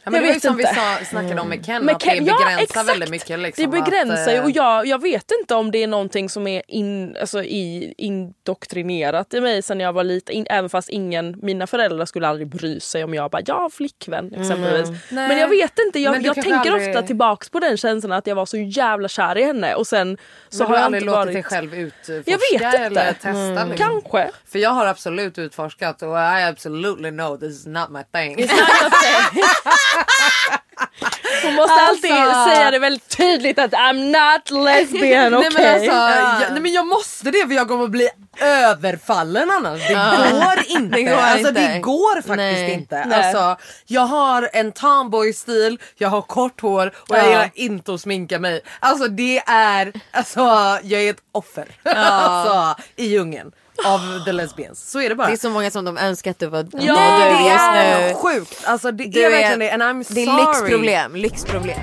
Ja, 0.04 0.12
men 0.12 0.14
Jag 0.14 0.24
det 0.24 0.28
var 0.28 0.28
ju 0.28 0.34
vet 0.34 0.42
som 0.42 0.60
inte. 0.60 0.72
vi 0.74 0.80
sa, 0.80 1.06
snackade 1.06 1.42
om 1.42 1.50
med 1.50 1.66
Ken, 1.66 1.86
Men 1.86 1.96
att 1.96 2.02
Ken- 2.02 2.24
det 2.26 2.30
ja, 2.32 2.38
begränsar 2.38 2.64
exakt. 2.64 2.90
väldigt 2.90 3.10
mycket. 3.10 3.40
Liksom, 3.40 3.72
det 3.72 3.82
begränsar 3.82 4.32
ju 4.32 4.38
att, 4.38 4.44
och 4.44 4.50
eh, 4.50 4.56
jag, 4.56 4.86
jag 4.88 5.02
vet 5.02 5.32
inte 5.42 5.56
om 5.56 5.72
det 5.72 5.84
är 5.84 5.88
någonting 5.88 6.30
som 6.30 6.48
är 6.48 6.62
in, 6.68 7.18
alltså 7.22 7.44
i, 7.44 7.94
indoktrinerat 7.98 9.34
i 9.34 9.42
mig 9.42 9.62
sen 9.62 9.80
jag 9.80 9.94
var 9.94 10.04
liten. 10.04 10.36
In, 10.36 10.46
även 10.50 10.70
fast 10.70 10.90
ingen, 10.90 11.40
mina 11.42 11.68
föräldrar 11.68 12.06
skulle 12.06 12.28
aldrig 12.28 12.48
bry 12.48 12.80
sig 12.80 13.04
om 13.04 13.14
jag 13.14 13.32
bara 13.32 13.42
jag 13.46 13.56
har 13.56 13.70
flickvän 13.70 14.34
exempelvis. 14.34 14.90
Nej. 14.90 15.28
Men 15.28 15.38
jag 15.38 15.48
vet 15.50 15.80
inte, 15.86 16.00
jag, 16.00 16.22
jag 16.26 16.36
tänker 16.36 16.54
aldrig- 16.72 16.90
ofta 16.90 17.02
tillbaks 17.02 17.50
på 17.50 17.60
den 17.60 17.78
känslan 17.78 18.12
att 18.12 18.28
jag 18.28 18.36
var 18.36 18.46
så 18.46 18.58
jävla 18.58 19.08
kär 19.08 19.38
i 19.38 19.44
henne 19.44 19.76
och 19.76 19.88
sen 19.88 20.18
så 20.50 20.58
Men 20.64 20.68
har 20.68 20.76
jag 20.78 20.86
aldrig 20.86 21.04
låtit 21.06 21.16
varit... 21.18 21.34
dig 21.34 21.44
själv 21.44 21.74
utforska 21.76 22.24
Jag 22.26 22.38
vet 22.38 22.74
inte. 22.74 22.78
eller 23.02 23.14
testa? 23.14 23.66
Liksom. 23.66 23.74
Kanske. 23.78 24.30
För 24.52 24.60
jag 24.60 24.70
har 24.70 24.86
absolut 24.86 25.38
utforskat 25.38 26.02
och 26.02 26.10
I 26.18 26.44
absolutely 26.50 27.10
know 27.12 27.38
this 27.38 27.52
is 27.60 27.66
not 27.66 27.90
my 27.90 28.04
thing. 28.14 28.48
Hon 31.43 31.56
måste 31.56 31.73
alltid 31.73 32.12
Alltså. 32.12 32.56
säga 32.56 32.71
det 32.71 32.80
väldigt 32.80 33.17
tydligt 33.17 33.60
att 33.60 33.71
I'm 33.71 33.93
not 34.12 34.65
lesbian, 34.65 35.34
okej? 35.34 35.49
Nej, 35.56 35.63
men 35.63 35.73
alltså, 35.73 36.43
jag, 36.43 36.52
nej 36.52 36.62
men 36.62 36.71
jag 36.73 36.88
måste 36.88 37.32
det 37.32 37.47
för 37.47 37.54
jag 37.54 37.67
kommer 37.67 37.84
att 37.84 37.91
bli 37.91 38.10
överfallen 38.41 39.52
annars. 39.52 39.88
Det 39.88 39.93
går 40.32 40.78
inte. 40.82 40.95
Det 40.95 41.04
går 41.04 41.17
alltså, 41.17 41.47
inte. 41.49 41.73
Det 41.73 41.80
går 41.80 42.15
faktiskt 42.15 42.38
Nej. 42.38 42.73
inte. 42.73 43.06
Nej. 43.06 43.23
Alltså, 43.23 43.65
jag 43.86 44.02
har 44.02 44.49
en 44.54 44.71
tomboy-stil, 44.71 45.80
jag 45.97 46.10
har 46.10 46.21
kort 46.21 46.62
hår 46.62 46.88
och 46.97 47.17
jag 47.17 47.25
Ja. 47.25 47.30
gillar 47.30 47.49
inte 47.54 47.93
att 47.93 48.02
sminka 48.02 48.39
mig. 48.39 48.62
Alltså 48.80 49.08
det 49.08 49.43
är, 49.47 49.93
alltså 50.12 50.39
jag 50.84 51.02
är 51.02 51.10
ett 51.10 51.21
offer. 51.32 51.67
alltså, 51.95 52.84
i 52.95 53.06
djungeln 53.06 53.52
av 53.86 54.26
the 54.26 54.32
lesbians. 54.32 54.92
Så 54.92 55.02
är 55.02 55.10
det 55.10 55.15
bara. 55.15 55.28
Det 55.28 55.34
är 55.34 55.38
så 55.38 55.50
många 55.50 55.72
som 55.72 55.86
de 55.86 55.98
önskar 55.98 56.32
att 56.32 56.39
du 56.39 56.48
var 56.48 56.58
Ja, 56.58 56.65
du 56.72 57.36
det 57.36 57.50
just 57.50 57.60
är 57.60 58.08
nu. 58.08 58.13
sjukt. 58.13 58.63
Alltså 58.65 58.92
det 58.92 59.04
Du 59.08 59.24
är 59.26 59.30
verkligen 59.30 59.60
det 59.60 59.72
and 59.72 59.84
I'm 59.84 60.13
det 60.13 60.22
är 60.22 60.26
sorry. 60.26 60.46
lyxproblem, 60.46 61.15
lyxproblem. 61.15 61.80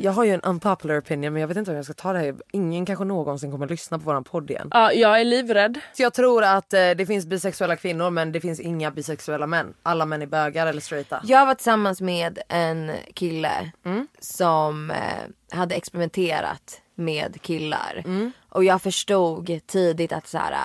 Jag 0.00 0.12
har 0.12 0.24
ju 0.24 0.34
en 0.34 0.40
unpopular 0.40 1.00
opinion 1.00 1.32
men 1.32 1.40
jag 1.40 1.48
vet 1.48 1.56
inte 1.56 1.70
om 1.70 1.76
jag 1.76 1.84
ska 1.84 1.94
ta 1.94 2.12
det 2.12 2.18
här. 2.18 2.34
Ingen 2.52 2.86
kanske 2.86 3.04
någonsin 3.04 3.50
kommer 3.50 3.68
lyssna 3.68 3.98
på 3.98 4.04
våran 4.04 4.24
podd 4.24 4.50
igen. 4.50 4.68
Ja, 4.72 4.92
jag 4.92 5.20
är 5.20 5.24
livrädd. 5.24 5.78
Så 5.92 6.02
jag 6.02 6.14
tror 6.14 6.44
att 6.44 6.72
eh, 6.74 6.90
det 6.90 7.06
finns 7.06 7.26
bisexuella 7.26 7.76
kvinnor 7.76 8.10
men 8.10 8.32
det 8.32 8.40
finns 8.40 8.60
inga 8.60 8.90
bisexuella 8.90 9.46
män. 9.46 9.74
Alla 9.82 10.06
män 10.06 10.22
är 10.22 10.26
bögar 10.26 10.66
eller 10.66 10.80
straighta. 10.80 11.20
Jag 11.24 11.46
var 11.46 11.54
tillsammans 11.54 12.00
med 12.00 12.38
en 12.48 12.92
kille 13.14 13.70
Mm. 13.84 14.06
som 14.20 14.90
eh, 14.90 15.56
hade 15.58 15.74
experimenterat 15.74 16.80
med 16.94 17.42
killar. 17.42 18.02
Mm. 18.04 18.32
Och 18.50 18.64
jag 18.64 18.82
förstod 18.82 19.60
tidigt 19.66 20.12
att 20.12 20.28
så 20.28 20.38
här, 20.38 20.56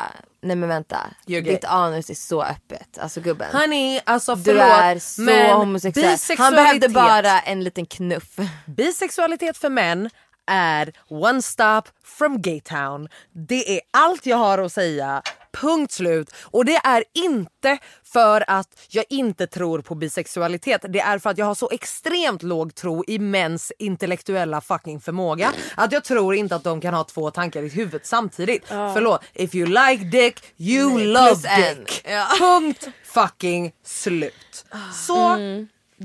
nej 0.41 0.55
men 0.55 0.69
vänta, 0.69 0.97
gay. 1.25 1.41
ditt 1.41 1.65
anus 1.65 2.09
är 2.09 2.13
så 2.13 2.43
öppet. 2.43 2.97
Alltså 2.97 3.21
gubben. 3.21 3.55
Honey, 3.55 3.99
alltså 4.03 4.35
du 4.35 4.43
förlåt. 4.43 4.63
är 4.63 4.99
så 4.99 5.21
men 5.21 5.55
homosexuell. 5.55 6.37
Han 6.37 6.53
behövde 6.53 6.89
bara 6.89 7.39
en 7.39 7.63
liten 7.63 7.85
knuff. 7.85 8.37
Bisexualitet 8.65 9.57
för 9.57 9.69
män 9.69 10.09
är 10.47 10.93
one 11.07 11.41
stop 11.41 11.83
from 12.03 12.41
gaytown. 12.41 13.07
Det 13.31 13.75
är 13.77 13.81
allt 13.91 14.25
jag 14.25 14.37
har 14.37 14.57
att 14.57 14.73
säga. 14.73 15.21
Punkt 15.61 15.91
slut. 15.91 16.33
Och 16.43 16.65
det 16.65 16.75
är 16.75 17.03
inte 17.13 17.77
för 18.03 18.43
att 18.47 18.67
jag 18.89 19.05
inte 19.09 19.47
tror 19.47 19.81
på 19.81 19.95
bisexualitet. 19.95 20.85
Det 20.89 20.99
är 20.99 21.19
för 21.19 21.29
att 21.29 21.37
jag 21.37 21.45
har 21.45 21.55
så 21.55 21.69
extremt 21.71 22.43
låg 22.43 22.75
tro 22.75 23.03
i 23.07 23.19
mäns 23.19 23.71
intellektuella 23.79 24.61
fucking 24.61 25.01
förmåga. 25.01 25.53
Att 25.75 25.91
jag 25.91 26.03
tror 26.03 26.35
inte 26.35 26.55
att 26.55 26.63
de 26.63 26.81
kan 26.81 26.93
ha 26.93 27.03
två 27.03 27.31
tankar 27.31 27.63
i 27.63 27.69
huvudet 27.69 28.05
samtidigt. 28.05 28.63
Förlåt, 28.67 29.23
if 29.33 29.55
you 29.55 29.67
like 29.67 30.03
dick, 30.03 30.39
you 30.57 30.95
Nej, 30.97 31.07
love 31.07 31.75
dick. 31.75 32.01
Ja. 32.05 32.27
Punkt 32.39 32.89
fucking 33.05 33.71
slut. 33.85 34.65
Så, 34.93 35.37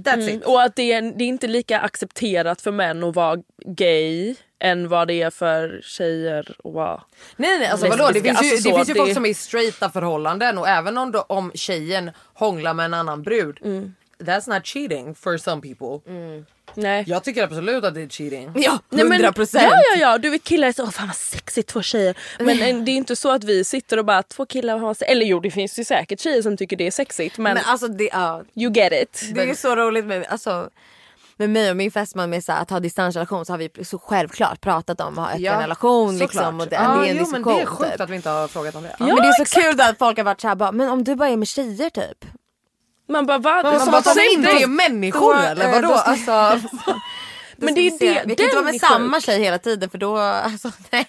that's 0.05 0.29
it. 0.31 0.45
Och 0.45 0.63
att 0.63 0.77
det 0.77 0.93
är, 0.93 1.03
det 1.03 1.25
är 1.25 1.29
inte 1.29 1.47
lika 1.47 1.81
accepterat 1.81 2.61
för 2.61 2.71
män 2.73 3.05
att 3.05 3.15
vara 3.17 3.43
gay 3.67 4.35
än 4.61 4.89
vad 4.89 5.09
det 5.09 5.23
är 5.23 5.31
för 5.31 5.81
tjejer 5.85 6.55
att 6.65 6.73
vara... 6.73 7.03
Nej 7.37 7.59
nej 7.59 7.69
alltså 7.69 7.89
vadå 7.89 8.07
det 8.07 8.13
lesbiska. 8.13 8.39
finns 8.43 8.67
ju, 8.67 8.71
Alltså 8.71 8.71
det 8.71 8.77
finns 8.77 8.89
ju 8.89 8.95
det- 8.95 9.01
folk 9.01 9.15
som 9.15 9.25
är 9.27 9.31
i 9.31 9.35
straighta 9.35 9.91
förhållanden 9.91 10.59
och 10.59 10.69
även 10.69 10.99
om, 10.99 11.13
då, 11.13 11.21
om 11.21 11.53
tjejen 11.55 12.11
hånglar 12.35 12.75
med 12.75 12.85
en 12.85 12.95
annan 12.95 13.23
brud 13.23 13.59
Mm. 13.65 13.95
That's 14.19 14.55
not 14.55 14.67
cheating 14.67 15.15
for 15.15 15.37
some 15.37 15.63
people. 15.63 16.13
Nej. 16.75 17.05
Jag 17.07 17.25
tycker 17.25 17.45
absolut 17.45 17.85
att 17.85 17.95
det 17.95 18.03
är 18.03 18.09
cheating. 18.09 18.53
Ja, 18.55 18.79
Nej, 18.91 19.05
men- 19.05 19.13
100 19.13 19.33
procent. 19.33 19.65
Ja, 19.65 19.81
ja, 19.95 20.01
ja. 20.01 20.19
Du 20.19 20.31
vet 20.31 20.45
killar 20.45 20.69
är 20.69 20.73
så, 20.73 20.83
åh 20.83 20.91
fan 20.91 21.07
vad 21.07 21.17
sexigt 21.17 21.69
två 21.69 21.83
tjejer. 21.83 22.17
Men 22.39 22.63
eh, 22.63 22.85
det 22.85 22.91
är 22.91 22.97
inte 22.97 23.17
så 23.17 23.31
att 23.31 23.45
vi 23.45 23.65
sitter 23.65 23.99
och 23.99 24.05
bara 24.05 24.23
två 24.23 24.47
killar 24.47 24.79
har. 24.79 24.97
Eller 25.01 25.27
jo 25.27 25.41
det 25.41 25.51
finns 25.51 25.79
ju 25.79 25.85
säkert 25.85 26.21
tjejer 26.21 26.43
som 26.43 26.57
tycker 26.57 26.77
det 26.77 26.87
är 26.87 26.91
sexigt 26.91 27.39
men, 27.39 27.55
Men 27.55 27.65
alltså 27.67 27.89
det, 27.89 28.09
ja, 28.13 28.43
you 28.55 28.73
get 28.73 28.93
it. 28.93 29.35
det 29.35 29.41
är 29.41 29.47
ju 29.47 29.55
så 29.55 29.77
roligt 29.77 30.05
med, 30.05 30.27
alltså, 30.29 30.71
med 31.37 31.51
mig 31.51 31.71
och 31.71 31.77
min 31.77 31.91
fästman 31.91 32.31
med 32.31 32.45
så 32.45 32.53
här, 32.53 32.63
att 32.63 32.71
ha 32.71 32.81
distansrelation 32.81 33.47
så 33.47 33.53
har 33.53 33.59
vi 33.59 33.85
så 33.85 33.99
självklart 33.99 34.61
pratat 34.61 35.01
om 35.01 35.19
att 35.19 35.27
ha 35.29 35.35
öppen 35.35 35.61
relation 35.61 36.19
liksom, 36.19 36.61
och 36.61 36.69
det, 36.69 36.77
ja, 36.77 36.83
det 36.83 37.07
är 37.07 37.11
en 37.11 37.17
jo, 37.17 37.25
diskussion. 37.25 37.43
men 37.43 37.55
det 37.57 37.63
är 37.63 37.67
sjukt 37.67 37.93
typ. 37.93 38.01
att 38.01 38.11
vi 38.11 38.17
inte 38.17 38.31
har 38.31 38.49
frågat 38.49 38.75
om 38.75 38.83
det. 38.83 38.97
men 38.99 39.17
det 39.17 39.23
är 39.23 39.45
så 39.45 39.61
kul 39.61 39.77
då 39.77 39.85
att 39.85 39.99
folk 39.99 40.17
har 40.17 40.25
varit 40.25 40.41
såhär 40.41 40.73
men 40.73 40.89
om 40.89 41.05
du 41.05 41.15
bara 41.17 41.29
är 41.29 41.37
med 41.37 41.49
tjejer 41.49 41.91
typ. 41.91 42.25
Man 43.09 43.27
bara 43.27 43.39
va? 43.39 43.61
Men 43.63 43.81
som 43.81 43.93
Vad 43.93 44.09
att 44.09 44.17
de 44.17 44.23
inte 44.35 44.51
är 44.51 44.67
människor 44.67 45.35
Då, 45.35 45.41
eller 45.41 45.73
vadå? 45.73 45.89
då 45.89 45.95
Alltså, 45.95 46.61
Men 47.57 47.75
det 47.75 47.81
är 47.81 47.91
Vi 47.99 47.99
det, 47.99 48.15
kan 48.15 48.31
inte 48.31 48.57
vara 48.57 48.65
med 48.65 48.81
samma 48.81 49.21
tjej 49.21 49.41
hela 49.41 49.59
tiden 49.59 49.91
för 49.91 49.99
då, 49.99 50.17
alltså 50.19 50.71
nej. 50.91 51.07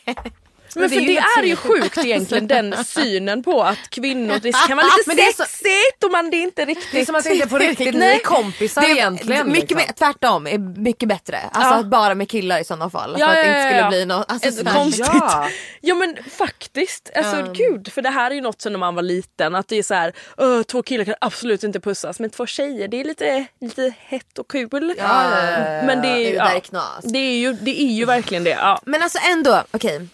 Men 0.75 0.83
det 0.83 0.89
för 0.89 1.01
är 1.01 1.05
det 1.05 1.11
ju 1.11 1.19
är 1.39 1.43
ju 1.43 1.55
sjukt 1.55 1.97
egentligen 1.97 2.47
den 2.73 2.85
synen 2.85 3.43
på 3.43 3.63
att 3.63 3.89
kvinnor, 3.89 4.39
det 4.41 4.51
kan 4.67 4.77
vara 4.77 4.87
lite 5.07 5.21
det 5.21 5.35
så- 5.37 5.43
sexigt 5.43 6.03
och 6.03 6.11
man 6.11 6.29
det 6.29 6.37
är 6.37 6.41
inte 6.43 6.65
riktigt. 6.65 6.87
det 6.91 7.01
är 7.01 7.05
som 7.05 7.15
att 7.15 7.23
det 7.23 7.33
inte 7.35 7.47
på 7.47 7.57
riktigt, 7.57 7.95
ni 7.95 8.05
är 8.05 8.19
kompisar 8.19 8.81
Det 8.81 8.87
är 8.87 8.91
egentligen. 8.91 9.51
mycket 9.51 9.77
liksom. 9.77 9.93
tvärtom 9.95 10.47
är 10.47 10.57
mycket 10.57 11.09
bättre. 11.09 11.39
Alltså 11.51 11.73
Ja. 11.73 11.79
att 11.79 11.85
bara 11.85 12.15
med 12.15 12.29
killar 12.29 12.59
i 12.59 12.63
sådana 12.63 12.89
fall. 12.89 13.15
Ja, 13.19 13.27
för 13.27 13.37
att 13.37 13.45
det 13.45 13.47
inte 13.47 13.69
skulle 13.69 13.89
bli 13.89 14.05
något. 14.05 14.31
Alltså, 14.31 14.65
konstigt. 14.65 15.05
Ja. 15.81 15.95
Men 15.95 16.17
faktiskt, 16.37 17.09
alltså 17.15 17.53
gud 17.53 17.91
för 17.93 18.01
det 18.01 18.09
här 18.09 18.31
är 18.31 18.35
ju 18.35 18.41
något 18.41 18.61
som 18.61 18.71
när 18.73 18.79
man 18.79 18.95
var 18.95 19.01
liten 19.03 19.55
att 19.55 19.67
det 19.67 19.75
är 19.75 19.83
så 19.83 19.93
här, 19.93 20.13
"Åh, 20.37 20.61
två 20.63 20.83
killar 20.83 21.05
kan 21.05 21.15
absolut 21.21 21.63
inte 21.63 21.79
pussas 21.79 22.19
men 22.19 22.29
två 22.29 22.45
tjejer 22.45 22.87
det 22.87 22.99
är 22.99 23.03
lite, 23.03 23.45
lite 23.61 23.93
hett 23.99 24.37
och 24.39 24.47
kul. 24.51 24.93
Ja. 24.97 25.23
Men 25.85 26.01
det 26.01 26.07
är, 26.07 26.17
ju- 26.17 26.31
Det 26.31 26.39
är 26.39 26.59
knas. 26.59 27.03
det 27.03 27.19
är 27.19 27.37
ju, 27.37 27.53
det 27.53 27.81
är 27.81 27.91
ju 27.91 28.05
verkligen 28.05 28.43
det. 28.43 28.77
Men 28.85 29.01
alltså 29.03 29.19
ändå, 29.31 29.63
okej. 29.71 30.07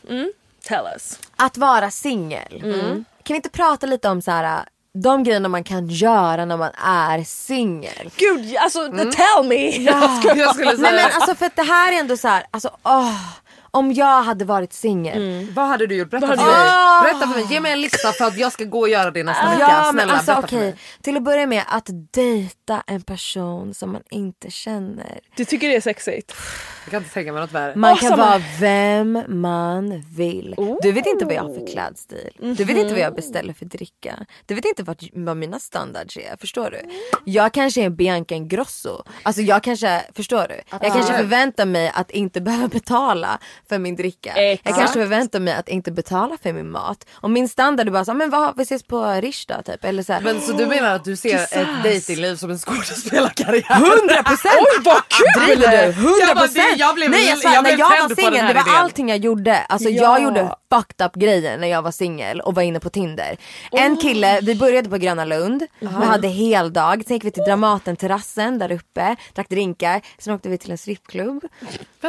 Tell 0.68 0.86
us. 0.96 1.20
Att 1.36 1.58
vara 1.58 1.92
singel. 1.92 2.62
Mm. 2.64 3.06
Kan 3.24 3.34
vi 3.34 3.36
inte 3.36 3.50
prata 3.50 3.86
lite 3.86 4.10
om 4.10 4.22
så 4.22 4.32
här 4.32 4.66
de 5.04 5.24
grejerna 5.24 5.50
man 5.50 5.64
kan 5.64 5.88
göra 5.88 6.46
när 6.46 6.58
man 6.58 6.72
är 6.86 7.24
singel? 7.24 8.12
Gud 8.16 8.56
alltså 8.58 8.88
tell 8.90 9.48
me! 9.48 9.70
Jag 9.78 10.22
skulle 10.22 10.66
Nej 10.66 10.78
säga, 10.78 10.92
men 10.92 11.12
alltså 11.14 11.36
för 11.36 11.46
att 11.46 11.56
det 11.56 11.64
här 11.64 11.94
är 11.94 12.00
ändå 12.00 12.18
så 12.18 12.28
här, 12.28 12.46
alltså 12.52 12.70
åh, 12.84 13.16
om 13.76 13.94
jag 13.94 14.24
hade 14.24 14.46
varit 14.46 14.74
singel. 14.74 15.48
vad 15.56 15.68
hade 15.68 15.88
du 15.88 15.96
gjort? 15.96 16.10
Berätta 16.10 16.28
för 16.28 16.36
hade 16.38 16.52
mig. 16.52 16.70
du- 17.02 17.08
Berätta 17.14 17.28
för 17.34 17.40
mig. 17.40 17.54
Ge 17.54 17.60
mig 17.60 17.72
en 17.72 17.82
lista 17.82 18.12
för 18.12 18.26
att 18.26 18.38
jag 18.38 18.52
ska 18.52 18.64
gå 18.64 18.80
och 18.80 18.90
göra 18.90 19.12
det 19.12 19.24
nästa 19.24 19.50
vecka. 19.50 19.62
Ja 19.62 19.90
Snälla 19.92 20.14
alltså 20.14 20.26
berätta 20.32 20.48
för 20.48 20.48
okej, 20.58 20.60
mig. 20.60 20.76
till 21.02 21.18
att 21.18 21.24
börja 21.24 21.48
med 21.48 21.64
att 21.68 21.90
dejta 22.14 22.84
en 22.88 23.02
person 23.02 23.74
som 23.74 23.92
man 23.92 24.02
inte 24.10 24.52
känner. 24.52 25.20
Du 25.36 25.46
tycker 25.46 25.70
det 25.70 25.76
är 25.76 25.82
sexigt? 25.82 26.34
Jag 26.84 26.92
kan 26.92 27.02
inte 27.02 27.14
tänka 27.14 27.32
mig 27.34 27.42
något 27.42 27.52
värre. 27.52 27.76
Man 27.76 27.92
Åh, 27.92 28.00
kan 28.00 28.20
vara 28.20 28.42
vem 28.60 29.24
man 29.28 30.04
vill. 30.16 30.56
Du 30.82 30.92
vet 30.92 31.06
inte 31.06 31.26
vad 31.26 31.34
jag 31.34 31.42
har 31.44 31.54
för 31.54 31.68
klädstil. 31.68 32.30
Du 32.40 32.64
vet 32.64 32.78
inte 32.78 32.94
vad 32.94 33.00
jag 33.04 33.16
beställer 33.16 33.54
för 33.54 33.66
dricka. 33.66 34.26
Du 34.46 34.56
vet 34.56 34.66
inte 34.66 34.84
vad, 34.84 35.04
vad 35.14 35.38
mina 35.38 35.60
standards 35.60 36.18
är. 36.18 36.38
Förstår 36.40 36.72
du? 36.72 36.82
Jag 37.32 37.54
kanske 37.54 37.82
är 37.82 37.86
en 37.86 37.96
Bianca 37.96 38.36
Ingrosso. 38.36 39.04
Alltså 39.24 39.42
jag 39.42 39.64
kanske, 39.64 40.02
förstår 40.16 40.48
du? 40.50 40.62
Jag 40.82 40.94
kanske 40.94 41.14
förväntar 41.14 41.66
mig 41.66 41.92
att 41.96 42.12
inte 42.12 42.42
behöva 42.42 42.68
betala 42.68 43.40
för 43.70 43.80
min 43.80 43.96
dricka. 43.96 44.34
Jag 44.36 44.52
Exakt. 44.52 44.78
kanske 44.78 45.00
förväntar 45.00 45.40
mig 45.40 45.54
att 45.54 45.70
inte 45.70 45.92
betala 45.92 46.38
för 46.44 46.54
min 46.54 46.72
mat. 46.72 47.06
Och 47.14 47.30
min 47.30 47.50
standard 47.50 47.88
är 47.88 47.92
bara 47.92 48.06
så, 48.06 48.14
men 48.14 48.30
vad, 48.30 48.58
vi 48.58 48.64
ses 48.64 48.84
på 48.84 49.06
Rish 49.22 49.46
då 49.48 49.62
typ. 49.66 49.86
Eller 49.86 50.04
så 50.04 50.14
här, 50.14 50.22
Men 50.22 50.42
så 50.42 50.54
du 50.54 50.66
menar 50.66 50.96
att 50.96 51.04
du 51.04 51.16
ser 51.16 51.36
ett 51.36 51.68
datingliv 51.84 52.36
som 52.36 52.52
en 52.52 52.58
skådespelarkarriär? 52.60 53.76
100 53.76 54.24
procent! 54.24 54.56
Oj 54.56 54.82
vad 54.86 55.02
kul! 55.08 55.46
Driver 55.46 55.72
du? 55.72 55.92
100 55.92 56.10
Jag 56.28 56.36
bara, 56.36 56.46
procent! 56.46 56.66
jag 56.78 56.96
blev- 56.96 57.10
Nej 57.12 57.30
jag 57.30 57.38
svär, 57.38 57.54
jag 57.54 57.64
när 57.64 57.70
blev 57.76 57.80
jag 57.80 57.92
tänd 57.98 58.10
var 58.10 58.16
singel 58.16 58.48
det 58.48 58.54
var 58.54 58.62
idén. 58.62 58.76
allting 58.76 59.10
jag 59.10 59.18
gjorde. 59.18 59.58
Alltså 59.58 59.90
Ja. 59.90 60.04
jag 60.04 60.24
gjorde 60.24 60.56
fucked 60.74 61.06
up 61.06 61.14
grejer 61.16 61.58
när 61.58 61.68
jag 61.68 61.82
var 61.82 61.92
singel 61.92 62.42
och 62.42 62.56
var 62.56 62.64
inne 62.64 62.80
på 62.80 62.90
Tinder. 62.90 63.38
En 63.72 63.98
kille, 63.98 64.40
vi 64.42 64.56
började 64.56 64.90
på 64.90 64.98
Gröna 64.98 65.26
Lund, 65.26 65.64
vi 65.80 65.88
hade 65.88 66.28
hel 66.28 66.74
dag. 66.74 67.04
sen 67.08 67.16
gick 67.16 67.24
vi 67.24 67.32
till 67.32 67.44
Dramaten 67.44 67.96
terrassen 67.96 68.60
där 68.60 68.72
uppe, 68.72 69.16
drack 69.34 69.50
drinkar, 69.50 70.02
sen 70.20 70.34
åkte 70.34 70.50
vi 70.50 70.58
till 70.58 70.72
en 70.72 70.78
strippklubb. 70.78 71.44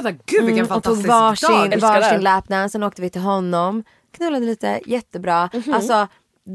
Vänta 0.03 0.11
gud 0.27 0.45
vilken 0.45 0.65
Mm, 0.65 0.77
och 0.77 0.83
tog 0.85 0.95
fantastisk 1.05 1.09
varsin, 1.09 1.49
dag. 1.57 1.73
älskar 1.73 1.89
varsin 2.01 2.19
det. 2.19 2.25
lapdance, 2.25 2.73
sen 2.73 2.83
åkte 2.83 3.03
vi 3.03 3.11
till 3.11 3.21
honom, 3.21 3.85
knullade 4.17 4.47
lite, 4.47 4.81
jättebra. 4.87 5.51
Mhm. 5.53 5.75
Alltså 5.75 6.09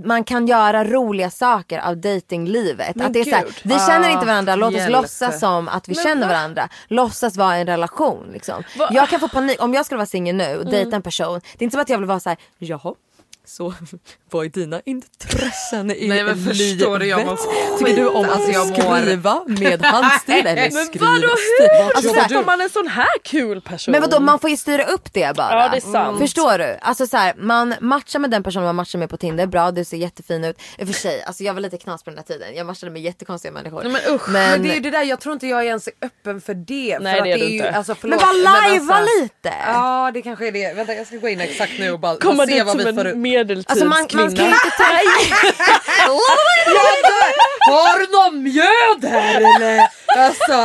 man 0.06 0.23
kan 0.23 0.47
göra 0.47 0.84
roliga 0.86 1.30
saker 1.30 1.80
av 1.80 1.97
datinglivet. 1.97 2.95
Men 2.95 3.08
Att 3.08 3.13
det 3.13 3.19
är 3.19 3.23
så 3.23 3.36
här, 3.36 3.43
gud. 3.43 3.54
vi 3.63 3.80
känner 3.80 4.10
inte 4.10 4.25
varandra, 4.25 4.56
låt 4.56 4.69
oss 4.73 4.75
hjälp. 4.80 4.91
låtsas 4.91 5.39
som 5.39 5.67
att 5.67 5.89
vi 5.89 5.95
känner 5.95 6.27
varandra. 6.27 6.69
Låtsas 6.88 7.38
vara 7.38 7.56
en 7.58 7.67
relation. 7.67 8.27
Liksom. 8.34 8.63
Va- 8.77 8.89
Jag 8.91 9.10
kan 9.10 9.19
få 9.19 9.27
panik, 9.27 9.62
om 9.63 9.73
jag 9.73 9.86
skulle 9.86 9.97
vara 9.97 10.06
singel 10.06 10.36
nu 10.36 10.45
och 10.56 10.62
Mm. 10.62 10.71
dejta 10.71 10.95
en 10.95 11.01
person, 11.01 11.39
det 11.58 11.62
är 11.62 11.63
inte 11.63 11.73
som 11.73 11.82
att 11.82 11.89
jag 11.89 11.97
vill 11.97 12.08
vara 12.08 12.19
så 12.19 12.30
här, 12.30 12.38
jaha. 12.58 12.93
Så 13.51 13.73
vad 14.31 14.45
är 14.45 14.49
dina 14.49 14.81
intressen 14.85 15.91
i 15.91 16.07
Nej, 16.07 16.23
men 16.23 16.45
förstår 16.45 16.99
du, 16.99 17.05
jag 17.05 17.19
livet? 17.19 17.25
mår 17.25 17.77
Tycker 17.77 17.95
du 17.95 18.07
om. 18.07 18.29
Alltså, 18.29 18.51
jag 18.51 18.71
att 18.71 19.03
skriva 19.03 19.43
med 19.47 19.81
handstil 19.85 20.47
eller 20.47 20.55
Men 20.55 20.71
skrivstil? 20.71 21.01
vadå 21.01 21.27
hur? 21.59 21.95
Alltså, 21.95 22.13
så 22.13 22.19
här- 22.19 22.45
man 22.45 22.61
en 22.61 22.69
sån 22.69 22.87
här 22.87 23.19
kul 23.23 23.61
person? 23.61 23.91
men 23.91 24.01
vadå 24.01 24.19
man 24.19 24.39
får 24.39 24.49
ju 24.49 24.57
styra 24.57 24.83
upp 24.83 25.13
det 25.13 25.35
bara. 25.35 25.63
Ja, 25.63 25.69
det 25.69 25.77
är 25.77 25.81
sant. 25.91 26.19
Förstår 26.19 26.57
du? 26.57 26.77
Alltså 26.81 27.07
så 27.07 27.17
här, 27.17 27.33
man 27.37 27.75
matchar 27.81 28.19
med 28.19 28.31
den 28.31 28.43
personen 28.43 28.65
man 28.65 28.75
matchar 28.75 28.99
med 28.99 29.09
på 29.09 29.17
Tinder, 29.17 29.45
bra 29.47 29.71
du 29.71 29.83
ser 29.85 29.97
jättefin 29.97 30.43
ut. 30.43 30.59
I 30.77 30.83
och 30.83 30.87
för 30.87 30.93
sig, 30.93 31.23
alltså 31.23 31.43
jag 31.43 31.53
var 31.53 31.61
lite 31.61 31.77
knas 31.77 32.03
på 32.03 32.09
den 32.09 32.17
här 32.17 32.25
tiden. 32.25 32.55
Jag 32.55 32.65
matchade 32.65 32.91
med 32.91 33.01
jättekonstiga 33.01 33.51
människor. 33.51 33.83
Nej, 33.83 33.91
men 33.91 34.15
usch. 34.15 34.29
Men 34.29 34.63
det 34.63 34.69
är 34.69 34.75
ju 34.75 34.79
det 34.79 34.91
där, 34.91 35.03
jag 35.03 35.19
tror 35.19 35.33
inte 35.33 35.47
jag 35.47 35.65
ens 35.65 35.87
är 35.87 35.93
öppen 36.01 36.41
för 36.41 36.53
det. 36.53 36.99
Nej, 36.99 37.13
för 37.13 37.19
att 37.19 37.25
det 37.25 37.31
är 37.31 37.37
du 37.37 37.45
ju, 37.45 37.55
inte. 37.55 37.71
Alltså, 37.71 37.95
men 38.01 38.17
bara 38.17 38.33
men 38.33 38.41
lajva 38.43 38.93
alltså- 38.93 39.21
lite! 39.21 39.53
Ja 39.67 40.11
det 40.13 40.21
kanske 40.21 40.47
är 40.47 40.51
det. 40.51 40.73
Vänta 40.73 40.93
jag 40.93 41.07
ska 41.07 41.17
gå 41.17 41.29
in 41.29 41.41
exakt 41.41 41.73
nu 41.79 41.91
och 41.91 41.99
bara, 41.99 42.17
Komma 42.17 42.45
se 42.45 42.63
vad 42.63 42.77
vi 42.77 42.83
får 42.83 43.07
upp. 43.07 43.15
Medeltidskvinna. 43.47 43.95
Alltså 43.95 44.17
man, 44.17 44.23
man 44.23 44.32
ska 44.32 44.45
inte 44.45 44.71
ta... 44.77 44.84
Har 47.71 47.99
du 47.99 48.08
någon 48.12 48.43
mjöd 48.43 49.12
här 49.12 49.56
eller? 49.56 49.80
Alltså, 50.17 50.58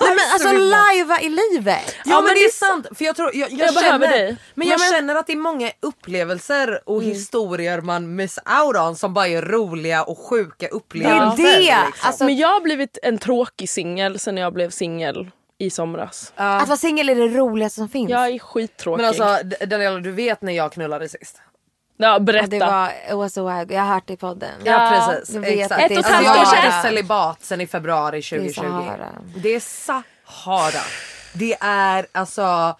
men 0.00 0.18
alltså 0.32 0.52
lajva 0.52 1.20
i 1.20 1.28
livet! 1.28 1.94
Ja, 2.04 2.20
men 2.20 2.34
det 2.34 2.40
är 2.44 2.50
sant. 2.50 2.86
För 2.98 3.04
jag, 3.04 3.16
tror, 3.16 3.30
jag, 3.34 3.50
jag, 3.52 3.68
Jag 3.68 3.80
känner, 3.84 4.08
dig. 4.08 4.36
Men 4.54 4.68
Ja, 4.68 4.72
jag 4.74 4.80
men- 4.80 4.90
känner 4.90 5.14
att 5.14 5.26
det 5.26 5.32
är 5.32 5.36
många 5.36 5.70
upplevelser 5.82 6.80
och 6.88 7.02
historier 7.02 7.80
man 7.80 8.16
miss 8.16 8.38
out 8.64 8.76
on 8.76 8.96
som 8.96 9.14
bara 9.14 9.28
är 9.28 9.42
roliga 9.42 10.02
och 10.02 10.18
sjuka 10.18 10.54
Det 10.58 10.66
är 10.66 10.74
upplevelser. 10.74 11.36
det! 11.44 11.58
liksom. 11.58 11.92
Alltså, 12.02 12.24
Men 12.24 12.36
jag 12.36 12.48
har 12.48 12.60
blivit 12.60 12.98
en 13.02 13.18
tråkig 13.18 13.70
singel 13.70 14.18
sen 14.18 14.36
jag 14.36 14.52
blev 14.52 14.70
singel 14.70 15.30
i 15.58 15.70
somras. 15.70 16.32
Att 16.36 16.68
vara 16.68 16.76
singel 16.78 17.08
är 17.08 17.14
det 17.14 17.28
roligaste 17.28 17.76
som 17.80 17.88
finns. 17.88 18.10
Jag 18.10 18.28
är 18.28 18.38
skittråkig. 18.38 19.02
Men 19.02 19.08
alltså 19.08 19.38
Daniela 19.66 19.98
du 19.98 20.12
vet 20.12 20.42
när 20.42 20.52
jag 20.52 20.72
knullade 20.72 21.08
sist? 21.08 21.36
Ja, 21.98 22.18
berätta. 22.18 22.46
det 22.46 22.58
var 22.58 22.88
it 23.10 23.14
was 23.14 23.34
so 23.34 23.48
wild. 23.48 23.70
Jag 23.72 23.80
har 23.80 23.94
hört 23.94 24.06
det 24.06 24.12
i 24.12 24.16
podden. 24.16 24.50
Ja, 24.64 25.06
precis. 25.08 25.34
du 25.34 25.40
vet 25.40 25.50
Exakt. 25.50 25.88
det 25.88 25.94
är 25.94 25.98
Ett 25.98 26.04
och 26.04 26.10
ett 26.10 26.14
halvt 26.14 26.26
jag 26.26 26.40
år 26.40 26.44
sedan. 26.44 26.70
varit 26.70 26.82
celibat 26.82 27.44
sen 27.44 27.60
i 27.60 27.66
februari 27.66 28.22
2020. 28.22 28.52
Sahara. 28.60 29.08
Det 29.36 29.54
är 29.54 29.60
Sahara. 29.60 30.80
Det 31.32 31.56
är 31.60 32.06
alltså... 32.12 32.76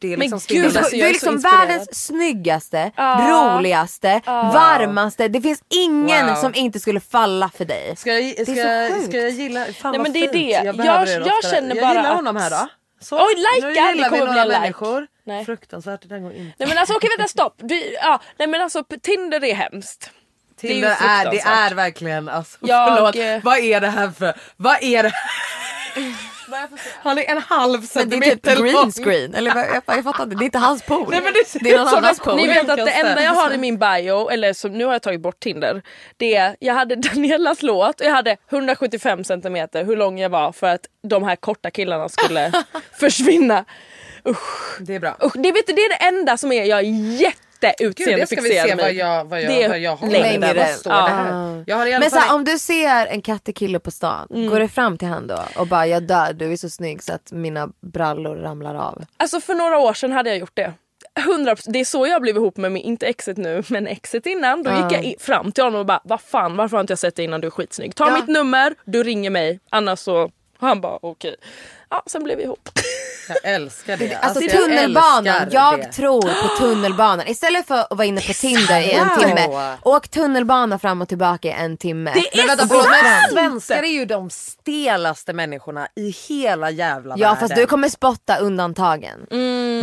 Det 0.00 0.06
är 0.12 0.16
Men 0.16 0.20
liksom 0.30 0.40
gud, 0.56 0.64
alltså, 0.76 0.90
Du 0.90 0.96
jag 0.96 1.10
är 1.10 1.14
är 1.14 1.18
så 1.18 1.30
liksom 1.32 1.50
världens 1.50 2.06
snyggaste, 2.06 2.90
Ja. 2.96 3.26
roligaste, 3.30 4.20
varmaste. 4.26 5.28
Det 5.28 5.40
finns 5.40 5.60
ingen 5.74 6.26
Wow. 6.26 6.34
som 6.34 6.54
inte 6.54 6.80
skulle 6.80 7.00
falla 7.00 7.50
för 7.56 7.64
dig. 7.64 7.96
Ska 7.96 8.18
jag, 8.18 8.32
ska, 8.34 8.44
så 8.44 8.52
jag, 8.60 8.92
sjukt. 8.92 9.06
ska 9.08 9.16
jag 9.16 9.30
gilla? 9.30 9.64
Fan 9.64 9.92
Nej, 9.92 10.00
men 10.00 10.12
det 10.12 10.18
är 10.18 10.22
fint. 10.22 10.32
det. 10.32 10.38
Jag, 10.50 10.66
Jag- 10.66 11.06
det 11.06 11.12
jag 11.26 11.44
känner 11.50 11.74
jag 11.76 11.84
bara 11.84 11.92
gillar 11.94 12.10
att- 12.10 12.16
honom 12.16 12.36
här 12.36 12.50
då. 12.50 12.68
Så, 13.00 13.16
Oj, 13.26 13.34
likea! 13.36 13.68
Nu 13.68 13.74
Det 13.74 13.80
gillar 13.80 14.10
vi 14.10 14.18
kommer 14.18 14.32
några 14.32 14.44
like. 14.44 14.60
människor. 14.60 15.06
Nej. 15.24 15.44
Fruktansvärt, 15.44 16.08
där 16.08 16.18
går 16.18 16.32
inte. 16.32 16.54
Nej 16.58 16.68
men 16.68 16.78
alltså 16.78 16.94
okej 16.94 17.10
vänta 17.18 17.28
stopp. 17.28 17.54
Vi, 17.58 17.94
ja, 18.02 18.20
nej 18.38 18.48
men 18.48 18.62
alltså 18.62 18.84
Tinder 19.02 19.44
är 19.44 19.54
hemskt. 19.54 20.10
Det 20.60 20.66
är 20.66 20.72
Tinder 20.72 20.88
är, 21.00 21.30
det 21.30 21.38
är 21.40 21.74
verkligen 21.74 22.28
alltså, 22.28 22.58
Jag, 22.60 22.96
förlåt. 22.96 23.16
eh, 23.16 23.38
Vad 23.44 23.58
är 23.58 23.80
det 23.80 23.88
här 23.88 24.10
för, 24.10 24.34
vad 24.56 24.82
är 24.82 25.02
det 25.02 25.12
Han 27.02 27.18
är 27.18 27.22
en 27.30 27.38
halv 27.38 27.72
Men 27.72 27.80
det 27.80 27.86
centimeter 27.86 28.50
är 28.52 28.56
typ 28.56 28.64
green 28.64 28.92
screen. 28.92 29.34
Eller 29.34 29.54
vad- 29.54 29.64
jag, 29.64 29.82
jag 29.96 30.04
fattar 30.04 30.24
inte, 30.24 30.36
det 30.36 30.42
är 30.42 30.46
inte 30.46 30.58
hans 30.58 30.82
pool. 30.82 31.06
Nej, 31.10 31.20
men 31.22 31.32
det 31.32 31.58
det 31.60 31.70
är 31.72 31.78
någon 31.78 31.88
annans 31.88 32.20
pool. 32.20 32.36
Ni 32.36 32.46
vet 32.46 32.68
att 32.70 32.76
det 32.76 32.90
enda 32.90 33.22
jag 33.22 33.30
har 33.32 33.50
i 33.54 33.58
min 33.58 33.78
bio, 33.78 34.28
eller 34.30 34.52
som 34.52 34.72
nu 34.72 34.84
har 34.84 34.92
jag 34.92 35.02
tagit 35.02 35.20
bort 35.20 35.40
Tinder. 35.40 35.82
Det 36.16 36.34
är, 36.34 36.56
jag 36.60 36.74
hade 36.74 36.96
Danielas 36.96 37.62
låt 37.62 38.00
och 38.00 38.06
jag 38.06 38.12
hade 38.12 38.36
175 38.50 39.24
centimeter 39.24 39.84
hur 39.84 39.96
lång 39.96 40.18
jag 40.20 40.30
var 40.30 40.52
för 40.52 40.66
att 40.66 40.86
de 41.08 41.24
här 41.24 41.36
korta 41.36 41.70
killarna 41.70 42.08
skulle 42.08 42.52
försvinna. 43.00 43.64
Det 44.80 44.94
är 44.94 45.00
bra. 45.00 45.16
Usch, 45.24 45.36
det, 45.36 45.52
vet 45.52 45.66
du, 45.66 45.72
det 45.72 45.80
är 45.82 45.88
det 45.88 46.04
enda 46.18 46.36
som 46.36 46.52
är 46.52 46.64
jag 46.64 46.78
är 46.78 46.82
Gud, 47.78 47.94
det 47.96 48.26
ska 48.26 48.40
vi 48.40 48.48
se 48.48 48.66
vad 48.68 48.76
med. 48.76 48.94
jag, 48.94 49.24
vad 49.24 49.42
jag, 49.42 49.50
Det 49.50 49.68
vad 49.68 49.78
jag 49.78 49.96
har. 49.96 50.08
längre. 50.08 50.54
Vad 50.54 50.68
står 50.68 50.92
Ja. 50.92 51.02
det 51.02 51.08
här? 51.10 51.64
Jag 51.66 51.76
har 51.76 51.86
i 51.86 51.92
alla 51.92 52.00
Men 52.00 52.10
så 52.10 52.16
här, 52.16 52.34
om 52.34 52.44
du 52.44 52.58
ser 52.58 53.06
en 53.06 53.22
kattig 53.22 53.56
kille 53.56 53.78
på 53.78 53.90
stan, 53.90 54.26
Mm. 54.30 54.48
går 54.50 54.60
du 54.60 54.68
fram 54.68 54.98
till 54.98 55.08
han 55.08 55.26
då 55.26 55.42
och 55.56 55.66
bara 55.66 55.86
jag 55.86 56.02
dör, 56.02 56.32
du 56.32 56.52
är 56.52 56.56
så 56.56 56.70
snygg 56.70 57.02
så 57.02 57.12
att 57.12 57.32
mina 57.32 57.68
brallor 57.80 58.36
ramlar 58.36 58.74
av. 58.74 59.04
Alltså 59.16 59.40
för 59.40 59.54
några 59.54 59.78
år 59.78 59.92
sedan 59.94 60.12
hade 60.12 60.30
jag 60.30 60.38
gjort 60.38 60.56
det. 60.56 60.72
100%, 61.20 61.64
det 61.72 61.78
är 61.80 61.84
så 61.84 62.06
jag 62.06 62.22
blev 62.22 62.36
ihop 62.36 62.56
med 62.56 62.72
min, 62.72 62.82
inte 62.82 63.06
exet 63.06 63.36
nu, 63.36 63.62
men 63.68 63.86
exet 63.86 64.26
innan. 64.26 64.62
Då 64.62 64.70
gick 64.70 64.92
jag 64.92 65.04
i, 65.04 65.16
fram 65.20 65.52
till 65.52 65.64
honom 65.64 65.80
och 65.80 65.86
bara 65.86 66.00
vad 66.04 66.20
fan 66.20 66.56
varför 66.56 66.76
har 66.76 66.80
inte 66.80 66.90
jag 66.90 66.98
sett 66.98 67.16
dig 67.16 67.24
innan 67.24 67.40
du 67.40 67.46
är 67.46 67.50
skitsnygg? 67.50 67.94
Ta 67.94 68.08
Ja. 68.08 68.14
mitt 68.16 68.26
nummer, 68.28 68.74
du 68.84 69.02
ringer 69.02 69.30
mig 69.30 69.60
annars 69.70 69.98
så 69.98 70.16
och 70.58 70.66
han 70.68 70.80
bara 70.80 70.98
okej. 71.02 71.36
Ja 71.90 72.02
sen 72.06 72.24
blev 72.24 72.36
vi 72.38 72.44
ihop. 72.44 72.68
Jag 73.28 73.38
älskar 73.54 73.96
det. 73.96 74.14
Alltså 74.16 74.40
jag 74.42 74.50
tunnelbanan, 74.52 75.48
jag 75.50 75.78
det. 75.78 75.92
tror 75.92 76.22
på 76.22 76.56
tunnelbanan. 76.58 77.26
Istället 77.28 77.66
för 77.66 77.74
att 77.74 77.86
vara 77.90 78.04
inne 78.04 78.20
på 78.20 78.32
Tinder 78.32 78.80
i 78.80 78.92
en 78.92 79.08
timme, 79.20 79.76
åk 79.82 80.08
tunnelbana 80.08 80.78
fram 80.78 81.02
och 81.02 81.08
tillbaka 81.08 81.48
i 81.48 81.52
en 81.52 81.76
timme. 81.76 82.12
Det 82.14 82.40
är 82.40 82.46
Men 82.46 82.56
vänta, 82.56 82.74
sant! 82.74 83.32
svenskar 83.32 83.82
är 83.82 83.86
ju 83.92 84.04
de 84.04 84.30
stelaste 84.30 85.32
människorna 85.32 85.88
i 85.96 86.10
hela 86.28 86.70
jävla 86.70 87.14
Ja 87.18 87.28
världen. 87.28 87.40
fast 87.40 87.54
du 87.54 87.66
kommer 87.66 87.88
spotta 87.88 88.36
undantagen. 88.38 89.26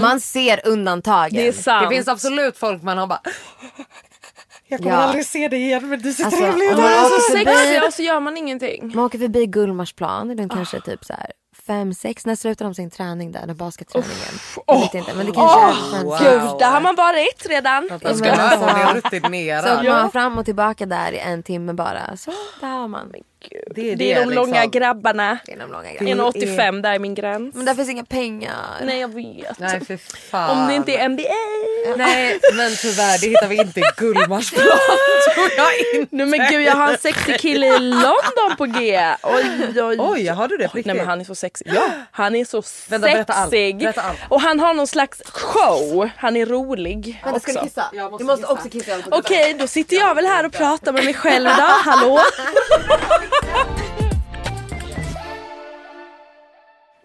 Man 0.01 0.19
ser 0.19 0.67
undantagen. 0.67 1.33
Det 1.35 1.47
är 1.47 1.51
sant. 1.51 1.89
Det 1.89 1.95
finns 1.95 2.07
absolut 2.07 2.57
folk 2.57 2.83
man 2.83 2.97
har 2.97 3.07
bara 3.07 3.21
jag 4.67 4.79
kommer 4.79 4.91
Ja. 4.91 4.97
aldrig 4.97 5.25
se 5.25 5.47
dig 5.47 5.61
igen 5.63 5.89
men 5.89 6.01
du 6.01 6.13
ser 6.13 6.25
Alltså, 6.25 6.39
trevlig 6.41 6.65
ut. 6.65 6.77
man 6.77 6.83
är 6.85 6.95
så 6.99 7.05
åker 7.05 7.37
förbi- 7.37 7.55
sexiga 7.55 7.85
och 7.87 7.93
så 7.93 8.01
gör 8.01 8.19
man 8.19 8.37
ingenting. 8.37 8.91
Man 8.95 9.05
åker 9.05 9.19
förbi 9.19 9.45
Gullmarsplan, 9.45 10.35
den 10.35 10.49
kanske 10.49 10.77
är 10.77 10.81
typ 10.81 11.05
så 11.05 11.13
här 11.13 11.31
fem, 11.67 11.93
sex, 11.93 12.25
när 12.25 12.35
slutar 12.35 12.65
de 12.65 12.73
sin 12.75 12.89
träning 12.89 13.31
där, 13.31 13.47
den 13.47 13.55
basketträningen? 13.57 14.33
Jag 14.67 14.79
vet 14.79 14.93
inte 14.93 15.13
men 15.13 15.25
det 15.25 15.31
kanske 15.31 15.59
är 15.61 15.91
fem, 15.97 16.05
wow. 16.05 16.17
Gud, 16.19 16.59
där 16.59 16.71
har 16.71 16.81
man 16.81 16.95
varit 16.95 17.45
redan. 17.49 17.87
Jag 18.01 18.15
ska 18.17 18.25
men 18.29 18.39
höra 18.39 18.49
alltså- 18.49 18.65
hon 18.69 18.81
är 18.81 19.01
Så 19.01 19.07
rutinerad. 19.07 19.79
åker 19.79 19.89
man 19.91 20.11
fram 20.11 20.37
och 20.37 20.45
tillbaka 20.45 20.85
där 20.85 21.11
i 21.11 21.19
en 21.19 21.43
timme 21.43 21.73
bara. 21.73 22.17
Så 22.17 22.31
där 22.61 22.67
har 22.67 22.87
man. 22.87 23.11
Det 23.75 23.91
är, 23.91 23.95
Det 23.95 24.11
är 24.11 24.19
de 24.19 24.29
liksom. 24.29 24.49
långa 24.49 24.65
grabbarna. 24.65 25.37
Det 25.45 25.51
är 25.53 25.57
de 25.59 25.71
långa 25.71 25.91
grejerna. 25.93 26.23
1,85 26.23 26.81
där 26.81 26.93
är 26.93 26.99
min 26.99 27.15
gräns. 27.15 27.55
Men 27.55 27.65
där 27.65 27.73
finns 27.75 27.89
inga 27.89 28.05
pengar. 28.05 28.51
Nej 28.83 28.99
jag 28.99 29.13
vet. 29.13 29.59
Nej 29.59 29.85
för 29.85 29.97
fan. 30.31 30.49
Om 30.61 30.67
det 30.67 30.75
inte 30.75 30.91
är 30.95 31.09
NBA. 31.09 31.23
Nej 31.97 32.39
men 32.53 32.71
tyvärr 32.75 33.21
det 33.21 33.27
hittar 33.27 33.47
vi 33.47 33.55
inte 33.55 33.79
i 33.79 33.83
Gullmarsplan 33.97 34.65
tror 35.35 35.49
jag 35.57 35.99
inte. 36.01 36.15
Nej 36.15 36.25
men 36.25 36.39
gud 36.51 36.61
jag 36.61 36.73
har 36.75 36.91
en 36.91 36.97
sexig 36.97 37.39
kille 37.39 37.67
i 37.67 37.79
London 37.79 38.55
på 38.57 38.65
G. 38.65 39.01
Oj 39.23 39.81
oj. 39.81 39.95
Oj 39.99 40.27
har 40.27 40.47
du 40.47 40.57
det 40.57 40.67
på 40.67 40.77
Nej 40.85 40.95
men 40.95 41.05
han 41.07 41.21
är 41.21 41.25
så 41.25 41.35
sexig. 41.35 41.71
Ja, 41.75 41.89
han 42.11 42.35
är 42.35 42.45
så 42.45 42.63
Vänta, 42.89 43.07
berätta 43.07 43.33
allt. 43.33 43.49
sexig. 43.51 43.77
Berätta 43.79 44.01
allt. 44.01 44.17
Och 44.29 44.41
han 44.41 44.59
har 44.59 44.73
någon 44.73 44.87
slags 44.87 45.21
show. 45.25 46.09
Han 46.17 46.35
är 46.37 46.45
rolig 46.45 47.21
Vänta, 47.23 47.39
ska 47.39 47.51
du 47.51 47.57
också. 47.57 47.67
kissa? 47.67 47.89
Jag 47.93 48.11
måste 48.11 48.23
du 48.23 48.27
måste 48.27 48.41
kissa. 48.43 48.53
också 48.53 48.69
kissa. 48.69 48.97
Okej 49.11 49.53
då 49.59 49.67
sitter 49.67 49.95
jag 49.95 50.15
väl 50.15 50.25
här 50.25 50.45
och 50.45 50.51
pratar 50.51 50.91
med 50.91 51.05
mig 51.05 51.13
själv 51.13 51.45
idag. 51.45 51.57
Hallå? 51.85 52.19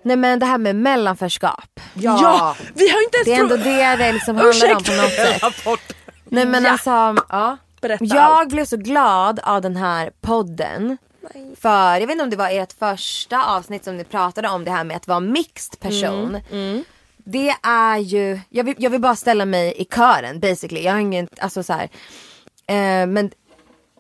Nej 0.03 0.17
men 0.17 0.39
det 0.39 0.47
här 0.47 0.59
med 0.59 0.77
mellanförskap. 0.77 1.81
Ja. 1.95 2.57
vi 2.75 2.89
har 2.91 3.03
inte 3.03 3.17
ens 3.17 3.27
Det 3.27 3.35
är 3.35 3.41
ändå 3.41 3.57
det 3.57 3.97
det 3.97 4.13
liksom 4.13 4.37
handlar 4.37 4.75
om 4.77 4.85
på 4.85 4.93
något 4.93 5.13
sätt. 5.13 5.97
Nej 6.25 6.47
men 6.47 6.67
alltså. 6.67 6.91
Ja. 7.29 7.57
Berätta 7.81 8.05
allt. 8.05 8.15
Jag 8.15 8.49
blev 8.49 8.65
så 8.65 8.77
glad 8.77 9.41
av 9.43 9.63
den 9.63 9.77
här 9.77 10.11
podden. 10.21 10.99
För 11.61 11.93
jag 11.93 12.07
vet 12.07 12.11
inte 12.11 12.25
om 12.25 12.31
det 12.31 12.37
var 12.37 12.51
ert 12.51 12.73
första 12.79 13.45
avsnitt 13.45 13.85
som 13.85 13.97
ni 13.97 14.05
pratade 14.05 14.49
om 14.49 14.65
det 14.65 14.71
här 14.71 14.85
med 14.85 14.97
att 14.97 15.09
vara 15.09 15.21
mixed 15.21 15.81
person. 15.81 16.41
Det 17.17 17.55
är 17.63 17.97
ju, 17.99 18.41
jag 18.49 18.65
vill, 18.65 18.75
jag 18.79 18.91
vill 18.91 19.01
bara 19.01 19.17
ställa 19.17 19.45
mig 19.45 19.75
i 19.77 19.85
kören 19.85 20.41
basically. 20.41 20.83
Jag 20.83 20.93
har 20.93 20.99
ingen, 21.01 21.29
alltså 21.41 21.63
så 21.63 21.73
här. 21.73 21.89
Eh, 22.67 23.07
men 23.07 23.31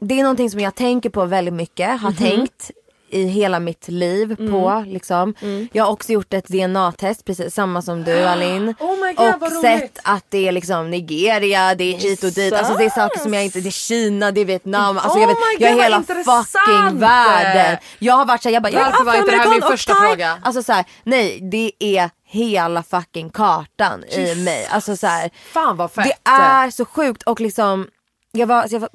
det 0.00 0.18
är 0.18 0.22
någonting 0.22 0.50
som 0.50 0.60
jag 0.60 0.74
tänker 0.74 1.10
på 1.10 1.24
väldigt 1.24 1.54
mycket, 1.54 2.00
har 2.00 2.12
tänkt 2.12 2.70
i 3.10 3.22
hela 3.24 3.60
mitt 3.60 3.88
liv 3.88 4.36
på. 4.50 4.84
Liksom. 4.86 5.34
Jag 5.72 5.84
har 5.84 5.92
också 5.92 6.12
gjort 6.12 6.34
ett 6.34 6.48
DNA-test, 6.48 7.24
precis 7.24 7.54
samma 7.54 7.82
som 7.82 8.04
du 8.04 8.24
Alin. 8.24 8.74
Oh 8.80 9.12
God, 9.16 9.42
och 9.42 9.52
sett 9.52 9.98
att 10.04 10.24
det 10.28 10.48
är 10.48 10.52
liksom 10.52 10.90
Nigeria, 10.90 11.74
det 11.74 11.84
är 11.94 11.98
hit 11.98 12.24
och 12.24 12.30
dit. 12.32 12.52
Alltså 12.52 12.74
det 12.74 12.84
är 12.84 12.90
saker 12.90 13.20
som 13.20 13.34
jag 13.34 13.44
inte, 13.44 13.60
det 13.60 13.68
är 13.68 13.70
Kina, 13.70 14.30
det 14.30 14.40
är 14.40 14.44
Vietnam. 14.44 14.98
Alltså 14.98 15.18
jag, 15.18 15.28
Oh 15.30 15.34
vet, 15.34 15.38
my 15.58 15.64
jag 15.64 15.70
är 15.70 15.74
God, 15.74 15.82
hela 15.82 15.96
intressant. 15.96 16.48
fucking 16.48 16.98
världen. 16.98 17.76
Jag 17.98 18.14
har 18.14 18.24
varit 18.26 18.42
såhär, 18.42 18.54
jag 18.54 18.62
bara, 18.62 18.72
jag 18.72 18.84
Varför 18.84 19.04
var 19.04 19.14
inte 19.14 19.30
det 19.30 19.36
här 19.36 19.50
min 19.50 19.62
första 19.62 19.94
fråga? 19.94 20.38
Alltså 20.42 20.62
såhär, 20.62 20.84
nej 21.04 21.38
det 21.52 21.72
är 21.78 22.10
hela 22.26 22.82
fucking 22.82 23.30
kartan 23.30 24.04
i 24.04 24.34
mig. 24.34 24.66
Alltså 24.70 24.96
såhär, 24.96 25.30
Fan 25.52 25.76
vad 25.76 25.92
fett. 25.92 26.04
det 26.04 26.30
är 26.30 26.70
så 26.70 26.84
sjukt 26.84 27.22
och 27.22 27.40
liksom 27.40 27.86
jag 28.32 28.46
var, 28.46 28.66
jag 28.70 28.80
var 28.80 28.88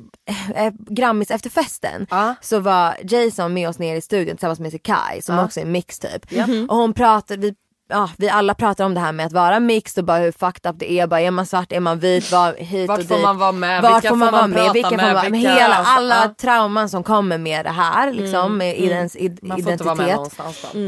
äh, 0.56 0.74
Grammis 0.90 1.32
efter 1.32 1.50
festen 1.50 2.08
Ja. 2.10 2.36
så 2.42 2.60
var 2.60 2.96
Jason 3.04 3.54
med 3.54 3.70
oss 3.70 3.80
ner 3.80 3.96
i 3.96 4.02
studion 4.02 4.36
tillsammans 4.38 4.60
med 4.60 4.84
Kai 4.84 5.22
som 5.22 5.40
också 5.40 5.60
är 5.60 5.66
mix 5.66 6.00
typ. 6.00 6.32
Mhm. 6.32 6.66
Och 6.70 6.76
hon 6.78 6.94
pratade, 6.94 7.42
vi, 7.42 7.54
ja, 7.90 8.10
vi 8.18 8.30
alla 8.30 8.54
pratar 8.54 8.86
om 8.86 8.94
det 8.94 9.00
här 9.00 9.12
med 9.12 9.26
att 9.26 9.34
vara 9.34 9.60
mixed 9.60 10.02
och 10.02 10.06
bara 10.06 10.18
hur 10.18 10.32
fucked 10.32 10.72
up 10.72 10.80
det 10.80 10.92
är. 10.92 11.08
Bara, 11.08 11.22
är 11.22 11.32
man 11.32 11.46
svart, 11.46 11.72
är 11.72 11.80
man 11.80 12.00
vit, 12.00 12.32
var, 12.32 12.54
hit 12.54 12.88
Vart 12.90 13.00
och 13.00 13.06
får 13.08 13.16
dit. 13.16 13.24
man 13.24 13.38
vara 13.38 13.52
med? 13.52 13.82
Vart 13.82 13.96
Vilka 13.96 14.10
får 14.10 14.16
man 14.16 14.30
får 14.30 14.38
vara 14.38 14.48
med? 14.48 14.74
Vilka 14.74 14.90
får 14.90 14.98
man 14.98 15.14
vara 15.14 15.24
med? 15.24 15.32
Vilka- 15.32 15.54
Hela, 15.54 15.76
alltså, 15.76 15.92
alla 15.94 16.28
trauman 16.28 16.90
som 16.90 17.04
kommer 17.04 17.38
med 17.38 17.66
det 17.66 17.72
här 17.72 18.14
liksom 18.14 18.58
med 18.58 18.78
idens, 18.78 19.16
id, 19.16 19.40
Man 19.42 19.64
får 19.64 19.72
inte 19.72 19.84
vara 19.84 19.96
med 19.96 20.08
identitet. 20.08 20.16
någonstans 20.42 20.66
då. 20.74 20.80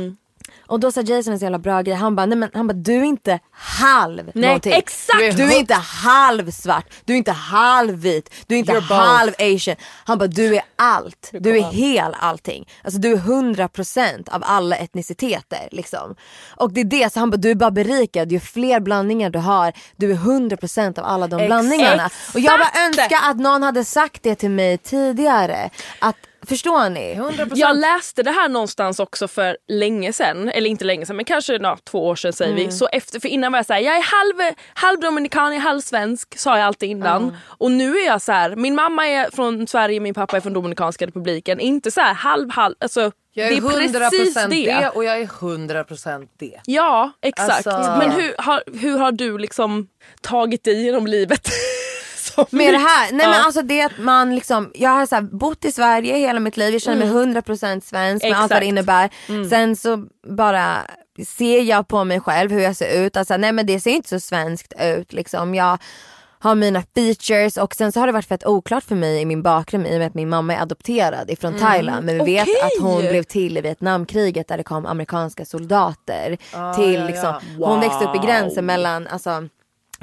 Och 0.67 0.79
då 0.79 0.91
sa 0.91 1.01
Jason 1.01 1.33
en 1.33 1.39
så 1.39 1.45
jävla 1.45 1.59
bra 1.59 1.81
grej. 1.81 1.95
Han 1.95 2.15
bara, 2.15 2.25
nej 2.25 2.37
men 2.37 2.49
han 2.53 2.67
bara, 2.67 2.73
du 2.73 2.95
är 2.95 3.03
inte 3.03 3.39
halv 3.51 4.31
Nej, 4.33 4.45
någonting. 4.47 4.73
exakt. 4.73 5.37
Du 5.37 5.43
är, 5.43 5.59
inte 5.59 5.73
halv 5.73 6.51
svart, 6.51 6.85
du 7.05 7.13
är 7.13 7.17
inte 7.17 7.31
halv 7.31 7.93
vit, 7.95 8.33
du 8.47 8.55
är 8.55 8.59
inte 8.59 8.71
You're 8.71 8.81
both. 8.81 8.93
halv 8.93 9.31
asian. 9.39 9.75
Han 10.05 10.17
bara, 10.17 10.27
du 10.27 10.55
är 10.55 10.61
allt. 10.75 11.29
Du 11.33 11.57
är 11.57 11.63
hel 11.63 12.15
allting. 12.19 12.67
Alltså 12.83 12.99
du 12.99 13.11
är 13.13 13.17
100% 13.17 14.29
av 14.29 14.43
alla 14.45 14.75
etniciteter 14.75 15.67
liksom. 15.71 16.15
Och 16.55 16.73
det 16.73 16.81
är 16.81 16.85
det, 16.85 17.13
så 17.13 17.19
han 17.19 17.29
bara, 17.29 17.37
du 17.37 17.51
är 17.51 17.55
bara 17.55 17.71
berikad. 17.71 18.31
Ju 18.31 18.39
fler 18.39 18.79
blandningar 18.79 19.29
du 19.29 19.39
har, 19.39 19.73
du 19.95 20.11
är 20.11 20.15
100% 20.15 20.99
av 20.99 21.05
alla 21.05 21.27
de 21.27 21.35
Exakt. 21.35 21.47
blandningarna. 21.47 22.09
Och 22.33 22.39
jag 22.39 22.59
bara 22.59 22.85
önskar 22.85 23.19
att 23.29 23.37
någon 23.37 23.63
hade 23.63 23.85
sagt 23.85 24.23
det 24.23 24.35
till 24.35 24.49
mig 24.51 24.77
tidigare. 24.77 25.69
Att, 25.99 26.15
förstår 26.45 26.89
ni? 26.89 27.15
100%. 27.15 27.51
Jag 27.55 27.77
läste 27.77 28.23
det 28.23 28.31
här 28.31 28.49
någonstans 28.49 28.99
också 28.99 29.27
för 29.27 29.57
länge 29.67 30.13
sedan, 30.13 30.49
eller 30.49 30.69
inte 30.69 30.85
länge 30.85 31.05
sedan 31.05 31.15
men 31.15 31.25
kanske 31.25 31.53
ja, 31.57 31.77
två 31.83 32.07
år 32.07 32.15
sedan 32.15 32.33
säger 32.33 32.51
Mm. 32.53 32.65
vi. 32.65 32.71
Så 32.71 32.87
efter, 32.87 33.19
för 33.19 33.27
innan 33.27 33.51
var 33.51 33.59
jag 33.59 33.65
såhär, 33.65 33.79
jag 33.79 33.95
är 33.95 34.01
halv, 34.03 34.53
halv 34.73 34.99
dominikan, 34.99 35.45
jag 35.47 35.55
är 35.55 35.59
halv 35.59 35.81
svensk, 35.81 36.37
sa 36.39 36.57
jag 36.57 36.65
alltid 36.67 36.89
innan. 36.89 37.37
Och 37.45 37.71
nu 37.71 37.97
är 37.97 38.05
jag 38.05 38.21
så 38.21 38.31
här, 38.31 38.55
min 38.55 38.75
mamma 38.75 39.07
är 39.07 39.29
från 39.35 39.67
Sverige, 39.67 39.99
min 39.99 40.13
pappa 40.13 40.37
är 40.37 40.41
från 40.41 40.53
Dominikanska 40.53 41.05
republiken. 41.07 41.59
Inte 41.59 41.91
så 41.91 42.01
här 42.01 42.13
halv 42.13 42.49
halv, 42.51 42.75
alltså 42.79 43.11
Jag 43.33 43.47
är, 43.47 43.51
det 43.51 43.57
är 43.57 43.61
100% 43.89 44.09
precis 44.09 44.33
det. 44.33 44.47
det. 44.49 44.89
och 44.95 45.03
jag 45.03 45.21
är 45.21 45.25
100% 45.25 46.27
det. 46.39 46.59
Ja 46.65 47.11
exakt. 47.21 47.67
Alltså- 47.67 47.95
Men 47.99 48.11
hur 48.11 48.35
har, 48.37 48.63
hur 48.79 48.97
har 48.97 49.11
du 49.11 49.37
liksom 49.37 49.87
tagit 50.21 50.63
dig 50.63 50.83
genom 50.83 51.07
livet? 51.07 51.49
Med 52.49 52.73
det 52.73 52.77
här, 52.77 53.11
nej 53.11 53.25
Ja. 53.25 53.31
men 53.31 53.41
alltså 53.41 53.61
det 53.61 53.81
att 53.81 53.97
man 53.97 54.35
liksom, 54.35 54.71
jag 54.75 54.89
har 54.89 55.05
så 55.05 55.15
här, 55.15 55.21
bott 55.21 55.65
i 55.65 55.71
Sverige 55.71 56.17
hela 56.17 56.39
mitt 56.39 56.57
liv, 56.57 56.73
jag 56.73 56.81
känner 56.81 57.05
mig 57.05 57.41
100% 57.41 57.81
svensk 57.81 58.23
med 58.25 58.39
allt 58.39 58.51
vad 58.51 58.61
det 58.61 58.65
innebär. 58.65 59.09
Sen 59.49 59.75
så 59.75 60.05
bara 60.27 60.77
ser 61.27 61.61
jag 61.61 61.87
på 61.87 62.03
mig 62.03 62.19
själv 62.19 62.51
hur 62.51 62.59
jag 62.61 62.75
ser 62.75 63.05
ut, 63.05 63.17
alltså 63.17 63.37
nej 63.37 63.51
men 63.51 63.65
det 63.65 63.79
ser 63.79 63.91
inte 63.91 64.09
så 64.09 64.19
svenskt 64.19 64.73
ut 64.81 65.13
liksom. 65.13 65.55
Jag 65.55 65.77
har 66.39 66.55
mina 66.55 66.83
features 66.95 67.57
och 67.57 67.75
sen 67.75 67.91
så 67.91 67.99
har 67.99 68.07
det 68.07 68.13
varit 68.13 68.25
fett 68.27 68.45
oklart 68.45 68.83
för 68.83 68.95
mig 68.95 69.21
i 69.21 69.25
min 69.25 69.41
bakgrund 69.41 69.87
i 69.87 69.95
och 69.95 69.99
med 69.99 70.07
att 70.07 70.13
min 70.13 70.29
mamma 70.29 70.55
är 70.55 70.61
adopterad 70.61 71.29
ifrån 71.29 71.53
Thailand. 71.59 72.05
Men 72.05 72.17
vi 72.17 72.23
vet 72.33 72.47
att 72.63 72.81
hon 72.81 73.01
blev 73.01 73.23
till 73.23 73.57
i 73.57 73.61
Vietnamkriget 73.61 74.47
där 74.47 74.57
det 74.57 74.63
kom 74.63 74.85
amerikanska 74.85 75.45
soldater 75.45 76.37
till 76.75 76.93
ja, 76.93 77.07
liksom, 77.07 77.33
ja. 77.59 77.67
hon 77.67 77.79
växte 77.79 78.05
upp 78.05 78.15
i 78.15 78.27
gränsen 78.27 78.65
mellan 78.65 79.07
alltså 79.07 79.47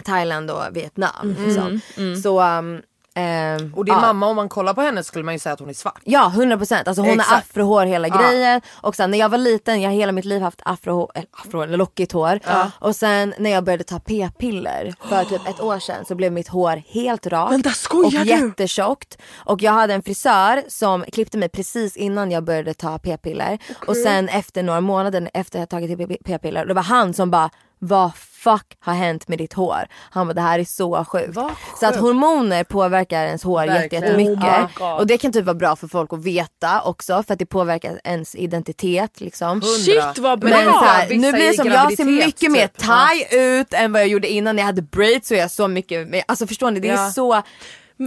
Thailand 0.03 0.51
och 0.51 0.63
Vietnam. 0.73 1.11
Mm, 1.37 1.45
Liksom. 1.45 1.81
Så 2.23 2.43
um, 2.43 2.83
Ehm, 3.15 3.75
Och 3.77 3.85
din 3.85 3.95
ja. 3.95 4.01
mamma 4.01 4.27
om 4.27 4.37
man 4.37 4.49
kollar 4.49 4.75
på 4.75 4.81
henne 4.81 5.03
skulle 5.05 5.25
man 5.25 5.35
ju 5.35 5.39
säga 5.39 5.53
att 5.53 5.61
hon 5.61 5.69
är 5.69 5.73
svart. 5.75 6.01
Ja 6.05 6.33
100% 6.37 6.83
alltså 6.89 7.03
hon 7.03 7.09
har 7.11 7.17
Exakt. 7.17 7.51
afrohår 7.51 7.87
hela 7.87 8.09
Ja. 8.09 8.17
grejen 8.31 8.61
och 8.73 8.95
sen 8.97 9.11
när 9.11 9.19
jag 9.19 9.29
var 9.29 9.39
liten, 9.39 9.81
jag 9.81 9.91
har 9.91 9.95
hela 9.97 10.13
mitt 10.13 10.25
liv 10.25 10.43
haft 10.43 10.61
afrohår, 10.65 11.11
eller 11.15 11.29
afro, 11.33 11.63
eller 11.63 11.77
lockigt 11.77 12.13
hår. 12.13 12.41
Och 12.79 12.97
sen 12.97 13.35
när 13.39 13.51
jag 13.51 13.65
började 13.65 13.85
ta 13.85 13.99
p-piller 13.99 14.95
för 15.09 15.25
typ 15.25 15.49
ett 15.49 15.61
år 15.61 15.79
sedan 15.79 16.05
så 16.05 16.15
blev 16.15 16.33
mitt 16.33 16.49
hår 16.49 16.83
helt 16.89 17.27
rakt 17.27 17.53
Vänta, 17.53 17.71
skojar 17.71 18.21
och 18.21 18.27
du? 18.27 18.31
jättetjockt. 18.33 19.19
Och 19.45 19.63
jag 19.63 19.73
hade 19.73 19.95
en 19.95 20.03
frisör 20.03 20.63
som 20.69 21.05
klippte 21.13 21.39
mig 21.39 21.49
precis 21.49 21.97
innan 21.97 22.31
jag 22.31 22.45
började 22.45 22.75
ta 22.75 22.99
p-piller. 22.99 23.59
Och 23.87 23.97
sen 23.97 24.29
efter 24.29 24.63
några 24.63 24.81
månader 24.81 25.31
efter 25.35 25.59
jag 25.59 25.69
tagit 25.69 26.25
p-piller, 26.25 26.67
det 26.67 26.75
var 26.75 26.83
han 26.83 27.15
som 27.15 27.31
bara 27.31 27.51
vad 27.85 28.11
fuck 28.17 28.77
har 28.81 28.93
hänt 28.95 29.29
med 29.29 29.39
ditt 29.39 29.53
hår? 29.53 29.87
Han 30.11 30.27
bara 30.27 30.35
det 30.35 30.41
här 30.41 30.59
är 30.59 30.65
så 30.65 31.05
sjukt. 31.05 31.29
Vad 31.37 31.51
Så 31.81 31.87
att 31.87 31.93
sjukt. 31.95 32.03
hormoner 32.03 32.65
påverkar 32.65 33.25
ens 33.25 33.43
hår 33.43 33.67
Verkligen. 33.67 34.05
jättemycket. 34.05 34.81
Oh 34.81 34.93
och 34.93 35.07
det 35.07 35.19
kan 35.19 35.33
typ 35.33 35.45
vara 35.45 35.55
bra 35.55 35.77
för 35.77 35.89
folk 35.89 36.13
att 36.13 36.25
veta 36.25 36.83
också 36.83 37.23
för 37.23 37.33
att 37.33 37.39
det 37.39 37.47
påverkar 37.47 38.01
ens 38.05 38.35
identitet 38.35 39.21
liksom. 39.21 39.63
Shit 39.63 40.19
vad 40.19 40.41
bra! 40.41 40.51
Men 40.51 40.65
så 40.73 40.79
här, 40.85 41.09
nu 41.09 41.33
blir 41.33 41.49
det 41.49 41.55
som 41.57 41.67
jag 41.69 41.97
ser 41.97 42.05
mycket 42.05 42.51
mer 42.53 42.67
typ. 42.67 42.79
thai 42.79 43.27
ut 43.31 43.73
än 43.75 43.93
vad 43.93 44.03
jag 44.03 44.09
gjorde 44.09 44.29
innan 44.29 44.59
jag 44.59 44.65
hade 44.65 44.83
braids 44.83 45.29
så 45.29 45.35
är 45.35 45.39
jag 45.39 45.51
så 45.51 45.69
mycket 45.69 46.09
mer, 46.09 46.23
alltså 46.29 46.47
förstår 46.47 46.71
ni 46.71 46.81
det 46.81 46.89
är 46.89 46.93
Ja. 46.97 47.11
så 47.11 47.43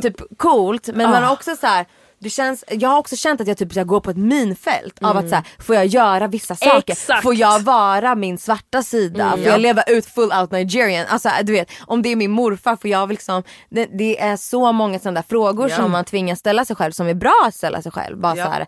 typ 0.01 0.37
coolt 0.37 0.87
men 0.93 1.09
man 1.11 1.23
har 1.23 1.33
också 1.33 1.55
så 1.55 1.67
här 1.67 1.85
det 2.19 2.29
känns, 2.29 2.63
jag 2.69 2.89
har 2.89 2.97
också 2.97 3.15
känt 3.15 3.41
att 3.41 3.47
jag 3.47 3.57
typ 3.57 3.71
ska 3.71 3.83
gå 3.83 4.01
på 4.01 4.09
ett 4.09 4.17
minfält 4.17 5.03
av 5.03 5.17
att 5.17 5.29
så 5.29 5.35
här, 5.35 5.43
får 5.59 5.75
jag 5.75 5.85
göra 5.85 6.27
vissa 6.27 6.55
saker? 6.55 6.91
Exakt. 6.93 7.23
Får 7.23 7.35
jag 7.35 7.59
vara 7.59 8.15
min 8.15 8.37
svarta 8.37 8.83
sida? 8.83 9.31
får 9.31 9.39
jag 9.39 9.61
leva 9.61 9.83
ut 9.83 10.05
full 10.05 10.31
out 10.41 10.51
Nigerian? 10.51 11.05
Alltså 11.09 11.29
du 11.43 11.53
vet, 11.53 11.71
om 11.87 12.01
det 12.01 12.09
är 12.09 12.15
min 12.15 12.31
morfar 12.31 12.75
får 12.75 12.89
jag 12.89 13.09
liksom, 13.09 13.43
det, 13.69 13.85
det 13.85 14.21
är 14.21 14.37
så 14.37 14.71
många 14.71 14.99
sådana 14.99 15.21
där 15.21 15.27
frågor 15.29 15.69
Ja. 15.69 15.75
som 15.75 15.91
man 15.91 16.05
tvingas 16.05 16.39
ställa 16.39 16.65
sig 16.65 16.75
själv 16.75 16.91
som 16.91 17.07
är 17.07 17.13
bra 17.13 17.43
att 17.47 17.55
ställa 17.55 17.81
sig 17.81 17.91
själv. 17.91 18.17
Bara 18.17 18.35
Ja. 18.37 18.45
så 18.45 18.51
här, 18.51 18.65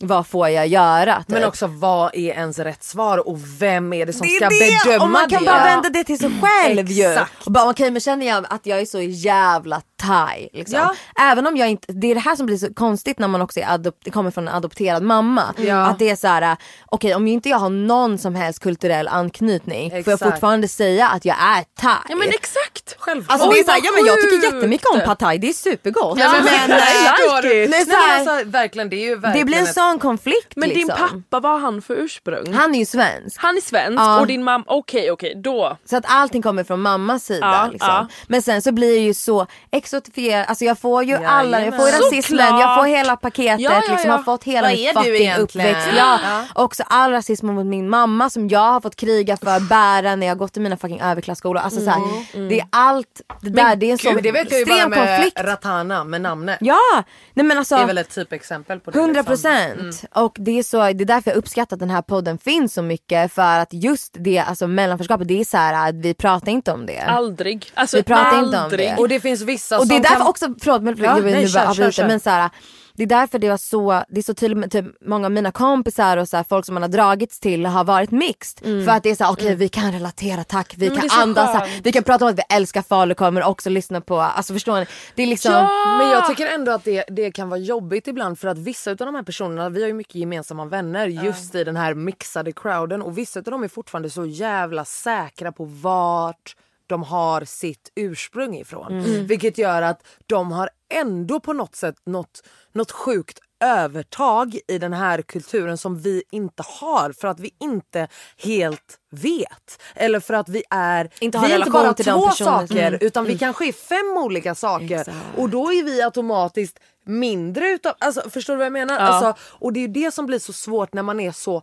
vad 0.00 0.26
får 0.26 0.48
jag 0.48 0.66
göra? 0.66 1.16
Typ. 1.18 1.28
Men 1.28 1.44
också 1.44 1.66
vad 1.66 2.14
är 2.14 2.18
ens 2.34 2.58
rätt 2.58 2.84
svar 2.84 3.28
och 3.28 3.38
vem 3.60 3.92
är 3.92 4.06
det 4.06 4.12
som 4.12 4.26
Det 4.26 4.32
är 4.36 4.36
ska 4.36 4.48
det! 4.48 4.84
bedöma 4.84 5.04
och 5.04 5.10
man 5.10 5.28
kan 5.30 5.42
det? 5.44 5.46
bara 5.50 5.64
vända 5.64 5.88
det 5.88 6.04
till 6.04 6.18
sig 6.18 6.30
själv 6.42 6.90
ju. 6.90 7.04
Exakt. 7.12 7.46
Och 7.46 7.52
bara 7.52 7.70
okej 7.70 7.90
men 7.90 8.00
känner 8.00 8.26
jag 8.26 8.44
att 8.50 8.66
jag 8.66 8.80
är 8.80 8.84
så 8.86 9.00
jävla 9.00 9.80
thai 10.02 10.48
liksom. 10.52 10.78
Ja. 10.78 10.94
Även 11.22 11.46
om 11.46 11.56
jag 11.56 11.68
inte, 11.70 11.92
det 11.92 12.10
är 12.10 12.14
det 12.14 12.20
här 12.20 12.36
som 12.36 12.46
blir 12.46 12.56
så 12.56 12.74
konstigt 12.74 13.18
när 13.18 13.28
man 13.28 13.42
också 13.42 13.60
är 13.60 13.64
adop- 13.64 14.10
kommer 14.10 14.30
från 14.30 14.48
en 14.48 14.54
adopterad 14.54 15.02
mamma. 15.02 15.54
Ja. 15.56 15.86
Att 15.86 15.98
det 15.98 16.10
är 16.10 16.16
så 16.16 16.26
här: 16.28 16.56
okej 16.86 17.14
om 17.14 17.26
inte 17.26 17.48
jag 17.48 17.58
har 17.58 17.70
någon 17.70 18.18
som 18.18 18.34
helst 18.34 18.60
kulturell 18.60 19.08
anknytning 19.08 19.90
får 19.90 19.96
jag 19.98 20.00
Exakt. 20.14 20.22
fortfarande 20.32 20.68
säga 20.68 21.08
att 21.08 21.24
jag 21.24 21.36
är 21.40 21.64
thai. 21.80 21.94
Ja 22.08 22.16
men 22.16 22.28
exakt! 22.28 22.96
Självklart. 22.98 23.32
Alltså 23.34 23.50
det 23.50 23.58
är 23.58 23.64
så 23.64 23.70
här, 23.70 23.80
ja 23.84 23.90
men 23.96 24.06
jag 24.06 24.20
tycker 24.20 24.54
jättemycket 24.54 24.86
om 24.94 25.00
pad 25.00 25.18
thai, 25.18 25.38
det 25.38 25.48
är 25.48 25.52
supergott. 25.52 26.18
Ja, 26.18 26.32
men- 26.32 26.44
men, 26.44 26.68
det, 26.68 26.74
är 26.76 27.68
Nej, 27.68 27.84
men 27.86 27.96
här, 27.96 28.18
alltså, 28.28 28.50
verkligen, 28.50 28.90
det 28.90 28.96
är 28.96 29.04
ju 29.08 29.14
det 29.14 29.20
verkligen 29.20 29.46
blir 29.46 29.58
en 29.58 29.66
ett- 29.86 29.92
sån 29.92 29.98
konflikt 30.00 30.52
Men 30.56 30.68
liksom. 30.68 30.88
din 31.10 31.22
pappa, 31.30 31.40
vad 31.40 31.52
har 31.52 31.58
han 31.60 31.82
för 31.82 31.94
ursprung? 31.94 32.52
Han 32.54 32.74
är 32.74 32.78
ju 32.78 32.84
svensk. 32.86 33.36
Han 33.42 33.56
är 33.56 33.60
svensk 33.60 34.00
Ja. 34.00 34.20
och 34.20 34.26
din 34.26 34.44
mamma, 34.44 34.64
okej 34.66 35.10
okej 35.10 35.34
då. 35.44 35.76
Så 35.84 35.96
att 35.96 36.04
allting 36.08 36.42
kommer 36.42 36.64
från 36.64 36.80
mammas 36.80 37.24
sida. 37.24 37.46
Ja, 37.64 37.68
liksom. 37.72 37.88
ja. 37.90 38.06
Men 38.28 38.42
sen 38.42 38.62
så 38.62 38.72
blir 38.72 38.90
det 38.90 39.00
ju 39.00 39.14
så 39.14 39.46
exotifierat, 39.70 40.48
alltså 40.48 40.64
jag 40.64 40.78
får 40.78 41.04
ju 41.04 41.14
alla, 41.14 41.64
jag 41.64 41.76
får 41.76 41.84
Jajamän. 41.88 42.02
rasismen, 42.12 42.58
jag 42.58 42.78
får 42.78 42.84
hela 42.86 43.16
paketet, 43.16 43.60
Ja, 43.60 43.72
ja, 43.72 43.80
liksom 43.92 44.10
ja. 44.10 44.16
har 44.16 44.22
fått 44.22 44.44
hela 44.44 44.68
Vad 44.68 44.76
min 44.76 44.88
är 44.88 44.92
du 44.94 44.98
fucking 44.98 45.14
egentligen? 45.14 45.70
uppväxt. 45.70 45.88
Ja. 45.98 46.18
Ja. 46.24 46.42
Också 46.62 46.82
all 46.86 47.10
rasism 47.10 47.46
mot 47.46 47.66
min 47.66 47.88
mamma 47.88 48.30
som 48.30 48.48
jag 48.48 48.60
har 48.72 48.80
fått 48.80 48.96
kriga 48.96 49.36
för, 49.36 49.60
bära 49.60 50.16
när 50.16 50.26
jag 50.26 50.38
gått 50.38 50.56
i 50.56 50.60
mina 50.60 50.76
fucking 50.76 51.00
överklasskolor. 51.00 51.62
Alltså 51.62 51.80
så 51.80 51.90
här, 51.90 52.00
det 52.48 52.60
är 52.60 52.66
allt, 52.70 53.20
det 53.42 53.50
där 53.50 53.76
det 53.76 53.86
är 53.86 53.92
en 53.92 53.98
sån 53.98 54.14
Gud, 54.14 54.22
det 54.22 54.32
vet 54.32 54.50
jag 54.50 54.60
ju 54.60 54.66
bara 54.66 54.74
extrem 54.74 54.90
med 54.90 55.08
konflikt. 55.08 55.40
Ratana 55.40 56.04
med 56.04 56.20
namnet. 56.20 56.58
Ja, 56.60 57.02
nej 57.34 57.46
men 57.46 57.58
alltså. 57.58 57.76
Det 57.76 57.82
är 57.82 57.86
väl 57.86 57.98
ett 57.98 58.14
typexempel 58.14 58.80
på 58.80 58.90
det. 58.90 58.98
100 58.98 59.20
liksom. 59.20 59.36
Procent. 59.76 60.10
Och 60.14 60.36
det 60.40 60.58
är, 60.58 60.62
så, 60.62 60.76
det 60.78 60.84
är 60.84 61.04
därför 61.04 61.30
jag 61.30 61.38
uppskattar 61.38 61.76
att 61.76 61.80
den 61.80 61.90
här 61.90 62.02
podden 62.02 62.38
finns 62.38 62.74
så 62.74 62.82
mycket. 62.82 63.32
För 63.32 63.58
att 63.58 63.72
just 63.72 64.16
det, 64.18 64.38
alltså 64.38 64.66
mellanförskapet, 64.66 65.28
det 65.28 65.40
är 65.40 65.44
så 65.44 65.56
här 65.56 65.88
att 65.88 65.94
vi 65.94 66.14
pratar 66.14 66.52
inte 66.52 66.72
om 66.72 66.86
det. 66.86 66.98
Aldrig. 67.00 67.66
Alltså 67.74 67.96
Vi 67.96 68.02
pratar 68.02 68.38
inte 68.44 68.58
om 68.58 68.64
aldrig. 68.64 68.88
det. 68.88 68.96
Och 68.96 69.08
det 69.08 69.20
finns 69.20 69.40
vissa 69.42 69.78
och 69.78 69.86
det 69.86 69.94
är 69.94 69.96
som 69.96 70.02
därför 70.02 70.16
kan... 70.16 70.26
också, 70.26 70.54
förlåt 70.60 70.82
men 70.82 70.96
Ja, 70.98 71.04
jag 71.04 71.22
vill 71.22 71.32
nej, 71.34 71.42
nu 71.42 71.48
kör, 71.48 71.54
bara 71.54 71.64
kör, 71.64 71.70
avbryta 71.70 71.92
kör. 71.92 72.06
men 72.08 72.20
så 72.20 72.30
här, 72.30 72.50
det 72.96 73.02
är 73.02 73.06
därför 73.06 73.38
det 73.38 73.48
var 73.48 73.56
så, 73.56 74.04
det 74.08 74.20
är 74.20 74.22
så 74.22 74.34
tydligt 74.34 74.58
med 74.58 74.70
typ 74.70 74.86
många 75.00 75.26
av 75.26 75.32
mina 75.32 75.52
kompisar 75.52 76.16
och 76.16 76.28
så 76.28 76.36
här, 76.36 76.44
folk 76.48 76.66
som 76.66 76.74
man 76.74 76.82
har 76.82 76.88
dragits 76.88 77.40
till 77.40 77.66
har 77.66 77.84
varit 77.84 78.10
mixed. 78.10 78.84
För 78.84 78.88
att 78.88 79.02
det 79.02 79.10
är 79.10 79.14
såhär, 79.14 79.32
okej 79.32 79.54
vi 79.54 79.68
kan 79.68 79.92
relatera 79.92 80.44
tack, 80.44 80.74
vi 80.76 80.86
Mm, 80.86 80.98
kan 81.00 81.10
så 81.10 81.20
andas, 81.20 81.52
så 81.52 81.58
här, 81.58 81.80
vi 81.82 81.92
kan 81.92 82.02
prata 82.02 82.24
om 82.24 82.30
att 82.30 82.38
vi 82.38 82.42
älskar 82.56 82.82
falukorv 82.82 83.32
men 83.32 83.42
också 83.42 83.70
lyssna 83.70 84.00
på, 84.00 84.20
alltså 84.20 84.52
förstår 84.52 84.80
ni? 84.80 84.86
Det 85.14 85.22
är 85.22 85.26
liksom, 85.26 85.52
Ja! 85.52 85.98
Men 85.98 86.10
jag 86.10 86.26
tycker 86.26 86.46
ändå 86.46 86.72
att 86.72 86.84
det, 86.84 87.04
det 87.08 87.30
kan 87.30 87.48
vara 87.48 87.60
jobbigt 87.60 88.08
ibland 88.08 88.38
för 88.38 88.48
att 88.48 88.58
vissa 88.58 88.90
av 88.90 88.96
de 88.96 89.14
här 89.14 89.22
personerna, 89.22 89.68
vi 89.68 89.80
har 89.80 89.88
ju 89.88 89.94
mycket 89.94 90.14
gemensamma 90.14 90.64
vänner 90.64 91.06
just 91.06 91.54
i 91.54 91.64
den 91.64 91.76
här 91.76 91.94
mixade 91.94 92.52
crowden 92.52 93.02
och 93.02 93.18
vissa 93.18 93.40
av 93.40 93.44
dem 93.44 93.64
är 93.64 93.68
fortfarande 93.68 94.10
så 94.10 94.26
jävla 94.26 94.84
säkra 94.84 95.52
på 95.52 95.64
vart 95.64 96.56
de 96.86 97.02
har 97.02 97.44
sitt 97.44 97.92
ursprung 97.94 98.56
ifrån. 98.56 99.02
Vilket 99.26 99.58
gör 99.58 99.82
att 99.82 100.02
de 100.26 100.52
har 100.52 100.70
ändå 100.94 101.40
på 101.40 101.52
något 101.52 101.74
sätt 101.76 101.94
något, 102.06 102.42
något 102.72 102.90
sjukt 102.92 103.38
övertag 103.64 104.58
i 104.68 104.78
den 104.78 104.92
här 104.92 105.22
kulturen 105.22 105.78
som 105.78 105.98
vi 105.98 106.22
inte 106.30 106.62
har 106.80 107.12
för 107.12 107.28
att 107.28 107.40
vi 107.40 107.50
inte 107.60 108.08
helt 108.42 108.98
vet. 109.10 109.82
Eller 109.94 110.20
för 110.20 110.34
att 110.34 110.48
vi 110.48 110.62
är 110.70 111.10
Inte 111.20 111.38
har 111.38 111.46
vi 111.46 111.52
är 111.52 111.58
inte 111.58 111.70
bara 111.70 111.94
två 111.94 112.26
personerna. 112.28 112.32
saker 112.32 112.86
Mm. 112.88 112.98
utan 113.02 113.24
vi 113.24 113.38
kanske 113.38 113.68
är 113.68 113.72
fem 113.72 114.16
olika 114.24 114.54
saker 114.54 115.00
Exakt. 115.00 115.16
och 115.36 115.50
då 115.50 115.72
är 115.72 115.82
vi 115.84 116.02
automatiskt 116.02 116.78
mindre 117.06 117.68
utav, 117.68 117.94
alltså 117.98 118.30
förstår 118.30 118.52
du 118.54 118.56
vad 118.58 118.66
jag 118.66 118.72
menar? 118.72 118.94
Ja. 118.94 119.00
Alltså, 119.00 119.42
och 119.42 119.72
det 119.72 119.78
är 119.80 119.82
ju 119.82 119.88
det 119.88 120.10
som 120.14 120.26
blir 120.26 120.38
så 120.38 120.52
svårt 120.52 120.94
när 120.94 121.02
man 121.02 121.20
är 121.20 121.32
så 121.32 121.62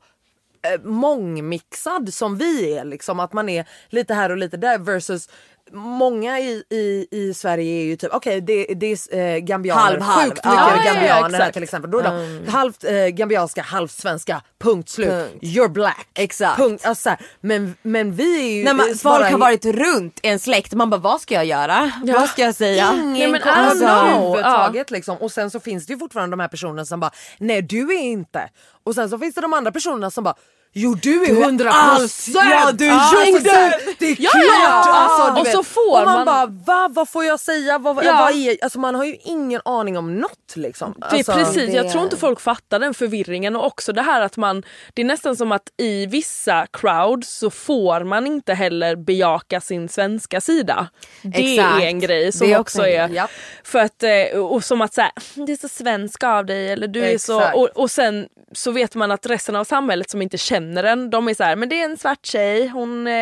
eh, 0.63 0.81
mångmixad 0.83 2.13
som 2.13 2.37
vi 2.37 2.77
är 2.77 2.85
liksom. 2.85 3.19
Att 3.19 3.33
man 3.33 3.49
är 3.49 3.65
lite 3.89 4.13
här 4.13 4.29
och 4.29 4.37
lite 4.37 4.57
där 4.57 4.79
versus 4.79 5.29
Många 5.71 6.39
i, 6.39 6.63
i, 6.69 7.07
i 7.11 7.33
Sverige 7.33 7.81
är 7.81 7.83
ju 7.85 7.95
typ, 7.95 8.13
okej 8.13 8.41
det, 8.41 8.65
det 8.65 8.85
är 8.85 9.17
eh, 9.17 9.37
gambianer, 9.37 9.81
Halv, 9.81 10.01
halv. 10.01 10.29
sjukt 10.29 10.41
Ja, 10.43 10.49
mycket 10.51 10.85
ja, 10.85 10.91
ja, 10.91 10.93
gambianer 10.93 11.29
här 11.29 11.39
exakt. 11.39 11.53
till 11.53 11.63
exempel. 11.63 11.91
Då 11.91 11.99
är 11.99 12.03
de 12.03 12.51
halvt 12.51 12.83
eh, 12.83 12.93
gambianska, 12.93 13.61
halvt 13.61 13.91
svenska, 13.91 14.41
punkt 14.59 14.89
slut. 14.89 15.09
Punkt. 15.09 15.43
You're 15.43 15.67
black. 15.67 16.07
Exakt. 16.13 16.57
Punkt. 16.57 16.85
Alltså, 16.85 17.01
så 17.01 17.09
här, 17.09 17.19
men, 17.41 17.75
men 17.81 18.15
vi 18.15 18.39
är 18.39 18.57
ju 18.57 18.63
när 18.63 18.73
man, 18.73 18.85
folk 18.85 19.03
bara 19.03 19.29
har 19.29 19.37
varit 19.37 19.65
runt 19.65 20.19
en 20.23 20.39
släkt, 20.39 20.73
man 20.73 20.89
bara 20.89 21.01
vad 21.01 21.21
ska 21.21 21.33
jag 21.35 21.45
göra? 21.45 21.91
Vad 22.03 22.29
ska 22.29 22.41
jag 22.41 22.55
säga? 22.55 22.93
Ingen 22.93 23.17
Ja, 23.17 23.27
men 23.29 23.41
don't 23.41 23.49
alltså, 23.49 23.85
överhuvudtaget 23.85 24.91
liksom. 24.91 25.17
Och 25.17 25.31
sen 25.31 25.51
så 25.51 25.59
finns 25.59 25.85
det 25.85 25.93
ju 25.93 25.99
fortfarande 25.99 26.33
de 26.33 26.39
här 26.39 26.47
personerna 26.47 26.85
som 26.85 26.99
bara 26.99 27.11
nej 27.37 27.61
du 27.61 27.93
är 27.93 28.01
inte. 28.01 28.49
Och 28.83 28.95
sen 28.95 29.09
så 29.09 29.19
finns 29.19 29.35
det 29.35 29.41
de 29.41 29.53
andra 29.53 29.71
personerna 29.71 30.11
som 30.11 30.23
bara 30.23 30.35
Jo 30.75 30.95
du 31.01 31.23
är 31.25 31.43
hundra 31.45 31.71
procent! 31.73 32.35
Ja, 32.51 32.71
du 32.71 32.85
Ja, 32.85 33.25
gjorde 33.27 33.37
exakt. 33.39 33.99
Det 33.99 34.05
är 34.05 34.15
Ja, 34.19 34.29
klart! 34.31 34.43
ja. 34.63 34.93
Alltså, 34.93 35.39
Och 35.41 35.45
vet. 35.45 35.53
så 35.53 35.63
får 35.63 35.99
och 36.01 36.05
man, 36.05 36.15
man- 36.15 36.25
bara 36.25 36.45
va, 36.45 36.87
vad 36.91 37.09
får 37.09 37.25
jag 37.25 37.39
säga? 37.39 37.77
Vad, 37.77 38.05
Ja. 38.05 38.17
vad 38.17 38.31
är, 38.35 38.57
alltså, 38.63 38.79
man 38.79 38.95
har 38.95 39.05
ju 39.05 39.15
ingen 39.23 39.61
aning 39.65 39.97
om 39.97 40.15
något 40.19 40.53
liksom. 40.55 40.95
Det 40.99 41.05
är 41.05 41.17
Alltså, 41.17 41.31
precis, 41.33 41.73
jag 41.73 41.85
det- 41.85 41.91
tror 41.91 42.03
inte 42.03 42.17
folk 42.17 42.39
fattar 42.39 42.79
den 42.79 42.93
förvirringen 42.93 43.55
och 43.55 43.65
också 43.65 43.93
det 43.93 44.01
här 44.01 44.21
att 44.21 44.37
man, 44.37 44.63
det 44.93 45.01
är 45.01 45.05
nästan 45.05 45.35
som 45.35 45.51
att 45.51 45.63
i 45.77 46.05
vissa 46.05 46.67
crowds 46.73 47.29
så 47.37 47.49
får 47.49 48.03
man 48.03 48.27
inte 48.27 48.53
heller 48.53 48.95
bejaka 48.95 49.61
sin 49.61 49.89
svenska 49.89 50.41
sida. 50.41 50.87
Det 51.21 51.53
Exakt. 51.53 51.81
är 51.81 51.85
en 51.87 51.99
grej 51.99 52.31
som 52.31 52.47
Det 52.47 52.53
är 52.53 52.59
också, 52.59 52.87
är, 52.87 53.09
japp. 53.09 53.31
för 53.63 53.79
att, 53.79 54.03
eh, 54.03 54.39
och 54.39 54.63
som 54.63 54.81
att 54.81 54.93
säga 54.93 55.11
det 55.33 55.51
är 55.51 55.57
så 55.57 55.67
svensk 55.69 56.23
av 56.23 56.45
dig 56.45 56.71
eller 56.71 56.87
du 56.87 57.03
är 57.05 57.17
så, 57.17 57.39
Exakt. 57.39 57.55
och, 57.57 57.67
och 57.67 57.91
sen 57.91 58.27
så 58.51 58.71
vet 58.71 58.95
man 58.95 59.11
att 59.11 59.25
resten 59.25 59.55
av 59.55 59.63
samhället 59.63 60.09
som 60.09 60.21
inte 60.21 60.37
känner 60.37 60.62
en, 60.83 61.09
de 61.09 61.27
är 61.27 61.33
så 61.33 61.43
här, 61.43 61.55
men 61.55 61.69
det 61.69 61.81
är 61.81 61.85
en 61.85 61.97
svart 61.97 62.25
tjej, 62.25 62.67
hon 62.67 63.07
eh, 63.07 63.13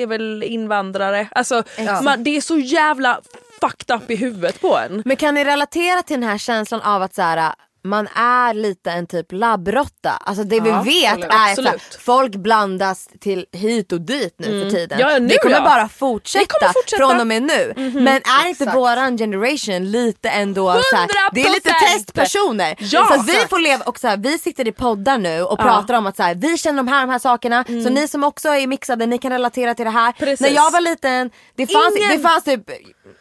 är 0.00 0.06
väl 0.06 0.42
invandrare. 0.42 1.28
Alltså 1.30 1.62
man, 2.02 2.24
det 2.24 2.36
är 2.36 2.40
så 2.40 2.58
jävla 2.58 3.20
fucked 3.60 3.96
up 3.96 4.10
i 4.10 4.16
huvudet 4.16 4.60
på 4.60 4.78
en. 4.78 5.02
Men 5.04 5.16
kan 5.16 5.34
ni 5.34 5.44
relatera 5.44 6.02
till 6.02 6.20
den 6.20 6.28
här 6.28 6.38
känslan 6.38 6.80
av 6.80 7.02
att 7.02 7.14
så 7.14 7.22
här, 7.22 7.52
man 7.84 8.06
är 8.14 8.54
lite 8.54 8.90
en 8.90 9.06
typ 9.06 9.32
labbrotta. 9.32 10.10
Alltså 10.10 10.44
det 10.44 10.60
vi 10.60 10.68
Ja, 10.68 10.82
vet 10.82 11.24
absolut. 11.28 11.70
är 11.72 11.76
att 11.76 11.94
folk 12.00 12.32
blandas 12.36 13.08
till 13.20 13.46
hit 13.52 13.92
och 13.92 14.00
dit 14.00 14.34
nu 14.38 14.64
för 14.64 14.70
tiden. 14.70 14.98
Ja, 14.98 15.18
nu 15.18 15.28
det 15.28 15.38
kommer 15.38 15.56
ja. 15.56 15.64
bara 15.64 15.88
fortsätta, 15.88 16.44
kommer 16.60 16.72
fortsätta. 16.72 17.08
från 17.08 17.20
och 17.20 17.26
med 17.26 17.42
nu. 17.42 17.72
Men 17.94 18.08
är 18.08 18.48
inte 18.48 18.64
Exakt. 18.64 18.76
våran 18.76 19.18
generation 19.18 19.90
lite 19.90 20.28
ändå 20.28 20.72
så 20.90 20.96
här, 20.96 21.08
det 21.32 21.40
är 21.42 21.50
lite 21.52 21.70
100%. 21.70 21.74
testpersoner. 21.96 22.76
Ja, 22.78 23.12
så 23.16 23.22
vi 23.22 23.32
får 23.50 23.58
leva 23.58 23.84
och 23.84 23.98
så 23.98 24.08
här, 24.08 24.16
vi 24.16 24.38
sitter 24.38 24.68
i 24.68 24.72
poddar 24.72 25.18
nu 25.18 25.42
och 25.42 25.58
pratar 25.58 25.94
om 25.94 26.06
att 26.06 26.16
så 26.16 26.22
här, 26.22 26.34
vi 26.34 26.58
känner 26.58 26.76
de 26.76 26.88
här, 26.88 27.00
de 27.06 27.10
här 27.12 27.18
sakerna. 27.18 27.64
Så 27.64 27.90
ni 27.90 28.08
som 28.08 28.24
också 28.24 28.48
är 28.48 28.66
mixade 28.66 29.06
ni 29.06 29.18
kan 29.18 29.32
relatera 29.32 29.74
till 29.74 29.84
det 29.84 29.90
här. 29.90 30.12
Precis. 30.12 30.40
När 30.40 30.48
jag 30.50 30.70
var 30.70 30.80
liten, 30.80 31.30
det 31.56 31.66
fanns, 31.66 31.96
Ingen- 31.96 32.10
det 32.10 32.18
fanns 32.18 32.44
typ 32.44 32.62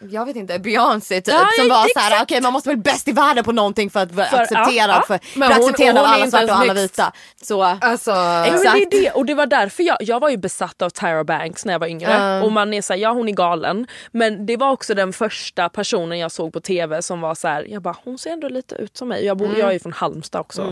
jag 0.10 0.26
vet 0.26 0.36
inte, 0.36 0.60
Beyoncé 0.60 1.22
typ 1.22 1.34
Ja, 1.34 1.48
som 1.60 1.70
var 1.70 1.86
exakt. 1.86 2.06
såhär, 2.08 2.24
okej 2.24 2.42
man 2.42 2.54
måste 2.54 2.70
vara 2.70 2.78
bäst 2.78 3.08
i 3.08 3.12
världen 3.12 3.44
på 3.44 3.52
någonting 3.52 3.90
för 3.90 4.00
att 4.00 4.12
vara 4.12 4.28
För- 4.28 4.38
accepterad, 4.38 4.90
ja, 4.90 5.04
för, 5.08 5.20
Men 5.40 5.50
för 5.50 5.56
accepterad 5.60 5.98
av 5.98 6.06
alla 6.06 6.28
svarta 6.30 6.54
och 6.54 6.60
alla 6.60 6.74
vita. 6.74 7.12
Så 7.44 7.64
Alltså, 7.64 8.12
Ja, 8.12 8.46
men 8.46 8.56
Exakt. 8.56 8.78
det 8.92 8.98
är 8.98 9.02
det. 9.02 9.10
Och 9.12 9.26
det 9.26 9.34
var 9.34 9.46
därför 9.46 9.84
jag, 9.84 9.98
jag 10.00 10.20
var 10.20 10.30
ju 10.30 10.38
besatt 10.38 10.82
av 10.82 10.90
Tyra 10.90 11.24
Banks 11.24 11.66
när 11.66 11.74
jag 11.74 11.80
var 11.80 11.88
yngre. 11.88 12.42
Och 12.44 12.52
man 12.52 12.74
är 12.74 12.82
såhär, 12.82 13.00
ja 13.00 13.12
hon 13.12 13.30
är 13.30 13.34
galen. 13.34 13.88
Men 14.12 14.46
det 14.46 14.58
var 14.58 14.72
också 14.72 14.94
den 14.94 15.14
första 15.14 15.70
personen 15.70 16.20
jag 16.20 16.32
såg 16.32 16.54
på 16.54 16.60
tv 16.60 17.02
som 17.02 17.22
var 17.22 17.36
så 17.36 17.48
här, 17.48 17.66
jag 17.70 17.82
bara 17.82 17.96
hon 18.04 18.18
ser 18.18 18.30
ändå 18.32 18.50
lite 18.50 18.76
ut 18.76 18.98
som 18.98 19.08
mig. 19.08 19.26
Jag, 19.26 19.38
bor, 19.38 19.58
jag 19.60 19.70
är 19.70 19.74
ju 19.74 19.80
från 19.80 19.94
Halmstad 19.94 20.42
också. 20.42 20.66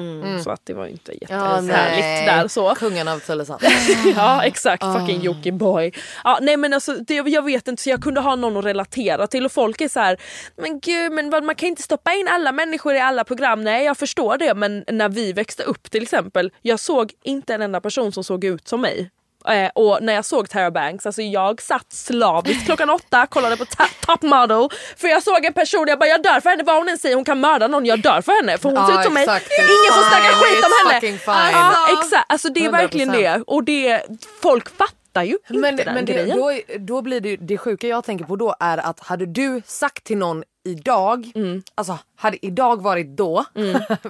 Så 0.44 0.50
att 0.52 0.62
det 0.64 0.74
var 0.74 0.86
ju 0.86 0.92
inte 0.92 1.12
Ja, 1.12 1.18
jättehärligt 1.62 2.04
nej. 2.04 2.26
där 2.26 2.48
så. 2.48 2.76
kungen 2.76 3.08
av 3.08 3.20
Tylösand. 3.20 3.62
Ja 4.16 4.44
exakt, 4.44 4.84
fucking 4.84 5.22
Jockiboi. 5.22 5.92
Ja, 6.24 6.40
nej 6.42 6.58
men 6.58 6.74
alltså, 6.74 6.94
det, 6.94 7.14
jag 7.14 7.42
vet 7.46 7.68
inte 7.68 7.84
så 7.84 7.90
jag 7.90 8.04
kunde 8.04 8.22
ha 8.22 8.36
någon 8.36 8.58
att 8.58 8.66
relatera 8.66 9.17
till 9.26 9.46
och 9.46 9.52
folk 9.52 9.82
är 9.82 9.88
så 9.90 10.00
här, 10.00 10.18
men 10.58 10.80
gud 10.80 11.12
men 11.12 11.46
man 11.46 11.56
kan 11.56 11.70
inte 11.70 11.82
stoppa 11.82 12.14
in 12.14 12.28
alla 12.28 12.52
människor 12.52 12.94
i 12.96 13.00
alla 13.00 13.24
program. 13.24 13.64
Nej 13.64 13.86
jag 13.86 13.98
förstår 13.98 14.38
det 14.38 14.54
men 14.54 14.84
när 14.92 15.10
vi 15.10 15.34
växte 15.34 15.64
upp 15.64 15.92
till 15.92 16.04
exempel, 16.04 16.52
jag 16.62 16.80
såg 16.80 17.12
inte 17.24 17.54
en 17.54 17.62
enda 17.62 17.82
person 17.82 18.12
som 18.12 18.24
såg 18.24 18.44
ut 18.44 18.68
som 18.68 18.82
mig. 18.82 19.12
Eh, 19.50 19.70
och 19.76 19.98
när 20.02 20.14
jag 20.14 20.26
såg 20.26 20.50
Tara 20.50 20.72
Banks, 20.72 21.06
alltså 21.06 21.22
jag 21.22 21.62
satt 21.62 21.94
slaviskt 21.94 22.66
klockan 22.66 22.90
åtta, 22.90 23.28
kollade 23.28 23.58
på 23.58 23.66
Top 24.06 24.22
Model. 24.22 24.70
För 24.98 25.08
jag 25.08 25.24
såg 25.24 25.46
en 25.46 25.54
person, 25.54 25.86
jag 25.88 26.00
bara 26.00 26.10
jag 26.10 26.24
dör 26.24 26.40
för 26.40 26.50
henne, 26.50 26.64
vad 26.64 26.76
hon 26.76 26.90
än 26.90 26.98
säger 26.98 27.16
hon 27.16 27.26
kan 27.26 27.40
mörda 27.40 27.68
någon, 27.68 27.86
jag 27.86 28.02
dör 28.02 28.22
för 28.22 28.32
henne. 28.42 28.58
För 28.58 28.70
hon 28.70 28.88
ser 28.88 28.94
Ja, 28.94 29.00
ut 29.00 29.06
som 29.06 29.14
mig, 29.14 29.24
ingen 29.24 29.94
får 29.94 30.10
snacka 30.10 30.30
skit 30.36 30.66
om 30.66 30.72
henne. 30.92 31.02
fine. 31.02 31.20
Ja, 31.54 31.88
exakt, 32.02 32.26
alltså 32.32 32.50
det 32.50 32.66
är 32.66 32.72
verkligen 32.72 33.10
100%. 33.12 33.18
det. 33.18 33.44
Och 33.48 33.64
det, 33.64 34.02
folk 34.42 34.70
fattar 34.78 34.97
ju 35.24 35.38
Men, 35.48 35.72
inte 35.72 35.84
den 35.84 35.94
men 35.94 36.06
det, 36.06 36.14
grejen. 36.14 36.38
då, 36.38 36.52
då 36.80 37.02
blir 37.02 37.22
det, 37.22 37.30
ju- 37.30 37.38
det 37.38 37.58
sjuka 37.58 37.88
jag 37.88 38.04
tänker 38.04 38.26
på 38.26 38.36
då 38.36 38.56
är 38.60 38.78
att 38.78 39.00
hade 39.00 39.26
du 39.26 39.62
sagt 39.66 40.04
till 40.04 40.18
någon 40.18 40.44
idag, 40.66 41.32
Mm. 41.36 41.64
alltså 41.76 42.00
hade 42.16 42.46
idag 42.46 42.82
varit 42.82 43.08
då, 43.08 43.46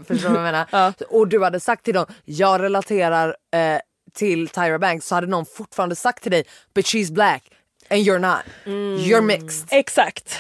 förstår 0.08 0.14
du 0.30 0.36
vad 0.36 0.48
jag 0.48 0.66
menar? 0.72 0.94
Och 1.10 1.28
du 1.28 1.44
hade 1.44 1.60
sagt 1.60 1.86
till 1.86 1.94
någon, 1.94 2.06
jag 2.26 2.62
relaterar 2.62 3.36
eh, 3.54 3.80
till 4.14 4.48
Tyra 4.48 4.80
Banks 4.80 5.08
så 5.08 5.16
hade 5.16 5.28
någon 5.28 5.46
fortfarande 5.46 5.96
sagt 5.96 6.24
till 6.24 6.32
dig 6.32 6.44
but 6.76 6.86
she's 6.86 7.12
black 7.14 7.44
and 7.90 8.00
you're 8.00 8.20
not. 8.20 8.44
You're 9.00 9.22
mixed. 9.22 9.68
Exakt. 9.72 10.36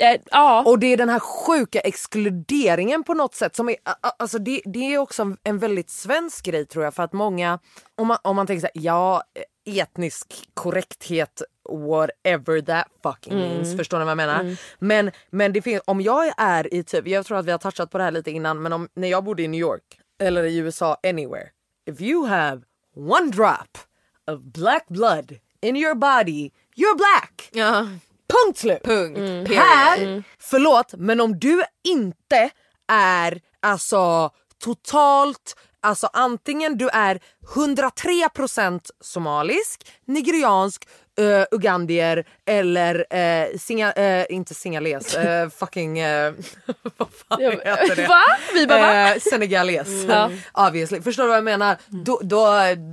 Eh, 0.00 0.20
ja. 0.30 0.62
Och 0.66 0.78
det 0.78 0.86
är 0.86 0.96
den 0.96 1.08
här 1.08 1.18
sjuka 1.18 1.80
exkluderingen 1.80 3.04
på 3.04 3.14
något 3.14 3.34
sätt 3.34 3.56
som 3.56 3.68
är, 3.68 3.76
alltså 4.18 4.38
det, 4.38 4.62
det 4.64 4.94
är 4.94 4.98
också 4.98 5.36
en, 5.42 5.58
väldigt 5.58 5.90
svensk 5.90 6.44
grej 6.44 6.66
tror 6.66 6.84
jag 6.84 6.94
för 6.94 7.02
att 7.02 7.12
många, 7.12 7.58
om 7.96 8.06
man, 8.06 8.18
om 8.22 8.36
man 8.36 8.46
tänker 8.46 8.60
såhär, 8.60 8.84
ja 8.84 9.22
etnisk 9.64 10.48
korrekthet 10.54 11.42
whatever 11.70 12.60
that 12.60 12.86
fucking 13.02 13.38
means, 13.38 13.76
förstår 13.76 13.98
ni 13.98 14.04
vad 14.04 14.10
jag 14.10 14.16
menar? 14.16 14.56
Men, 14.78 15.10
men 15.30 15.52
det 15.52 15.62
finns, 15.62 15.82
om 15.84 16.00
jag 16.00 16.32
är 16.36 16.74
i 16.74 16.84
typ, 16.84 17.06
jag 17.06 17.26
tror 17.26 17.38
att 17.38 17.46
vi 17.46 17.50
har 17.50 17.58
touchat 17.58 17.90
på 17.90 17.98
det 17.98 18.04
här 18.04 18.10
lite 18.10 18.30
innan 18.30 18.62
men 18.62 18.72
om, 18.72 18.88
när 18.94 19.08
jag 19.08 19.24
bodde 19.24 19.42
i 19.42 19.48
New 19.48 19.60
York 19.60 20.00
eller 20.20 20.44
i 20.44 20.56
USA 20.56 20.96
anywhere, 21.02 21.48
if 21.90 22.00
you 22.00 22.26
have 22.26 22.62
one 22.96 23.30
drop 23.30 23.78
of 24.26 24.40
black 24.42 24.88
blood 24.88 25.34
in 25.62 25.76
your 25.76 25.94
body, 25.94 26.50
you're 26.76 26.96
black! 26.96 27.50
ja. 27.52 27.86
Punkt 28.30 28.58
slut! 28.58 28.82
punkt. 28.84 29.16
Period. 29.16 29.48
Här, 29.48 30.22
förlåt 30.38 30.94
men 30.96 31.20
om 31.20 31.38
du 31.38 31.62
inte 31.84 32.50
är 32.92 33.40
alltså 33.60 34.30
totalt 34.64 35.56
Alltså 35.82 36.08
antingen 36.12 36.78
du 36.78 36.88
är 36.88 37.20
103% 37.54 38.80
somalisk, 39.00 39.86
nigeriansk, 40.06 40.88
uh, 41.20 41.44
ugandier 41.50 42.24
eller 42.46 42.94
uh, 42.94 43.58
singa, 43.58 43.92
eh, 43.92 44.26
inte 44.28 44.54
singales, 44.54 45.16
uh, 45.16 45.48
fucking... 45.58 46.02
Uh, 46.02 46.32
vad 46.96 47.08
fan 47.28 47.40
heter 47.40 47.96
det? 47.96 48.06
Va? 48.06 48.22
Vi 48.54 48.66
bara? 48.66 49.14
Eh, 49.14 49.20
senegales. 49.20 49.88
Ja. 50.08 50.30
Obviously. 50.52 51.02
Förstår 51.02 51.22
du 51.22 51.28
vad 51.28 51.36
jag 51.36 51.44
menar? 51.44 51.76
Då, 51.88 52.20
då, 52.22 52.46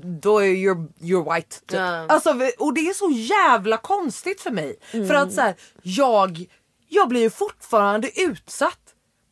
då 0.03 0.39
är 0.39 0.45
you're, 0.45 0.87
you're 0.99 1.35
white. 1.35 1.55
Typ. 1.59 1.79
Ja. 1.79 2.05
Alltså, 2.09 2.29
och 2.57 2.73
det 2.73 2.81
är 2.81 2.93
så 2.93 3.09
jävla 3.11 3.77
konstigt 3.77 4.41
för 4.41 4.51
mig. 4.51 4.75
För 4.91 5.13
att 5.13 5.33
så 5.33 5.41
här, 5.41 5.55
jag, 5.81 6.45
jag 6.89 7.09
blir 7.09 7.21
ju 7.21 7.29
fortfarande 7.29 8.21
utsatt. 8.21 8.86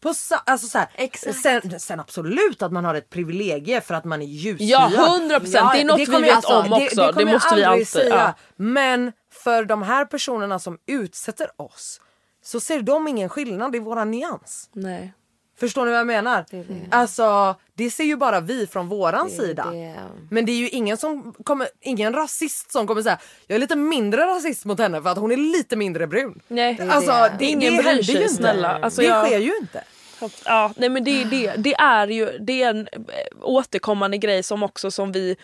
På 0.05 0.13
sa, 0.13 0.35
alltså 0.45 0.67
så 0.67 0.77
här, 0.77 0.87
Exakt. 0.95 1.41
sen, 1.41 1.79
sen 1.79 1.99
absolut 1.99 2.61
att 2.61 2.71
man 2.71 2.85
har 2.85 2.95
ett 2.95 3.09
privilegie 3.09 3.81
för 3.81 3.93
att 3.93 4.05
man 4.05 4.21
är 4.21 4.25
ljushyad. 4.25 4.91
Ja, 4.95 5.19
100%. 5.29 5.73
Det 5.73 5.81
är 5.81 5.85
något 5.85 5.99
vi 5.99 6.05
kommer 6.05 6.19
vet 6.19 6.35
alltså, 6.35 6.53
om 6.53 6.73
också. 6.73 6.95
Det, 7.01 7.11
Det 7.11 7.21
jag 7.21 7.31
måste 7.33 7.55
vi 7.55 7.63
alltid- 7.63 7.87
säga. 7.87 8.15
ja. 8.15 8.33
Men 8.55 9.11
för 9.31 9.63
de 9.65 9.81
här 9.83 10.05
personerna 10.05 10.59
som 10.59 10.77
utsätter 10.87 11.47
oss 11.61 12.01
så 12.43 12.59
ser 12.59 12.81
de 12.81 13.07
ingen 13.07 13.29
skillnad 13.29 13.75
i 13.75 13.79
våran 13.79 14.11
nyans. 14.11 14.69
Nej. 14.73 15.13
Förstår 15.59 15.85
ni 15.85 15.91
vad 15.91 15.99
jag 15.99 16.07
menar? 16.07 16.45
Det 16.51 16.63
det. 16.63 16.87
Alltså 16.91 17.55
det 17.73 17.91
ser 17.91 18.03
ju 18.03 18.15
bara 18.15 18.39
vi 18.39 18.67
från 18.67 18.87
våran 18.87 19.29
sida. 19.29 19.67
det. 19.71 19.95
Men 20.29 20.45
det 20.45 20.51
är 20.51 20.57
ju 20.57 20.69
ingen 20.69 20.97
som 20.97 21.33
kommer, 21.43 21.67
ingen 21.81 22.13
rasist 22.13 22.71
som 22.71 22.87
kommer 22.87 23.01
säga 23.01 23.17
jag 23.47 23.55
är 23.55 23.59
lite 23.59 23.75
mindre 23.75 24.25
rasist 24.25 24.65
mot 24.65 24.79
henne 24.79 25.01
för 25.01 25.09
att 25.09 25.17
hon 25.17 25.31
är 25.31 25.37
lite 25.37 25.75
mindre 25.75 26.07
brun. 26.07 26.41
Nej. 26.47 26.79
Alltså 26.89 27.11
det. 27.11 27.35
det, 27.39 27.45
Ingen 27.45 27.75
det 27.77 27.83
bryr 27.83 28.03
sig, 28.03 28.29
snälla. 28.29 28.79
Alltså, 28.81 29.01
det 29.01 29.07
jag- 29.07 29.25
sker 29.27 29.39
ju 29.39 29.57
inte. 29.61 29.83
Ja, 30.45 30.71
nej 30.75 30.89
men 30.89 31.03
det, 31.03 31.23
det, 31.23 31.53
det 31.57 31.73
är 31.73 32.07
ju 32.07 32.37
det 32.39 32.63
är 32.63 32.69
en 32.69 32.87
eh, 32.93 33.37
återkommande 33.41 34.17
grej 34.17 34.43
som 34.43 34.63
också 34.63 34.91
som 34.91 35.11
vi 35.11 35.35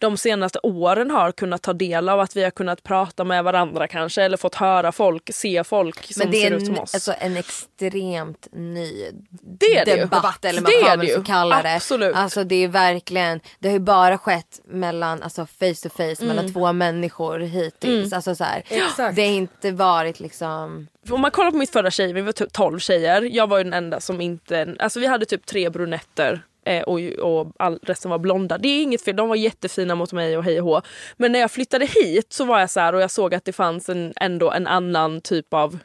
de 0.00 0.16
senaste 0.16 0.58
åren 0.62 1.10
har 1.10 1.32
kunnat 1.32 1.62
ta 1.62 1.72
del 1.72 2.08
av. 2.08 2.20
Att 2.20 2.36
vi 2.36 2.42
har 2.44 2.50
kunnat 2.50 2.82
prata 2.82 3.24
med 3.24 3.44
varandra 3.44 3.88
kanske 3.88 4.22
eller 4.22 4.36
fått 4.36 4.54
höra 4.54 4.92
folk, 4.92 5.30
se 5.34 5.64
folk 5.64 6.12
som 6.12 6.20
Men 6.22 6.30
det 6.30 6.40
ser 6.40 6.50
är 6.52 6.56
ut 6.56 6.66
som 6.66 6.74
en, 6.74 6.80
oss. 6.80 6.94
alltså, 6.94 7.14
en 7.18 7.36
extremt 7.36 8.48
ny 8.52 9.10
det 9.42 9.76
är 9.76 9.84
det 9.84 9.96
debatt 9.96 10.44
eller 10.44 10.60
vad 10.60 10.70
Det 10.70 10.76
är 10.80 10.96
man 10.96 11.06
det 11.06 11.14
får 11.14 11.24
kalla 11.24 11.62
det. 11.62 11.74
Absolut. 11.76 12.16
Alltså 12.16 12.44
det 12.44 12.64
är 12.64 12.68
verkligen, 12.68 13.40
det 13.58 13.68
har 13.68 13.72
ju 13.72 13.78
bara 13.78 14.18
skett 14.18 14.60
mellan, 14.64 15.22
alltså 15.22 15.46
face 15.46 15.74
to 15.82 15.88
face 15.88 16.16
Mm. 16.20 16.28
mellan 16.36 16.52
två 16.52 16.72
människor 16.72 17.38
hittills. 17.40 18.12
Alltså 18.12 18.34
så 18.34 18.44
här, 18.44 18.62
Exakt. 18.68 19.16
det 19.16 19.22
har 19.22 19.28
inte 19.32 19.70
varit 19.72 20.20
liksom 20.20 20.86
Om 21.10 21.20
man 21.20 21.30
kollar 21.30 21.50
på 21.50 21.56
mitt 21.56 21.70
förra 21.70 21.90
tjej, 21.90 22.12
vi 22.12 22.20
var 22.20 22.32
typ 22.32 22.52
12 22.52 22.78
tjejer. 22.78 23.22
Jag 23.22 23.46
var 23.46 23.58
ju 23.58 23.64
den 23.64 23.72
enda 23.72 24.00
som 24.00 24.20
inte... 24.20 24.76
Alltså 24.78 25.00
vi 25.00 25.06
hade 25.06 25.26
typ 25.26 25.46
tre 25.46 25.70
brunetter 25.70 26.42
eh, 26.64 26.82
och, 26.82 27.00
och 27.00 27.52
all, 27.58 27.78
resten 27.82 28.10
var 28.10 28.18
blonda. 28.18 28.58
Det 28.58 28.68
är 28.68 28.82
inget 28.82 29.02
fel, 29.02 29.16
de 29.16 29.28
var 29.28 29.36
jättefina 29.36 29.94
mot 29.94 30.12
mig 30.12 30.36
och 30.36 30.44
hej 30.44 30.60
och 30.60 30.66
hå. 30.66 30.82
Men 31.16 31.32
när 31.32 31.38
jag 31.38 31.50
flyttade 31.50 31.86
hit 31.86 32.32
så 32.32 32.44
var 32.44 32.60
jag 32.60 32.70
så 32.70 32.80
här 32.80 32.94
och 32.94 33.00
jag 33.00 33.10
såg 33.10 33.34
att 33.34 33.44
det 33.44 33.52
fanns 33.52 33.88
en, 33.88 34.12
ändå 34.16 34.50
en 34.50 34.66
annan 34.66 35.20
typ 35.20 35.54
av 35.54 35.78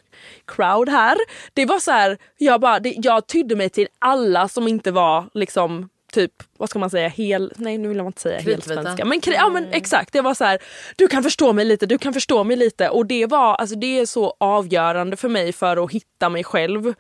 crowd 0.46 0.90
här. 0.90 1.18
Det 1.54 1.66
var 1.66 1.80
så 1.80 1.92
här, 1.92 2.18
jag, 2.38 2.62
bara, 2.62 2.80
det, 2.80 2.94
jag 2.98 3.28
tydde 3.28 3.56
mig 3.56 3.70
till 3.70 3.88
alla 4.00 4.48
som 4.48 4.68
inte 4.68 4.92
var 4.92 5.30
liksom 5.34 5.90
typ, 6.16 6.32
vad 6.58 6.70
ska 6.70 6.80
man 6.80 6.90
säga, 6.90 7.08
hel, 7.08 7.54
nej 7.56 7.78
nu 7.78 7.88
vill 7.88 7.98
jag 7.98 8.06
inte 8.06 8.22
säga 8.22 8.40
helsvenska. 8.40 9.06
Men, 9.06 9.22
ja, 9.26 9.50
men 9.50 9.74
exakt, 9.74 10.14
det 10.14 10.22
var 10.22 10.34
så 10.34 10.44
här, 10.44 10.60
du 10.96 11.08
kan 11.08 11.24
förstå 11.24 11.54
mig 11.54 11.66
lite, 11.66 11.86
du 11.86 11.98
kan 11.98 12.14
förstå 12.14 12.44
mig 12.44 12.58
lite. 12.58 12.90
Och 12.90 13.06
det 13.06 13.26
var, 13.26 13.56
alltså 13.56 13.76
det 13.76 14.00
är 14.00 14.06
så 14.06 14.36
avgörande 14.38 15.18
för 15.18 15.30
mig 15.30 15.54
för 15.54 15.84
att 15.84 15.92
hitta 15.92 16.30
mig 16.30 16.44
själv. 16.44 16.94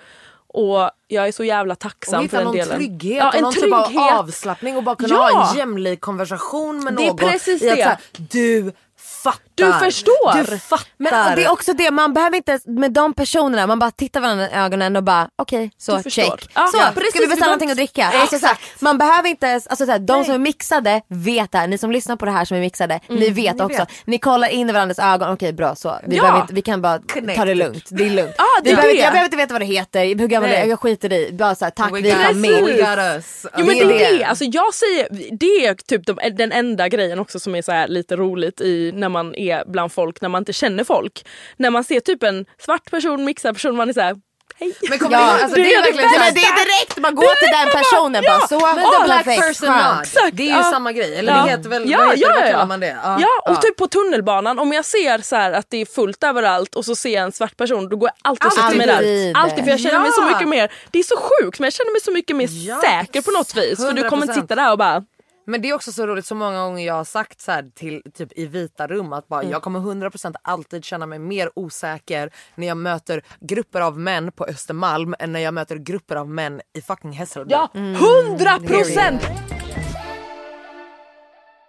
Och 0.55 0.89
jag 1.07 1.27
är 1.27 1.31
så 1.31 1.43
jävla 1.43 1.75
tacksam 1.75 2.17
för 2.19 2.23
hitta 2.23 2.37
den 2.37 2.45
någon 2.45 2.55
delen. 2.55 2.77
trygghet 2.77 3.17
Ja, 3.17 3.31
en 3.31 3.41
någon 3.41 3.53
trygghet. 3.53 3.87
typ 3.87 3.97
av 3.99 4.19
avslappning 4.19 4.77
och 4.77 4.83
bara 4.83 4.95
kunna 4.95 5.15
Ja. 5.15 5.29
ha 5.33 5.51
en 5.51 5.57
jämlik 5.57 6.01
konversation 6.01 6.83
med 6.83 6.93
Det 6.95 7.03
är 7.03 7.07
någon. 7.07 7.17
precis 7.17 7.63
att 7.63 7.75
det. 7.75 7.83
här, 7.83 7.97
du 8.31 8.71
fattar. 8.97 9.54
Du 9.55 9.73
förstår. 9.73 10.51
Du 10.51 10.59
fattar. 10.59 10.85
Men 10.97 11.35
det 11.35 11.43
är 11.43 11.51
också 11.51 11.73
det, 11.73 11.91
man 11.91 12.13
behöver 12.13 12.37
inte, 12.37 12.59
med 12.65 12.91
de 12.91 13.13
personerna, 13.13 13.67
man 13.67 13.79
bara 13.79 13.91
tittar 13.91 14.21
varandra 14.21 14.49
i 14.49 14.53
ögonen 14.53 14.95
och 14.95 15.03
bara 15.03 15.29
okej, 15.35 15.71
så 15.77 15.97
Du 15.97 16.03
förstår. 16.03 16.23
check. 16.23 16.49
Ja, 16.53 16.67
så, 16.67 16.77
ja, 16.77 16.81
ska 16.83 16.91
precis, 16.91 17.15
vi 17.15 17.19
vi 17.19 17.27
beställa 17.27 17.45
någonting 17.45 17.69
att 17.71 17.77
dricka? 17.77 18.05
Alltså, 18.15 18.39
så 18.39 18.45
här, 18.45 18.57
man 18.79 18.97
behöver 18.97 19.29
inte 19.29 19.45
ens, 19.47 19.67
alltså, 19.67 19.85
så 19.85 19.91
här, 19.91 19.99
de 19.99 20.25
som 20.25 20.33
är 20.33 20.37
mixade 20.39 21.01
vet 21.07 21.51
det 21.51 21.57
här, 21.57 21.67
ni 21.67 21.77
som 21.77 21.91
lyssnar 21.91 22.15
på 22.15 22.25
det 22.25 22.31
här 22.31 22.45
som 22.45 22.57
är 22.57 22.61
mixade, 22.61 22.99
ni 23.09 23.29
vet 23.29 23.61
också. 23.61 23.77
vet. 23.79 23.89
Ni 24.05 24.17
kollar 24.17 24.47
in 24.47 24.69
i 24.69 24.73
varandras 24.73 24.99
ögon, 24.99 25.33
okej 25.33 25.53
bra 25.53 25.75
så. 25.75 25.99
Vi, 26.07 26.15
Ja. 26.15 26.21
behöver 26.23 26.41
inte, 26.41 26.53
vi 26.53 26.61
kan 26.61 26.81
bara 26.81 26.97
ta 26.97 27.03
det 27.05 27.13
Connected. 27.21 27.57
lugnt, 27.57 27.85
det 27.89 28.05
är 28.05 28.09
lugnt. 28.09 28.35
Ja, 28.37 28.43
det 28.63 28.69
vi 28.69 28.75
behöver, 28.75 28.95
jag 28.95 29.11
behöver 29.11 29.25
inte 29.25 29.37
veta 29.37 29.53
vad 29.53 29.61
det 29.61 29.65
heter, 29.65 30.05
hur 30.05 30.27
gammal 30.27 30.49
Nej. 30.49 30.59
det 30.59 30.65
är, 30.65 30.69
jag 30.69 30.79
skiter 30.79 31.13
i. 31.13 31.31
Bara 31.33 31.55
så 31.55 31.65
här, 31.65 31.71
tack 31.71 31.91
vi 31.93 32.09
är 32.11 32.33
we 32.33 33.15
us. 33.15 33.45
Jo 33.57 33.65
men 33.65 33.75
Det 33.77 34.05
är 34.05 34.17
det. 34.17 34.23
Alltså 34.23 34.43
jag 34.45 34.73
säger, 34.73 35.07
det 35.37 35.65
är 35.65 35.73
typ 35.73 36.05
de, 36.05 36.17
den 36.37 36.51
enda 36.51 36.87
grejen 36.89 37.19
också 37.19 37.39
som 37.39 37.55
är 37.55 37.61
så 37.61 37.85
lite 37.87 38.15
roligt 38.15 38.61
i 38.61 38.91
när 38.95 39.09
man 39.09 39.35
är 39.35 39.44
bland 39.65 39.91
folk, 39.91 40.21
när 40.21 40.29
man 40.29 40.41
inte 40.41 40.53
känner 40.53 40.83
folk. 40.83 41.25
När 41.57 41.69
man 41.69 41.83
ser 41.83 41.99
typ 41.99 42.23
en 42.23 42.45
svart 42.59 42.91
person, 42.91 43.23
mixad 43.25 43.55
person, 43.55 43.75
man 43.75 43.89
är 43.89 43.93
så 43.93 44.01
här, 44.01 44.15
hej. 44.59 44.73
Men 44.89 44.99
kommer 44.99 45.17
Ja, 45.17 45.23
alltså, 45.31 45.55
det 45.55 45.63
det, 45.63 45.73
är 45.73 45.79
är 45.79 45.85
det 45.85 45.91
verkligen, 45.97 46.33
det 46.33 46.39
är 46.41 46.65
direkt, 46.65 46.97
man 46.97 47.15
går 47.15 47.35
till 47.39 47.47
den 47.51 47.81
personen 47.81 48.23
Ja, 48.25 48.37
bara 48.39 48.47
så. 48.47 48.75
Men 48.75 48.85
oh, 48.85 49.05
black 49.05 49.25
person. 49.25 49.75
Exakt, 50.01 50.29
Det 50.37 50.43
är 50.43 50.47
ju 50.47 50.51
ja. 50.51 50.63
samma 50.63 50.91
grej. 50.91 51.15
Eller 51.15 51.33
Ja. 51.37 51.43
det 51.43 51.49
heter 51.49 51.69
väl, 51.69 51.89
ja, 51.89 51.97
vad, 51.97 52.07
heter, 52.09 52.21
ja, 52.21 52.33
det? 52.33 52.45
ja. 52.45 52.51
kallar 52.51 52.65
man 52.65 52.79
det? 52.79 52.97
Ja, 53.03 53.51
och 53.51 53.61
typ 53.61 53.77
på 53.77 53.87
tunnelbanan 53.87 54.59
om 54.59 54.71
jag 54.73 54.85
ser 54.85 55.17
så 55.17 55.35
här 55.35 55.51
att 55.51 55.65
det 55.69 55.77
är 55.81 55.85
fullt 55.85 56.23
överallt 56.23 56.75
och 56.75 56.85
så 56.85 56.95
ser 56.95 57.13
jag 57.13 57.23
en 57.23 57.31
svart 57.31 57.57
person 57.57 57.89
då 57.89 57.95
går 57.97 58.09
jag 58.09 58.29
alltid 58.29 58.45
och 58.45 58.53
sätter 58.53 58.77
mig 58.77 58.87
där. 58.87 59.33
Alltid. 59.41 59.63
För 59.63 59.71
jag 59.71 59.79
känner 59.79 59.99
mig 59.99 60.11
så 60.11 60.21
Ja. 60.21 60.27
mycket 60.33 60.47
mer, 60.47 60.71
det 60.91 60.99
är 60.99 61.03
så 61.03 61.15
sjukt 61.17 61.59
men 61.59 61.65
jag 61.65 61.73
känner 61.73 61.91
mig 61.91 62.01
så 62.01 62.11
mycket 62.11 62.35
mer 62.35 62.47
Ja, 62.51 62.81
säker 62.81 63.21
på 63.21 63.31
något 63.31 63.55
vis. 63.57 63.77
För 63.79 63.93
du 63.93 64.09
kommer 64.09 64.23
inte 64.23 64.33
100%. 64.33 64.41
sitta 64.41 64.55
där 64.55 64.71
och 64.71 64.77
bara 64.77 65.03
Men 65.47 65.61
det 65.61 65.69
är 65.69 65.73
också 65.73 65.91
så 65.91 66.07
roligt 66.07 66.25
så 66.25 66.35
många 66.35 66.63
gånger 66.63 66.85
jag 66.85 66.93
har 66.93 67.03
sagt 67.03 67.41
så 67.41 67.51
här 67.51 67.71
till 67.75 68.01
typ 68.13 68.37
i 68.37 68.45
vita 68.45 68.87
rum 68.87 69.13
att 69.13 69.27
bara, 69.27 69.43
jag 69.43 69.61
kommer 69.61 69.79
100% 69.79 70.35
alltid 70.41 70.85
känna 70.85 71.05
mig 71.05 71.19
mer 71.19 71.49
osäker 71.55 72.29
när 72.55 72.67
jag 72.67 72.77
möter 72.77 73.23
grupper 73.39 73.81
av 73.81 73.99
män 73.99 74.31
på 74.31 74.45
Östermalm 74.45 75.15
än 75.19 75.31
när 75.31 75.39
jag 75.39 75.53
möter 75.53 75.75
grupper 75.75 76.15
av 76.15 76.29
män 76.29 76.61
i 76.73 76.81
fucking 76.81 77.11
Hässelby. 77.11 77.51
Ja, 77.53 77.69
hundra 77.73 78.59
procent! 78.59 79.21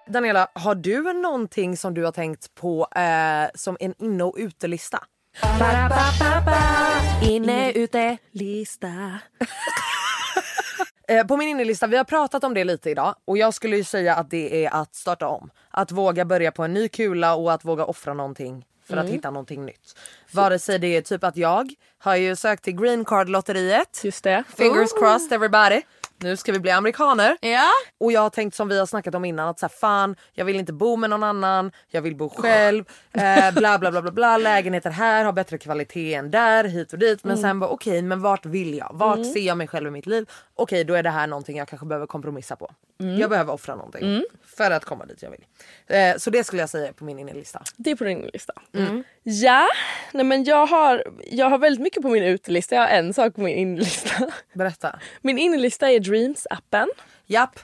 Daniela, 0.09 0.49
har 0.53 0.75
du 0.75 1.13
någonting 1.13 1.77
som 1.77 1.95
du 1.95 2.05
har 2.05 2.13
tänkt 2.13 2.55
på 2.55 2.89
eh, 2.97 3.51
som 3.55 3.77
en 3.81 3.95
inne 3.99 4.25
och 4.25 4.35
utelista? 4.39 5.05
Inne, 7.23 7.73
ute, 7.73 8.17
lista. 8.33 8.89
Eh, 11.09 11.27
på 11.27 11.37
min 11.37 11.49
innelista, 11.49 11.87
vi 11.87 11.97
har 11.97 12.05
pratat 12.05 12.45
om 12.45 12.55
det 12.55 12.65
lite 12.65 12.91
idag 12.91 13.15
och 13.25 13.39
jag 13.39 13.55
skulle 13.55 13.77
ju 13.77 13.85
säga 13.85 14.15
att 14.15 14.31
det 14.31 14.65
är 14.65 14.75
att 14.75 14.95
starta 14.95 15.29
om. 15.29 15.51
Att 15.71 15.93
våga 15.93 16.25
börja 16.25 16.53
på 16.53 16.63
en 16.63 16.73
ny 16.73 16.89
kula 16.89 17.35
och 17.35 17.53
att 17.53 17.65
våga 17.65 17.85
offra 17.85 18.15
någonting 18.15 18.65
för 18.89 18.97
att 18.97 19.09
hitta 19.09 19.31
någonting 19.31 19.67
nytt. 19.67 19.99
Vare 20.33 20.59
sig 20.59 20.79
det 20.79 20.97
är 20.97 21.03
typ 21.03 21.25
att 21.25 21.37
jag 21.37 21.71
har 21.99 22.17
ju 22.17 22.37
sökt 22.37 22.65
till 22.65 22.77
green 22.77 23.05
card 23.05 23.29
lotteriet. 23.29 24.01
Just 24.05 24.25
det. 24.25 24.45
Fingers 24.57 24.93
crossed 24.93 25.33
everybody. 25.33 25.83
Nu 26.19 26.37
ska 26.37 26.53
vi 26.53 26.59
bli 26.61 26.71
amerikaner. 26.71 27.37
Ja. 27.41 27.71
Och 28.01 28.13
jag 28.13 28.21
har 28.21 28.31
tänkt 28.31 28.55
som 28.55 28.69
vi 28.69 28.79
har 28.79 28.87
snackat 28.87 29.15
om 29.15 29.25
innan 29.25 29.49
att 29.49 29.59
så 29.59 29.67
här, 29.67 29.73
fan 29.81 30.17
jag 30.33 30.45
vill 30.45 30.57
inte 30.57 30.73
bo 30.73 30.97
med 30.97 31.11
någon 31.11 31.23
annan, 31.23 31.73
jag 31.89 32.03
vill 32.03 32.17
bo 32.17 32.29
själv, 32.29 32.85
eh, 33.13 33.55
bla 33.55 33.79
bla 33.79 33.91
bla 33.91 34.03
bla 34.03 34.11
bla, 34.11 34.37
lägenheter 34.39 34.91
här 34.91 35.25
har 35.25 35.33
bättre 35.33 35.59
kvalitet 35.59 36.15
än 36.15 36.31
där, 36.31 36.65
hit 36.65 36.93
och 36.93 36.99
dit. 36.99 37.25
Men 37.25 37.39
sen 37.39 37.61
bara 37.61 37.71
okej 37.71 38.03
men 38.03 38.21
vart 38.21 38.47
vill 38.47 38.79
jag? 38.79 38.91
Vart 38.93 39.33
ser 39.33 39.41
jag 39.41 39.59
mig 39.59 39.69
själv 39.69 39.87
i 39.89 39.91
mitt 39.91 40.07
liv? 40.07 40.31
Okej 40.55 40.85
då 40.85 40.95
är 40.95 41.03
det 41.03 41.11
här 41.11 41.27
någonting 41.27 41.57
jag 41.57 41.69
kanske 41.69 41.87
behöver 41.87 42.07
kompromissa 42.07 42.57
på. 42.57 42.71
Jag 43.19 43.31
behöver 43.31 43.53
offra 43.53 43.75
någonting 43.77 44.05
för 44.57 44.71
att 44.71 44.85
komma 44.85 45.07
dit 45.07 45.23
jag 45.23 45.31
vill. 45.31 45.45
Eh, 45.87 46.17
så 46.19 46.31
det 46.31 46.45
skulle 46.45 46.63
jag 46.63 46.71
säga 46.71 46.93
på 46.93 47.05
min 47.05 47.19
innelista. 47.19 47.63
Det 47.77 47.91
är 47.91 47.97
på 47.97 48.05
din 48.05 48.31
lista. 48.33 48.53
Ja, 49.29 49.69
nej 50.13 50.25
men 50.25 50.45
jag 50.45 50.67
har, 50.67 51.05
jag 51.31 51.51
har 51.51 51.59
väldigt 51.59 51.83
mycket 51.83 52.03
på 52.03 52.09
min 52.09 52.23
utelista. 52.23 52.75
Jag 52.75 52.83
har 52.83 52.89
en 52.89 53.15
sak 53.15 53.35
på 53.35 53.41
min 53.41 53.59
inlista. 53.59 54.31
Berätta. 54.55 54.99
Min 55.21 55.39
inlista 55.39 55.91
är 55.91 56.01
Dreams-appen. 56.01 56.87
Japp. 57.27 57.59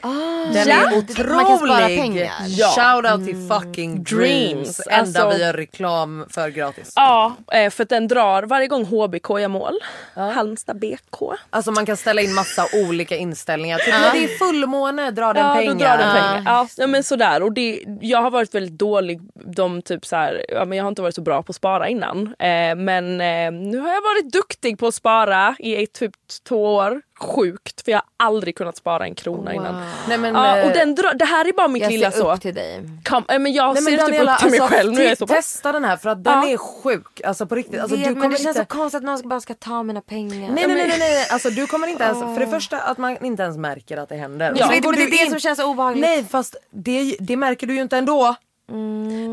Ah, 0.00 0.08
Den 0.52 0.68
Ja. 0.68 0.74
är 0.90 0.98
otrolig. 0.98 1.30
Man 1.34 1.46
kan 1.46 1.58
spara 1.58 1.86
pengar. 1.86 2.32
Ja. 2.46 2.66
Shout 2.68 3.12
out 3.12 3.26
till 3.26 3.48
fucking 3.48 4.02
Dreams. 4.04 4.76
Dreams. 4.76 4.80
Enda 4.90 4.96
Alltså- 5.00 5.28
vi 5.28 5.44
gör 5.44 5.52
reklam 5.52 6.26
för 6.30 6.48
gratis. 6.48 6.92
Ja, 6.96 7.36
eh, 7.52 7.70
för 7.70 7.82
att 7.82 7.88
den 7.88 8.08
drar 8.08 8.42
varje 8.42 8.66
gång 8.66 8.84
HBK 8.84 9.38
gör 9.40 9.48
mål. 9.48 9.78
Halmstad 10.14 10.78
BK. 10.78 11.32
Alltså 11.50 11.72
man 11.72 11.86
kan 11.86 11.96
ställa 11.96 12.22
in 12.22 12.34
massa 12.34 12.66
olika 12.88 13.16
inställningar. 13.16 13.78
Typ 13.78 13.94
när 13.94 14.12
det 14.12 14.24
är 14.24 14.38
fullmåne 14.38 15.10
drar 15.10 15.34
den 15.34 15.46
Ja, 15.46 15.54
pengar. 15.54 15.72
då 15.72 15.78
drar 15.78 15.98
den 15.98 16.12
pengar. 16.12 16.42
Ja, 16.46 16.68
ja 16.76 16.86
men 16.86 17.02
sådär. 17.04 17.42
Och 17.42 17.52
det, 17.52 17.80
jag 18.00 18.22
har 18.22 18.30
varit 18.30 18.54
väldigt 18.54 18.78
dålig. 18.78 19.20
De 19.56 19.82
typ 19.82 20.06
så 20.06 20.16
här, 20.16 20.44
ja, 20.48 20.64
men 20.64 20.78
jag 20.78 20.84
har 20.84 20.88
inte 20.88 21.02
varit 21.02 21.14
så 21.14 21.20
bra 21.22 21.42
på 21.42 21.50
att 21.50 21.56
spara 21.56 21.88
innan. 21.88 22.26
Eh, 22.38 22.74
men 22.76 23.20
eh, 23.20 23.52
nu 23.52 23.78
har 23.78 23.88
jag 23.94 24.00
varit 24.02 24.32
duktig 24.32 24.78
på 24.78 24.86
att 24.86 24.94
spara 24.94 25.56
i 25.58 25.82
ett, 25.84 25.92
typ 25.92 26.12
två 26.48 26.74
år. 26.74 27.02
Sjukt 27.20 27.84
för 27.84 27.92
jag 27.92 27.98
har 27.98 28.26
aldrig 28.26 28.56
kunnat 28.56 28.76
spara 28.76 29.04
en 29.06 29.14
krona 29.14 29.54
innan. 29.54 29.82
Nej, 30.08 30.18
men, 30.18 30.34
Ja, 30.34 30.52
och 30.52 30.58
eh, 30.58 30.72
den 30.72 30.94
det 31.18 31.24
här 31.24 31.48
är 31.48 31.52
bara 31.52 31.68
mitt 31.68 31.82
Jag 31.82 31.92
lilla 31.92 32.10
ser 32.10 32.18
så. 32.20 32.34
upp 32.34 32.40
till 32.40 32.54
dig. 32.54 32.82
Kom, 33.04 33.24
eh, 33.28 33.38
men 33.38 33.52
jag 33.52 33.74
Nej, 33.74 33.82
men 33.82 33.84
ser 33.84 33.90
typ 33.90 34.00
Daniela, 34.00 34.32
upp 34.34 34.38
till 34.40 34.50
mig 34.50 34.60
alltså, 34.60 34.76
själv. 34.76 34.92
Nu 34.92 35.04
är 35.04 35.08
jag 35.08 35.18
så. 35.18 35.26
Testa 35.26 35.72
den 35.72 35.84
här 35.84 35.96
för 35.96 36.08
att 36.10 36.24
den 36.24 36.32
Ja. 36.42 36.48
är 36.48 36.56
sjuk. 36.56 37.20
Alltså 37.24 37.46
på 37.46 37.54
riktigt. 37.54 37.80
Alltså, 37.80 37.96
Vet, 37.96 38.04
du 38.08 38.14
men 38.14 38.30
det 38.30 38.36
känns 38.36 38.56
inte... 38.56 38.60
så 38.72 38.78
konstigt 38.78 38.96
att 38.98 39.04
någon 39.04 39.18
ska 39.18 39.28
bara 39.28 39.40
ska 39.40 39.54
ta 39.54 39.82
mina 39.82 40.00
pengar. 40.00 40.50
Nej, 40.52 40.66
nej, 40.66 40.76
nej, 40.76 40.86
nej, 40.88 40.98
nej. 40.98 41.26
Alltså, 41.30 41.50
du 41.50 41.66
kommer 41.66 41.86
inte 41.88 42.04
ens... 42.04 42.18
För 42.18 42.38
det 42.40 42.46
första 42.46 42.78
att 42.78 42.98
man 42.98 43.24
inte 43.24 43.42
ens 43.42 43.56
märker 43.56 43.96
att 43.96 44.08
det 44.08 44.16
händer. 44.16 44.54
Ja. 44.56 44.66
sen 44.68 44.80
Men 44.82 44.92
det, 44.92 44.98
det 44.98 45.02
är 45.02 45.10
det 45.10 45.16
in- 45.24 45.30
som 45.30 45.40
känns 45.40 45.58
så 45.58 45.70
obehagligt. 45.70 46.00
Nej 46.02 46.24
fast 46.24 46.56
det, 46.70 47.16
det 47.20 47.36
märker 47.36 47.66
du 47.66 47.74
ju 47.74 47.80
inte 47.80 47.96
ändå. 47.98 48.34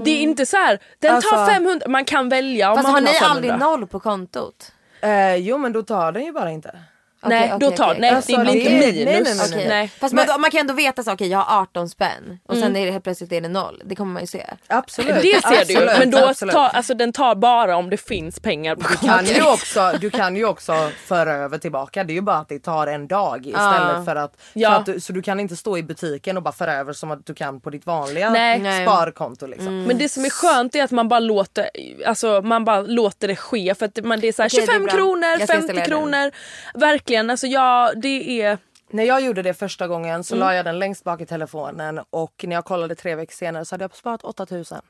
Det 0.04 0.12
är 0.12 0.18
inte 0.22 0.46
så 0.46 0.58
här. 0.58 0.80
Den 1.00 1.10
tar 1.22 1.38
Alltså- 1.38 1.54
500. 1.54 1.88
Man 1.88 2.06
kan 2.06 2.30
välja 2.30 2.70
om 2.72 2.76
Fast 2.78 2.84
man 2.88 2.94
har 2.94 3.02
ni 3.02 3.08
ha 3.08 3.14
500. 3.14 3.36
aldrig 3.36 3.60
noll 3.60 3.88
på 3.88 4.00
kontot? 4.00 4.72
Eh, 5.02 5.36
jo 5.36 5.58
men 5.58 5.74
då 5.74 5.84
tar 5.84 6.12
den 6.12 6.24
ju 6.26 6.32
bara 6.32 6.52
inte. 6.52 6.80
Nej, 7.26 7.54
Okej, 7.54 7.70
då 7.70 7.76
tar, 7.76 7.86
okej. 7.90 8.02
nej 8.02 8.10
Alltså, 8.10 8.38
det 8.38 8.44
blir 8.44 8.56
inte 8.56 8.72
minus. 8.72 9.06
nej, 9.06 9.24
nej, 9.24 9.50
nej, 9.56 9.68
nej. 9.68 9.88
Fast 10.00 10.14
man, 10.14 10.26
man 10.42 10.52
kan 10.52 10.60
ändå 10.60 10.74
veta 10.74 11.04
så 11.04 11.12
okej 11.14 11.28
jag 11.28 11.40
har 11.40 11.62
18 11.62 11.90
spänn 11.90 12.40
och 12.48 12.58
sen 12.58 12.76
är 12.76 12.86
det 12.86 12.92
helt 12.92 13.04
plötsligt 13.04 13.32
är 13.32 13.42
det 13.42 13.50
noll. 13.50 13.82
Det 13.86 13.96
kommer 13.96 14.14
man 14.14 14.22
ju 14.24 14.28
se. 14.28 14.46
Absolut. 14.68 15.16
Det 15.22 15.42
ser 15.42 15.50
du. 15.50 15.58
Absolut, 15.76 16.00
Men 16.00 16.12
då 16.12 16.18
absolut. 16.28 16.54
tar, 16.54 16.70
alltså, 16.70 16.94
den 16.94 17.14
tar 17.14 17.36
bara 17.36 17.76
om 17.78 17.90
det 17.90 17.98
finns 17.98 18.40
pengar 18.40 18.76
på 18.76 18.88
Du 18.92 19.08
kan, 19.08 19.26
ju 19.26 19.44
också, 19.54 19.92
du 20.02 20.10
kan 20.10 20.36
ju 20.36 20.46
också 20.46 20.74
föra 21.06 21.34
över 21.34 21.58
tillbaka. 21.58 22.04
Det 22.04 22.14
är 22.14 22.16
ju 22.16 22.22
bara 22.22 22.38
att 22.38 22.50
det 22.50 22.60
tar 22.60 22.88
en 22.88 23.08
dag 23.08 23.46
istället 23.48 23.98
Ja. 23.98 24.04
för 24.06 24.16
att... 24.16 24.42
Ja. 24.54 24.70
För 24.70 24.80
att 24.80 24.86
du, 24.86 25.00
så 25.00 25.14
du 25.14 25.22
kan 25.22 25.40
inte 25.40 25.56
stå 25.56 25.78
i 25.78 25.84
butiken 25.84 26.38
och 26.38 26.44
bara 26.44 26.54
föra 26.54 26.74
över 26.74 26.94
som 26.94 27.12
att 27.12 27.26
du 27.26 27.34
kan 27.34 27.62
på 27.62 27.70
ditt 27.70 27.86
vanliga 27.86 28.30
Nej. 28.30 28.60
Nej. 28.60 28.86
sparkonto. 28.86 29.48
Liksom. 29.48 29.84
Men 29.84 29.98
det 29.98 30.10
som 30.10 30.26
är 30.26 30.30
skönt 30.30 30.76
är 30.76 30.84
att 30.84 30.92
man 30.92 31.10
bara 31.10 31.20
låter, 31.20 31.70
alltså, 32.06 32.42
man 32.42 32.66
bara 32.66 32.82
låter 32.82 33.28
det 33.28 33.36
ske. 33.36 33.76
För 33.80 33.86
att 33.86 34.04
man, 34.06 34.20
det 34.20 34.28
är 34.28 34.32
så 34.34 34.42
här, 34.42 34.50
Okej, 34.50 34.66
det 34.68 34.72
är 34.74 34.78
25 34.80 34.88
kronor, 34.88 35.24
Jag 35.30 35.38
ska 35.38 35.48
50 35.48 35.58
installera 35.62 35.86
kronor. 35.86 36.32
Verkligen, 36.74 37.13
alltså 37.20 37.48
ja 37.48 37.94
det 37.96 38.42
är... 38.42 38.58
När 38.90 39.04
jag 39.04 39.22
gjorde 39.22 39.42
det 39.42 39.54
första 39.54 39.88
gången 39.88 40.10
Mm. 40.10 40.24
så 40.24 40.36
la 40.36 40.54
jag 40.56 40.66
den 40.66 40.80
längst 40.80 41.04
bak 41.04 41.22
i 41.22 41.26
telefonen 41.26 42.00
och 42.10 42.46
när 42.48 42.56
jag 42.56 42.66
kollade 42.66 42.96
tre 42.96 43.16
veckor 43.16 43.34
senare 43.34 43.66
så 43.66 43.74
hade 43.76 43.84
jag 43.84 43.96
sparat 43.96 44.24
8000. 44.24 44.82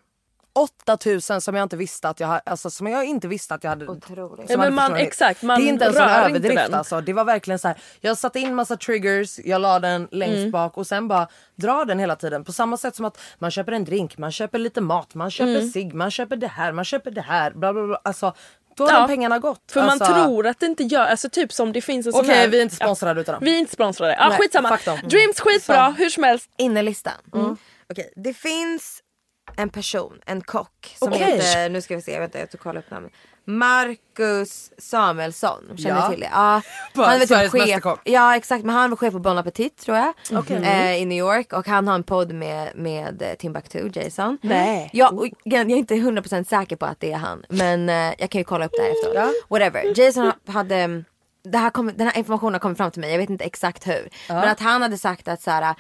8000 0.56 1.42
som 1.42 1.56
jag 1.56 1.64
inte 1.66 1.78
visste 1.78 2.10
att 2.10 2.20
jag 2.20 2.28
hade, 2.28 2.42
alltså 2.46 2.70
som 2.70 2.88
jag 2.88 3.06
inte 3.06 3.28
visste 3.28 3.54
att 3.54 3.64
jag 3.64 3.72
hade. 3.72 3.88
Otroligt. 3.88 4.50
Ja, 4.50 4.58
men 4.58 4.60
hade 4.60 4.72
man- 4.72 4.86
försvunnit. 4.86 5.08
exakt, 5.08 5.42
man 5.44 5.60
det 5.62 5.66
är 5.68 5.70
inte 5.70 5.86
en 5.86 5.94
rör 5.94 6.02
inte 6.04 6.14
överdrift 6.30 6.56
den. 6.56 6.74
alltså. 6.74 7.02
Det 7.02 7.14
var 7.14 7.26
verkligen 7.26 7.60
så 7.60 7.68
här. 7.68 7.78
Jag 8.02 8.18
satte 8.18 8.40
in 8.40 8.56
massa 8.56 8.78
triggers, 8.78 9.40
jag 9.40 9.62
la 9.62 9.80
den 9.80 10.08
längst 10.12 10.38
Mm. 10.38 10.52
bak 10.52 10.78
och 10.78 10.88
sen 10.88 11.08
bara 11.08 11.28
drar 11.56 11.86
den 11.86 12.00
hela 12.00 12.16
tiden. 12.16 12.44
På 12.44 12.52
samma 12.52 12.78
sätt 12.78 12.96
som 12.96 13.06
att 13.06 13.20
man 13.40 13.52
köper 13.52 13.72
en 13.72 13.86
drink, 13.86 14.18
man 14.18 14.32
köper 14.32 14.60
lite 14.60 14.82
mat, 14.82 15.16
man 15.16 15.32
köper 15.32 15.56
Mm. 15.56 15.70
cigg, 15.70 15.94
man 15.94 16.12
köper 16.12 16.36
det 16.36 16.48
här, 16.48 16.72
man 16.72 16.86
köper 16.86 17.12
det 17.12 17.22
här. 17.22 17.52
Bla, 17.52 17.74
bla, 17.74 17.88
bla. 17.88 18.00
Alltså, 18.04 18.34
då 18.78 18.84
har 18.86 18.92
Ja. 18.94 19.00
de 19.00 19.08
pengarna 19.08 19.40
gått. 19.40 19.72
För 19.72 19.82
alltså, 19.82 20.14
man 20.14 20.14
tror 20.24 20.48
att 20.48 20.60
det 20.60 20.66
inte 20.66 20.84
gör, 20.84 21.06
alltså 21.06 21.30
typ 21.30 21.54
som 21.54 21.74
det 21.74 21.82
finns 21.82 22.06
en 22.08 22.14
sån 22.14 22.22
Okej 22.26 22.36
här... 22.36 22.48
vi 22.48 22.58
är 22.58 22.62
inte 22.64 22.76
sponsrade 22.76 23.22
utav 23.22 23.34
dem. 23.34 23.44
Vi 23.44 23.56
är 23.56 23.60
inte 23.60 23.72
sponsrade. 23.74 24.16
Ja 24.20 24.30
Nej, 24.30 24.38
skitsamma. 24.38 24.80
dem. 24.86 25.00
Dreams 25.04 25.40
skitbra, 25.40 25.90
hur 25.98 26.10
som 26.10 26.24
helst. 26.24 26.50
Innelistan. 26.58 27.14
Okej, 27.90 28.14
det 28.16 28.34
finns 28.34 29.00
en 29.58 29.70
person, 29.70 30.20
en 30.26 30.42
kock 30.42 30.96
som 31.00 31.14
Okej. 31.14 31.24
heter, 31.24 31.70
nu 31.70 31.82
ska 31.82 31.96
vi 31.96 32.02
se, 32.02 32.20
vänta 32.20 32.40
jag 32.40 32.48
ska 32.48 32.58
kolla 32.58 32.80
upp 32.80 32.92
namnet. 32.92 33.12
Marcus 33.46 34.72
Samuelsson, 34.78 35.64
känner 35.78 35.96
Ja. 36.02 36.10
till 36.10 36.20
det? 36.20 36.30
Ja. 36.32 36.62
Han 36.96 37.28
Sveriges 37.28 37.52
typ 37.52 37.84
chef, 37.84 38.00
ja 38.04 38.36
exakt 38.36 38.66
men 38.66 38.76
han 38.76 38.90
var 38.90 38.98
chef 38.98 39.14
på 39.14 39.20
Bon 39.20 39.38
Appetit 39.38 39.78
tror 39.78 39.98
jag. 39.98 40.14
Okej. 40.32 40.58
Eh, 40.64 41.02
I 41.02 41.06
New 41.06 41.18
York 41.18 41.54
och 41.54 41.68
han 41.68 41.88
har 41.88 41.96
en 41.96 42.04
podd 42.04 42.34
med, 42.34 42.72
med 42.76 43.36
Timbuktu, 43.40 43.90
Jason. 43.94 44.38
Nej. 44.42 44.90
Ja, 44.94 45.10
och, 45.10 45.28
jag 45.44 45.72
är 45.72 45.76
inte 45.76 45.94
100% 45.96 46.44
säker 46.44 46.76
på 46.76 46.86
att 46.86 47.00
det 47.00 47.12
är 47.12 47.18
han 47.18 47.46
men 47.50 47.90
eh, 47.90 48.14
jag 48.18 48.30
kan 48.30 48.40
ju 48.40 48.46
kolla 48.46 48.66
upp 48.66 48.72
det 48.78 48.82
här 48.84 48.90
efteråt. 48.90 49.16
Ja. 49.16 49.30
Whatever. 49.50 50.00
Jason 50.00 50.32
hade 50.48 51.04
det 51.44 51.58
här 51.58 51.70
kom, 51.70 51.92
den 51.96 52.08
här 52.08 52.18
informationen 52.18 52.54
har 52.54 52.60
kommit 52.60 52.78
fram 52.78 52.92
till 52.92 53.02
mig, 53.02 53.12
jag 53.12 53.18
vet 53.18 53.30
inte 53.30 53.44
exakt 53.46 53.88
hur. 53.88 54.10
Men 54.28 54.50
att 54.50 54.60
han 54.60 54.82
hade 54.82 54.98
sagt 54.98 55.28
att 55.28 55.42
så 55.42 55.52
här, 55.52 55.76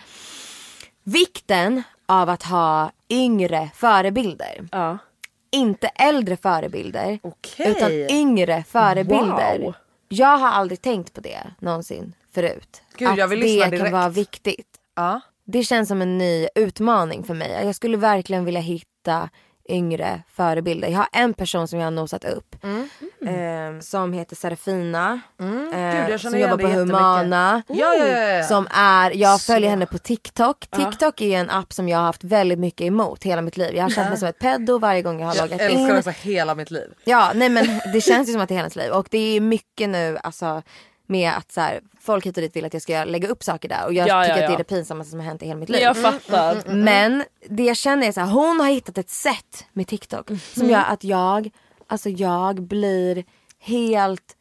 vikten 1.03 1.84
av 2.05 2.30
att 2.30 2.43
ha 2.43 2.91
yngre 3.09 3.70
förebilder. 3.76 4.68
Ja. 4.72 4.97
Inte 5.54 5.88
äldre 5.88 6.38
förebilder 6.38 7.20
Okej. 7.24 7.72
utan 7.72 7.91
yngre 7.91 8.64
förebilder. 8.68 9.60
Wow. 9.60 9.74
Jag 10.10 10.38
har 10.38 10.47
aldrig 10.47 10.82
tänkt 10.82 11.14
på 11.14 11.22
det 11.22 11.39
någonsin 11.60 12.16
förut. 12.34 12.82
Gud, 12.97 13.08
att 13.20 13.30
det 13.30 13.78
kan 13.78 13.91
vara 13.91 14.10
viktigt. 14.10 14.68
Ja. 14.95 15.22
Det 15.45 15.64
känns 15.64 15.88
som 15.88 16.01
en 16.01 16.18
ny 16.18 16.47
utmaning 16.56 17.24
för 17.24 17.34
mig. 17.34 17.66
Jag 17.66 17.76
skulle 17.76 17.97
verkligen 17.97 18.45
vilja 18.45 18.62
hitta 18.62 19.30
yngre 19.70 20.22
förebilder. 20.34 20.88
Jag 20.88 20.97
har 20.97 21.07
en 21.11 21.34
person 21.34 21.68
som 21.68 21.80
jag 21.80 21.86
har 21.86 21.91
nosat 21.91 22.26
upp. 22.26 22.55
Eh, 23.26 23.80
som 23.82 24.14
heter 24.14 24.36
Serafina. 24.36 25.22
Eh, 25.39 25.45
Mm. 25.45 25.66
Jag 25.74 26.07
känner 26.07 26.18
som 26.18 26.39
jobbar 26.39 26.57
på. 26.57 26.68
Humana. 26.68 27.61
Ja, 27.68 27.93
ja, 27.95 28.07
ja. 28.07 28.43
Som 28.43 28.68
är, 28.72 29.11
jag 29.16 29.41
följer 29.41 29.70
henne 29.70 29.86
på 29.86 29.97
TikTok. 29.97 30.68
TikTok 30.72 31.22
är 31.22 31.39
en 31.39 31.49
app 31.49 31.74
som 31.74 31.89
jag 31.89 31.97
har 31.97 32.05
haft 32.05 32.24
väldigt 32.24 32.59
mycket 32.59 32.82
emot 32.88 33.24
hela 33.24 33.41
mitt 33.41 33.57
liv. 33.57 33.76
Jag 33.76 33.84
har 33.84 33.89
känt 33.89 34.09
mig 34.09 34.18
som 34.20 34.28
ett 34.28 34.39
pedo 34.39 34.78
varje 34.78 35.01
gång 35.01 35.20
jag 35.20 35.28
har 35.28 35.36
Jag 35.36 35.41
loggat 35.49 35.61
älskar 35.61 35.80
in. 35.91 35.97
också 35.97 36.09
hela 36.09 36.55
mitt 36.55 36.72
liv. 36.72 36.93
Ja 37.03 37.32
nej 37.36 37.49
men 37.49 37.66
det 37.93 38.01
känns 38.01 38.30
ju 38.30 38.34
som 38.34 38.41
att 38.41 38.49
det 38.49 38.53
är 38.53 38.55
hela 38.55 38.64
ens 38.66 38.76
liv. 38.76 38.91
Och 38.91 39.07
det 39.11 39.18
är 39.38 39.41
mycket 39.41 39.89
nu 39.89 40.18
alltså 40.24 40.61
med 41.07 41.32
att 41.38 41.51
så 41.51 41.61
här, 41.61 41.80
folk 42.04 42.26
hit 42.26 42.38
och 42.38 42.41
dit 42.41 42.56
vill 42.56 42.66
att 42.66 42.74
jag 42.74 42.82
ska 42.82 43.04
lägga 43.04 43.28
upp 43.28 43.43
saker 43.43 43.70
där. 43.70 43.86
Och 43.86 43.93
jag 43.93 44.08
Ja, 44.08 44.16
ja, 44.18 44.24
tycker 44.24 44.34
att 44.34 44.38
det 44.39 44.43
ja. 44.45 44.54
är 44.54 44.58
det 44.58 44.64
pinsammaste 44.64 45.12
som 45.12 45.20
har 45.20 45.28
hänt 45.28 45.43
i 45.43 45.45
hela 45.45 45.60
mitt 45.60 45.70
liv. 45.70 45.82
jag 45.82 45.97
fattar. 45.97 46.74
Men 46.74 47.24
det 47.49 47.64
jag 47.64 47.78
känner 47.78 48.08
är 48.08 48.12
så 48.12 48.20
här, 48.22 48.28
hon 48.32 48.60
har 48.60 48.70
hittat 48.70 48.97
ett 48.97 49.10
sätt 49.10 49.66
med 49.74 49.88
TikTok 49.88 50.30
som 50.54 50.70
gör 50.70 50.84
att 50.89 51.04
jag, 51.04 51.49
alltså 51.88 52.10
jag 52.10 52.62
blir 52.62 53.24
helt 53.60 54.36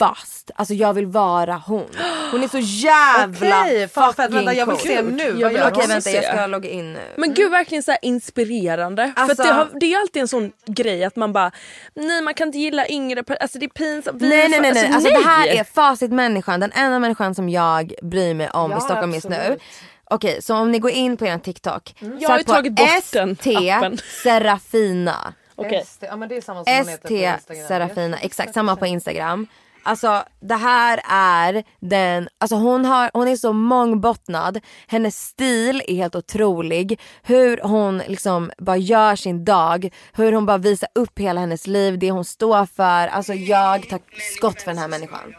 fast. 0.00 0.50
Alltså 0.54 0.74
jag 0.74 0.92
vill 0.92 1.06
vara 1.06 1.62
hon. 1.66 1.86
Hon 2.30 2.42
är 2.42 2.48
så 2.48 2.58
jävla 2.58 3.88
fan, 3.88 4.14
fucking 4.14 4.34
vänta, 4.34 4.54
jag 4.54 4.66
vill 4.66 4.76
cool. 4.76 4.86
se 4.86 5.02
nu. 5.02 5.22
Jag 5.40 5.48
vill 5.50 5.60
hon? 5.60 5.88
vänta 5.88 6.10
jag 6.10 6.24
ska 6.24 6.46
logga 6.46 6.70
in 6.70 6.92
nu. 6.92 7.00
Men 7.16 7.34
gud 7.34 7.50
verkligen 7.50 7.82
så 7.82 7.90
här 7.90 7.98
inspirerande. 8.02 9.12
Alltså- 9.16 9.36
För 9.36 9.42
att 9.42 9.48
det, 9.48 9.54
har, 9.54 9.80
det 9.80 9.94
är 9.94 10.00
alltid 10.00 10.22
en 10.22 10.28
sån 10.28 10.52
grej 10.66 11.04
att 11.04 11.16
man 11.16 11.32
bara 11.32 11.50
nej 11.94 12.22
man 12.22 12.34
kan 12.34 12.48
inte 12.48 12.58
gilla 12.58 12.88
yngre 12.88 13.22
alltså 13.40 13.58
det 13.58 13.66
är 13.66 13.68
pinsamt. 13.68 14.22
Vi 14.22 14.28
Nej 14.28 14.44
är 14.44 14.48
nej 14.48 14.60
nej, 14.60 14.72
nej. 14.72 14.84
Alltså, 14.86 14.94
Alltså, 15.08 15.22
det 15.22 15.28
här 15.28 15.46
nej. 15.46 15.56
är 15.56 15.64
facitmänniskan, 15.64 16.60
den 16.60 16.72
enda 16.72 16.98
människan 16.98 17.34
som 17.34 17.48
jag 17.48 17.92
bryr 18.02 18.34
mig 18.34 18.50
om 18.50 18.70
Ja, 18.70 18.78
i 18.78 18.80
Stockholm 18.80 19.14
just 19.14 19.28
nu. 19.28 19.58
Okej, 20.04 20.42
så 20.42 20.54
om 20.56 20.70
ni 20.72 20.78
går 20.78 20.90
in 20.90 21.16
på 21.16 21.26
er 21.26 21.38
TikTok. 21.38 21.94
Jag 22.20 22.28
har 22.28 22.38
ju 22.38 22.44
tagit 22.44 22.72
bort 22.72 22.88
den 23.12 23.30
ST 23.32 23.56
appen. 23.56 23.98
Serafina. 24.22 25.34
Okej. 25.56 25.80
ST, 25.80 26.06
ja 26.06 26.16
men 26.16 26.28
det 26.28 26.36
är 26.36 26.40
samma 26.40 26.64
som 26.64 26.74
hon 26.76 26.88
heter 26.88 27.08
på 27.08 27.14
ST 27.14 27.54
Instagram. 27.54 27.68
Serafina, 27.68 28.18
exakt 28.18 28.54
samma 28.54 28.76
på 28.76 28.86
Instagram. 28.86 29.46
Alltså 29.82 30.24
det 30.40 30.54
här 30.54 31.00
är 31.10 31.64
den, 31.80 32.28
alltså 32.38 32.56
hon, 32.56 32.84
har, 32.84 33.10
hon 33.14 33.28
är 33.28 33.36
så 33.36 33.52
mångbottnad, 33.52 34.60
hennes 34.86 35.26
stil 35.26 35.82
är 35.88 35.94
helt 35.94 36.14
otrolig. 36.14 37.00
Hur 37.22 37.60
hon 37.62 37.98
liksom 37.98 38.50
bara 38.58 38.76
gör 38.76 39.16
sin 39.16 39.44
dag, 39.44 39.94
hur 40.12 40.32
hon 40.32 40.46
bara 40.46 40.58
visar 40.58 40.88
upp 40.94 41.18
hela 41.18 41.40
hennes 41.40 41.66
liv, 41.66 41.98
det 41.98 42.10
hon 42.10 42.24
står 42.24 42.66
för. 42.66 43.08
Alltså 43.08 43.34
jag 43.34 43.88
tar 43.88 44.00
skott 44.36 44.62
för 44.62 44.70
den 44.70 44.78
här 44.78 44.88
människan. 44.88 45.34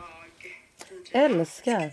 Älskar. 1.11 1.91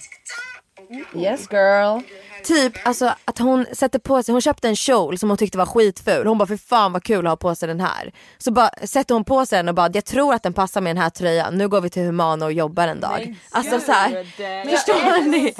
Yes 1.15 1.49
girl. 1.53 2.01
Typ 2.45 2.73
alltså 2.85 3.15
att 3.25 3.39
hon 3.39 3.67
sätter 3.73 3.99
på 3.99 4.23
sig, 4.23 4.33
hon 4.33 4.41
köpte 4.41 4.69
en 4.69 4.77
kjol 4.77 5.19
som 5.19 5.29
hon 5.29 5.39
tyckte 5.39 5.59
var 5.59 5.67
skitful. 5.67 6.27
Hon 6.27 6.39
bara 6.39 6.47
för 6.47 6.57
fan 6.57 6.93
vad 6.93 7.05
kul 7.05 7.27
att 7.27 7.31
ha 7.31 7.37
på 7.37 7.55
sig 7.55 7.69
den 7.69 7.81
här. 7.81 8.13
Så 8.39 8.51
bara 8.51 8.71
sätter 8.85 9.15
hon 9.15 9.25
på 9.25 9.47
sig 9.47 9.57
den 9.57 9.69
och 9.69 9.75
bara 9.75 9.91
jag 9.95 10.05
tror 10.05 10.35
att 10.35 10.43
den 10.43 10.53
passar 10.53 10.81
med 10.81 10.97
den 10.97 11.03
här 11.03 11.11
tröjan. 11.11 11.59
Nu 11.59 11.69
går 11.69 11.81
vi 11.81 11.91
till 11.91 12.03
Humana 12.03 12.45
och 12.47 12.53
jobbar 12.53 12.89
en 12.89 13.01
dag. 13.01 13.37
Alltså 13.51 13.81
så 13.81 13.93
här, 13.93 14.11
förstår 14.71 15.23
ni? 15.29 15.55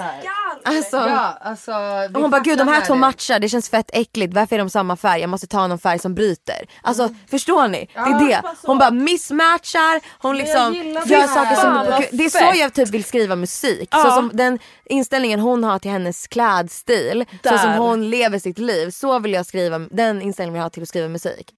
Alltså, 0.65 0.97
Ja, 0.97 1.39
alltså, 1.41 1.73
och 2.15 2.21
hon 2.23 2.31
bara 2.31 2.41
gud 2.41 2.59
de 2.59 2.69
här 2.69 2.81
två 2.81 2.95
matchar, 2.95 3.39
det 3.39 3.49
känns 3.49 3.69
fett 3.71 3.91
äckligt. 3.93 4.35
Varför 4.35 4.55
är 4.57 4.59
de 4.59 4.71
samma 4.71 4.97
färg? 4.97 5.21
Jag 5.21 5.31
måste 5.31 5.47
ta 5.47 5.67
någon 5.67 5.79
färg 5.79 5.99
som 5.99 6.15
bryter. 6.15 6.67
Alltså 6.83 7.09
förstår 7.31 7.69
ni? 7.69 7.89
Det 7.95 8.01
är 8.01 8.29
det. 8.29 8.43
Hon 8.63 8.79
bara 8.79 8.91
missmatchar, 8.91 10.01
hon 10.23 10.37
liksom 10.39 10.75
gör 11.07 11.27
saker 11.27 11.55
som... 11.57 12.03
Det 12.19 12.25
är 12.25 12.31
så 12.53 12.59
jag 12.61 12.73
typ 12.75 12.89
vill 12.89 13.05
skriva 13.05 13.37
musik. 13.37 13.89
Så 13.93 13.99
Ja. 13.99 14.11
som 14.15 14.31
den 14.35 14.59
inställningen 14.85 15.41
hon 15.41 15.65
har 15.65 15.79
till 15.79 15.91
hennes 15.91 16.23
klädstil, 16.69 17.25
så 17.43 17.49
Där. 17.49 17.59
som 17.59 17.73
hon 17.73 18.11
lever 18.11 18.39
sitt 18.39 18.59
liv. 18.59 18.91
Så 18.91 19.19
vill 19.19 19.33
jag 19.33 19.47
skriva, 19.47 19.79
den 19.79 20.23
inställningen 20.23 20.53
vill 20.53 20.59
jag 20.59 20.65
ha 20.65 20.71
till 20.71 20.83
att 20.83 20.89
skriva 20.89 21.09
musik. 21.09 21.51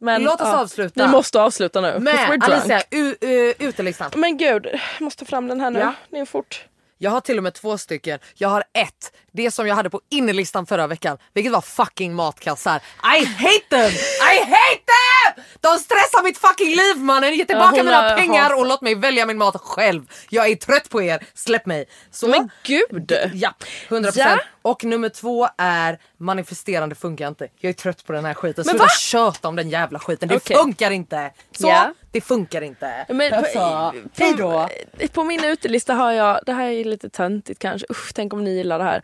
Men, 0.00 0.22
Låt 0.22 0.40
oss 0.40 0.48
avsluta. 0.48 1.06
Vi 1.06 1.12
måste 1.12 1.40
avsluta 1.40 1.80
nu. 1.80 1.98
Men. 1.98 2.42
Alicia, 2.42 2.82
utelistan. 3.58 4.10
Men 4.16 4.36
gud, 4.36 4.66
jag 4.72 4.80
måste 5.04 5.24
ta 5.24 5.28
fram 5.28 5.48
den 5.48 5.60
här 5.60 5.70
nu. 5.70 5.78
Ja. 5.78 5.92
Det 6.10 6.18
är 6.18 6.24
fort. 6.24 6.64
Jag 7.00 7.10
har 7.10 7.20
till 7.20 7.36
och 7.36 7.42
med 7.42 7.54
två 7.54 7.78
stycken. 7.78 8.18
Jag 8.34 8.48
har 8.48 8.64
ett, 8.74 9.12
det 9.32 9.50
som 9.50 9.66
jag 9.66 9.74
hade 9.74 9.90
på 9.90 10.00
innerlistan 10.10 10.66
förra 10.66 10.86
veckan, 10.86 11.18
vilket 11.34 11.52
var 11.52 11.60
fucking 11.60 12.14
matkassar. 12.14 12.76
I 12.76 13.24
hate 13.24 13.64
them! 13.70 13.90
I 13.90 14.38
hate 14.40 14.82
them! 14.86 14.97
De 15.60 15.78
stressar 15.78 16.22
mitt 16.24 16.38
fucking 16.38 16.76
liv 16.76 16.96
mannen! 16.96 17.34
Ge 17.34 17.44
tillbaka 17.44 17.76
hon 17.76 17.84
mina 17.84 18.10
pengar 18.16 18.58
och 18.58 18.66
låt 18.66 18.80
mig 18.80 18.94
välja 18.94 19.26
min 19.26 19.38
mat 19.38 19.60
själv. 19.60 20.02
Jag 20.30 20.48
är 20.48 20.56
trött 20.56 20.90
på 20.90 21.02
er, 21.02 21.26
släpp 21.34 21.66
mig. 21.66 21.84
Så, 22.10 22.28
Men 22.28 22.50
gud! 22.62 23.12
Ja, 23.34 23.54
100%. 23.88 24.12
Ja. 24.14 24.38
Och 24.62 24.84
nummer 24.84 25.08
två 25.08 25.48
är 25.58 25.98
manifesterande 26.18 26.94
funkar 26.94 27.28
inte. 27.28 27.48
Jag 27.58 27.70
är 27.70 27.74
trött 27.74 28.06
på 28.06 28.12
den 28.12 28.24
här 28.24 28.34
skiten. 28.34 28.62
Men 28.66 28.72
Sluta 28.72 28.84
va? 28.84 28.88
köta 28.88 29.48
om 29.48 29.56
den 29.56 29.70
jävla 29.70 29.98
skiten. 29.98 30.28
Det 30.28 30.36
Okej. 30.36 30.56
funkar 30.56 30.90
inte. 30.90 31.30
Så, 31.58 31.68
Ja. 31.68 31.94
det 32.12 32.20
funkar 32.20 32.62
inte. 32.62 33.06
Men, 33.08 33.34
Alltså. 33.34 33.92
På, 34.18 34.68
på 35.12 35.24
min 35.24 35.44
utelista 35.44 35.94
har 35.94 36.12
jag, 36.12 36.40
det 36.46 36.52
här 36.52 36.68
är 36.70 36.84
lite 36.84 37.10
töntigt 37.10 37.58
kanske, 37.60 37.86
usch 37.90 38.12
tänk 38.14 38.32
om 38.32 38.44
ni 38.44 38.56
gillar 38.56 38.78
det 38.78 38.84
här. 38.84 39.02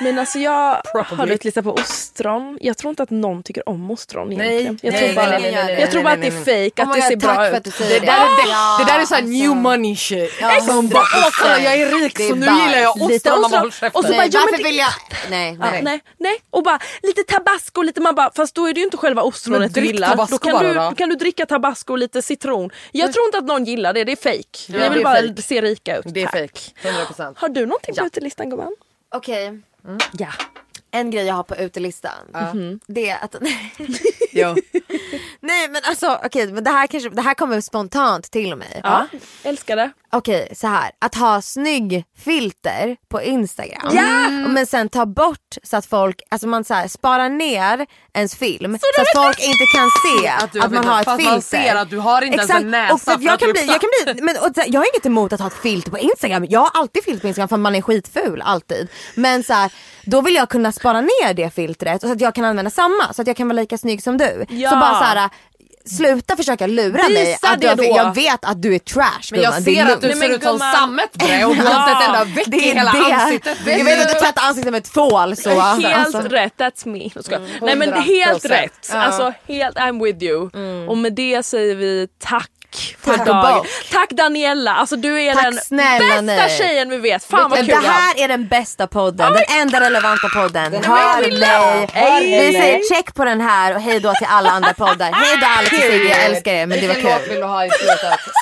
Men 0.00 0.18
alltså 0.18 0.38
jag 0.38 0.82
har 0.94 1.26
utelista 1.26 1.62
på 1.62 1.70
ostron. 2.18 2.58
Jag 2.60 2.76
tror 2.76 2.90
inte 2.90 3.02
att 3.02 3.10
någon 3.10 3.42
tycker 3.42 3.68
om 3.68 3.90
ostron 3.90 4.32
egentligen. 4.32 4.78
jag 4.82 4.92
nej, 4.92 5.02
tror 5.06 5.14
bara, 5.14 5.26
nej, 5.30 5.40
nej, 5.42 5.52
nej, 5.54 5.64
nej, 5.64 5.80
jag 5.80 5.90
tror 5.90 6.02
bara 6.02 6.12
att 6.12 6.18
nej, 6.18 6.30
det 6.30 6.36
är 6.36 6.56
nej, 6.56 6.70
fake, 6.70 6.82
Oh 6.82 6.88
att 6.90 6.96
my 6.96 7.00
det 7.00 7.06
ser 7.08 7.16
bra 7.16 7.48
ut. 7.48 7.54
att 7.54 7.64
du 7.64 7.70
säger 7.70 8.00
Det 8.00 8.06
det. 8.06 8.06
där, 8.06 8.18
är, 8.20 8.78
det, 8.78 8.92
där 8.92 9.00
är 9.00 9.04
såhär 9.04 9.22
alltså. 9.22 9.32
new 9.38 9.56
money 9.56 9.96
shit. 9.96 10.32
Ja, 10.40 10.60
som 10.60 10.88
bara 10.88 11.02
åh 11.02 11.24
100%. 11.26 11.30
kolla 11.42 11.60
jag 11.60 11.74
är 11.74 11.86
rik 12.00 12.18
så 12.18 12.34
nu 12.34 12.46
gillar 12.46 12.78
jag 12.78 13.02
ostron. 13.02 13.44
Och 13.92 14.04
så 14.04 14.12
bara, 14.12 14.16
Nej, 14.16 14.28
ja, 14.32 14.46
men 14.50 14.62
vill 14.62 14.76
jag... 14.78 14.88
Nej, 15.30 15.56
nej. 15.60 15.82
nej, 15.82 16.00
nej. 16.18 16.38
Och 16.50 16.62
bara 16.62 16.78
lite 17.02 17.22
tabasco, 17.22 17.82
lite 17.82 18.00
man 18.00 18.14
bara, 18.14 18.30
fast 18.36 18.54
då 18.54 18.66
är 18.68 18.74
det 18.74 18.80
ju 18.80 18.84
inte 18.84 18.96
själva 18.96 19.22
ostronet 19.22 19.74
du 19.74 19.86
gillar. 19.86 20.16
Då 20.30 20.38
kan, 20.38 20.64
du, 20.64 20.94
kan 20.96 21.08
du 21.08 21.16
dricka 21.16 21.46
tabasco 21.46 21.92
och 21.92 21.98
lite 21.98 22.22
citron. 22.22 22.70
Jag 22.92 23.12
tror 23.12 23.24
inte 23.26 23.38
att 23.38 23.44
någon 23.44 23.64
gillar 23.64 23.92
det, 23.92 24.04
det 24.04 24.12
är 24.12 24.16
fake. 24.16 24.38
Ja, 24.68 24.72
Ni 24.74 24.78
det 24.78 24.88
vill 24.88 24.98
är 24.98 25.04
bara 25.04 25.16
fake. 25.28 25.42
se 25.42 25.60
rika 25.62 25.96
ut. 25.96 26.04
Det 26.08 26.22
är 26.22 26.26
fake, 26.26 26.60
100%. 26.82 27.34
Har 27.36 27.48
du 27.48 27.66
någonting 27.66 27.94
på 27.94 28.04
utelistan 28.06 28.50
gumman? 28.50 28.72
Okej, 29.14 29.60
Ja. 30.18 30.28
En 30.90 31.10
grej 31.10 31.24
jag 31.24 31.34
har 31.34 31.42
på 31.42 31.56
utelistan. 31.56 32.12
Mhm. 32.34 32.80
Det 32.86 33.08
är 33.08 33.24
att... 33.24 33.36
Nej 35.40 35.68
men 35.68 35.82
alltså 35.84 36.20
okej, 36.24 36.52
men 36.52 36.64
det 36.64 36.70
här, 36.70 36.86
kanske, 36.86 37.10
det 37.10 37.22
här 37.22 37.34
kommer 37.34 37.60
spontant 37.60 38.30
till 38.30 38.56
mig. 38.56 38.80
ja. 38.84 39.06
Älskar 39.42 39.76
det. 39.76 39.90
Okej, 40.12 40.52
så 40.56 40.66
här. 40.66 40.90
Att 40.98 41.14
ha 41.14 41.42
snygg 41.42 42.04
filter 42.18 42.96
på 43.10 43.22
Instagram. 43.22 43.94
Men 44.54 44.66
sen 44.66 44.88
ta 44.88 45.06
bort 45.06 45.56
så 45.62 45.76
att 45.76 45.86
folk, 45.86 46.22
alltså 46.28 46.48
man 46.48 46.64
så 46.64 46.74
här, 46.74 46.88
sparar 46.88 47.28
ner 47.28 47.86
ens 48.14 48.34
film 48.34 48.78
så, 48.78 49.02
att 49.02 49.24
folk 49.24 49.38
inte 49.38 49.64
kan 49.76 49.88
se 50.04 50.28
Att 50.28 50.42
att, 50.42 50.54
man 50.54 50.70
filter. 50.70 50.88
har 50.88 51.00
ett 51.00 51.16
filter. 51.16 51.32
man 51.32 51.42
ser 51.42 51.74
att 51.74 51.90
du 51.90 51.98
har 51.98 52.22
inte 52.22 52.36
ens 52.36 52.50
Exakt. 52.50 52.64
en 52.64 52.70
näsa 52.70 52.94
och 52.94 53.00
för 53.00 53.12
för 53.12 53.22
jag, 53.22 53.38
kan 53.38 53.52
bli, 53.52 53.66
jag, 53.66 53.80
kan 53.80 54.14
bli, 54.14 54.22
men, 54.22 54.36
och, 54.36 54.50
så 54.54 54.60
här, 54.60 54.68
jag 54.72 54.80
har 54.80 54.86
inget 54.94 55.06
emot 55.06 55.32
att 55.32 55.40
ha 55.40 55.46
ett 55.46 55.62
filter 55.62 55.90
på 55.90 55.98
Instagram. 55.98 56.44
Jag 56.48 56.60
har 56.60 56.70
alltid 56.74 57.04
filter 57.04 57.20
på 57.20 57.28
Instagram 57.28 57.48
för 57.48 57.56
man 57.56 57.74
är 57.74 57.82
skitful 57.82 58.42
alltid. 58.44 58.88
Men 59.14 59.42
så 59.42 59.52
här, 59.52 59.72
då 60.04 60.20
vill 60.20 60.34
jag 60.34 60.48
kunna 60.48 60.72
spara 60.72 61.00
ner 61.00 61.34
det 61.34 61.50
filtret 61.54 62.00
så 62.00 62.12
att 62.12 62.20
jag 62.20 62.34
kan 62.34 62.44
använda 62.44 62.70
samma 62.70 63.12
så 63.12 63.22
att 63.22 63.28
jag 63.28 63.36
kan 63.36 63.48
vara 63.48 63.56
lika 63.56 63.78
snygg 63.78 64.02
som 64.02 64.18
du. 64.18 64.46
Ja. 64.48 64.70
Så 64.70 64.76
bara 64.76 64.94
så 64.98 65.04
här. 65.04 65.30
Sluta 65.88 66.36
försöka 66.36 66.66
lura 66.66 67.08
Visa 67.08 67.08
mig. 67.08 67.38
Att 67.42 67.60
du, 67.60 67.66
det 67.66 67.74
då. 67.74 67.96
jag 67.96 68.14
vet 68.14 68.44
att 68.44 68.62
du 68.62 68.74
är 68.74 68.78
trash 68.78 69.04
Men 69.30 69.40
jag 69.40 69.52
gumman, 69.52 69.64
det 69.64 69.74
ser 69.74 69.92
att 69.92 70.00
du 70.00 70.12
ser 70.12 70.28
ut 70.28 70.42
som 70.42 70.58
sammetsbre 70.58 71.44
och 71.44 71.56
du 71.56 71.62
har 71.62 71.88
inte 71.88 72.04
ett 72.04 72.08
enda 72.08 72.24
veck 72.24 72.48
i 72.48 72.60
hela 72.60 72.90
ansiktet. 72.90 73.58
Jag 73.66 73.84
vet 73.84 74.02
att 74.02 74.08
du 74.08 74.20
tvättar 74.20 74.48
ansiktet 74.48 74.72
med 74.72 74.84
tvål 74.84 75.36
så. 75.36 75.50
Helt 75.60 75.94
alltså. 75.94 76.20
rätt, 76.20 76.52
that's 76.56 76.88
me. 76.88 77.22
Skojar. 77.22 77.42
Nej 77.62 77.76
men 77.76 77.92
helt 77.92 78.44
100%. 78.44 78.48
rätt. 78.48 78.90
Alltså 78.92 79.32
helt 79.46 79.76
I'm 79.76 80.04
with 80.04 80.24
you. 80.24 80.50
Och 80.88 80.98
med 80.98 81.12
det 81.12 81.42
säger 81.42 81.74
vi 81.74 82.08
tack 82.18 82.50
för 83.00 83.16
Tack 83.16 83.26
dagen. 83.26 83.64
Tack 83.92 84.10
Daniela, 84.10 84.74
alltså 84.74 84.96
du 84.96 85.22
är 85.22 85.34
Tack 85.34 85.44
den 85.44 85.52
snälla 85.54 86.22
bästa 86.22 86.46
ni. 86.46 86.50
tjejen 86.58 86.90
vi 86.90 86.96
vet. 86.96 87.24
Fan 87.24 87.50
vad 87.50 87.58
kul 87.58 87.66
det 87.66 87.76
här 87.76 88.24
är 88.24 88.28
den 88.28 88.48
bästa 88.48 88.86
podden, 88.86 89.32
den 89.32 89.60
enda 89.60 89.80
relevanta 89.80 90.28
podden. 90.28 90.84
Hör 90.84 91.22
vi 91.22 91.38
mig. 91.38 91.48
Hör 91.92 92.20
Vi 92.20 92.52
säger 92.52 92.94
check 92.94 93.14
på 93.14 93.24
den 93.24 93.40
här 93.40 93.74
och 93.74 93.80
hej 93.80 94.00
då 94.00 94.12
till 94.12 94.26
alla 94.30 94.50
andra 94.50 94.74
poddar. 94.74 95.12
Hej 95.12 95.36
då 95.40 95.46
Alex 95.58 95.72
och 95.72 95.78
Sigge, 95.92 96.08
jag 96.08 96.24
älskar 96.24 96.52
er 96.52 96.66
men 96.66 96.80
det 96.80 96.88
var 96.88 96.94
kul. 96.94 97.38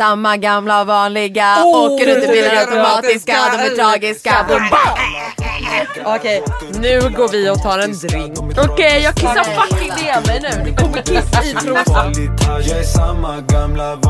Samma 0.01 0.37
gamla 0.37 0.85
vanliga, 0.85 1.57
Oh, 1.65 1.93
åker 1.93 2.07
runt 2.15 2.25
i 2.25 2.29
bilar 2.29 2.57
automatiska, 2.57 3.37
de 3.53 3.59
är 3.59 3.77
tragiska. 3.77 4.47
Okej, 6.05 6.43
nu 6.79 7.01
går 7.17 7.29
vi 7.29 7.51
och 7.51 7.63
tar 7.63 7.79
en 7.79 7.99
drink. 7.99 8.39
Okej 8.71 9.01
jag 9.03 9.15
kissar 9.15 9.45
fucking 9.45 9.89
ner 9.89 10.27
mig 10.27 10.41
nu. 10.41 10.71
Det 10.71 10.83
kommer 10.83 11.03
kiss 11.03 11.51
i 11.51 11.55
trosan. 11.55 12.13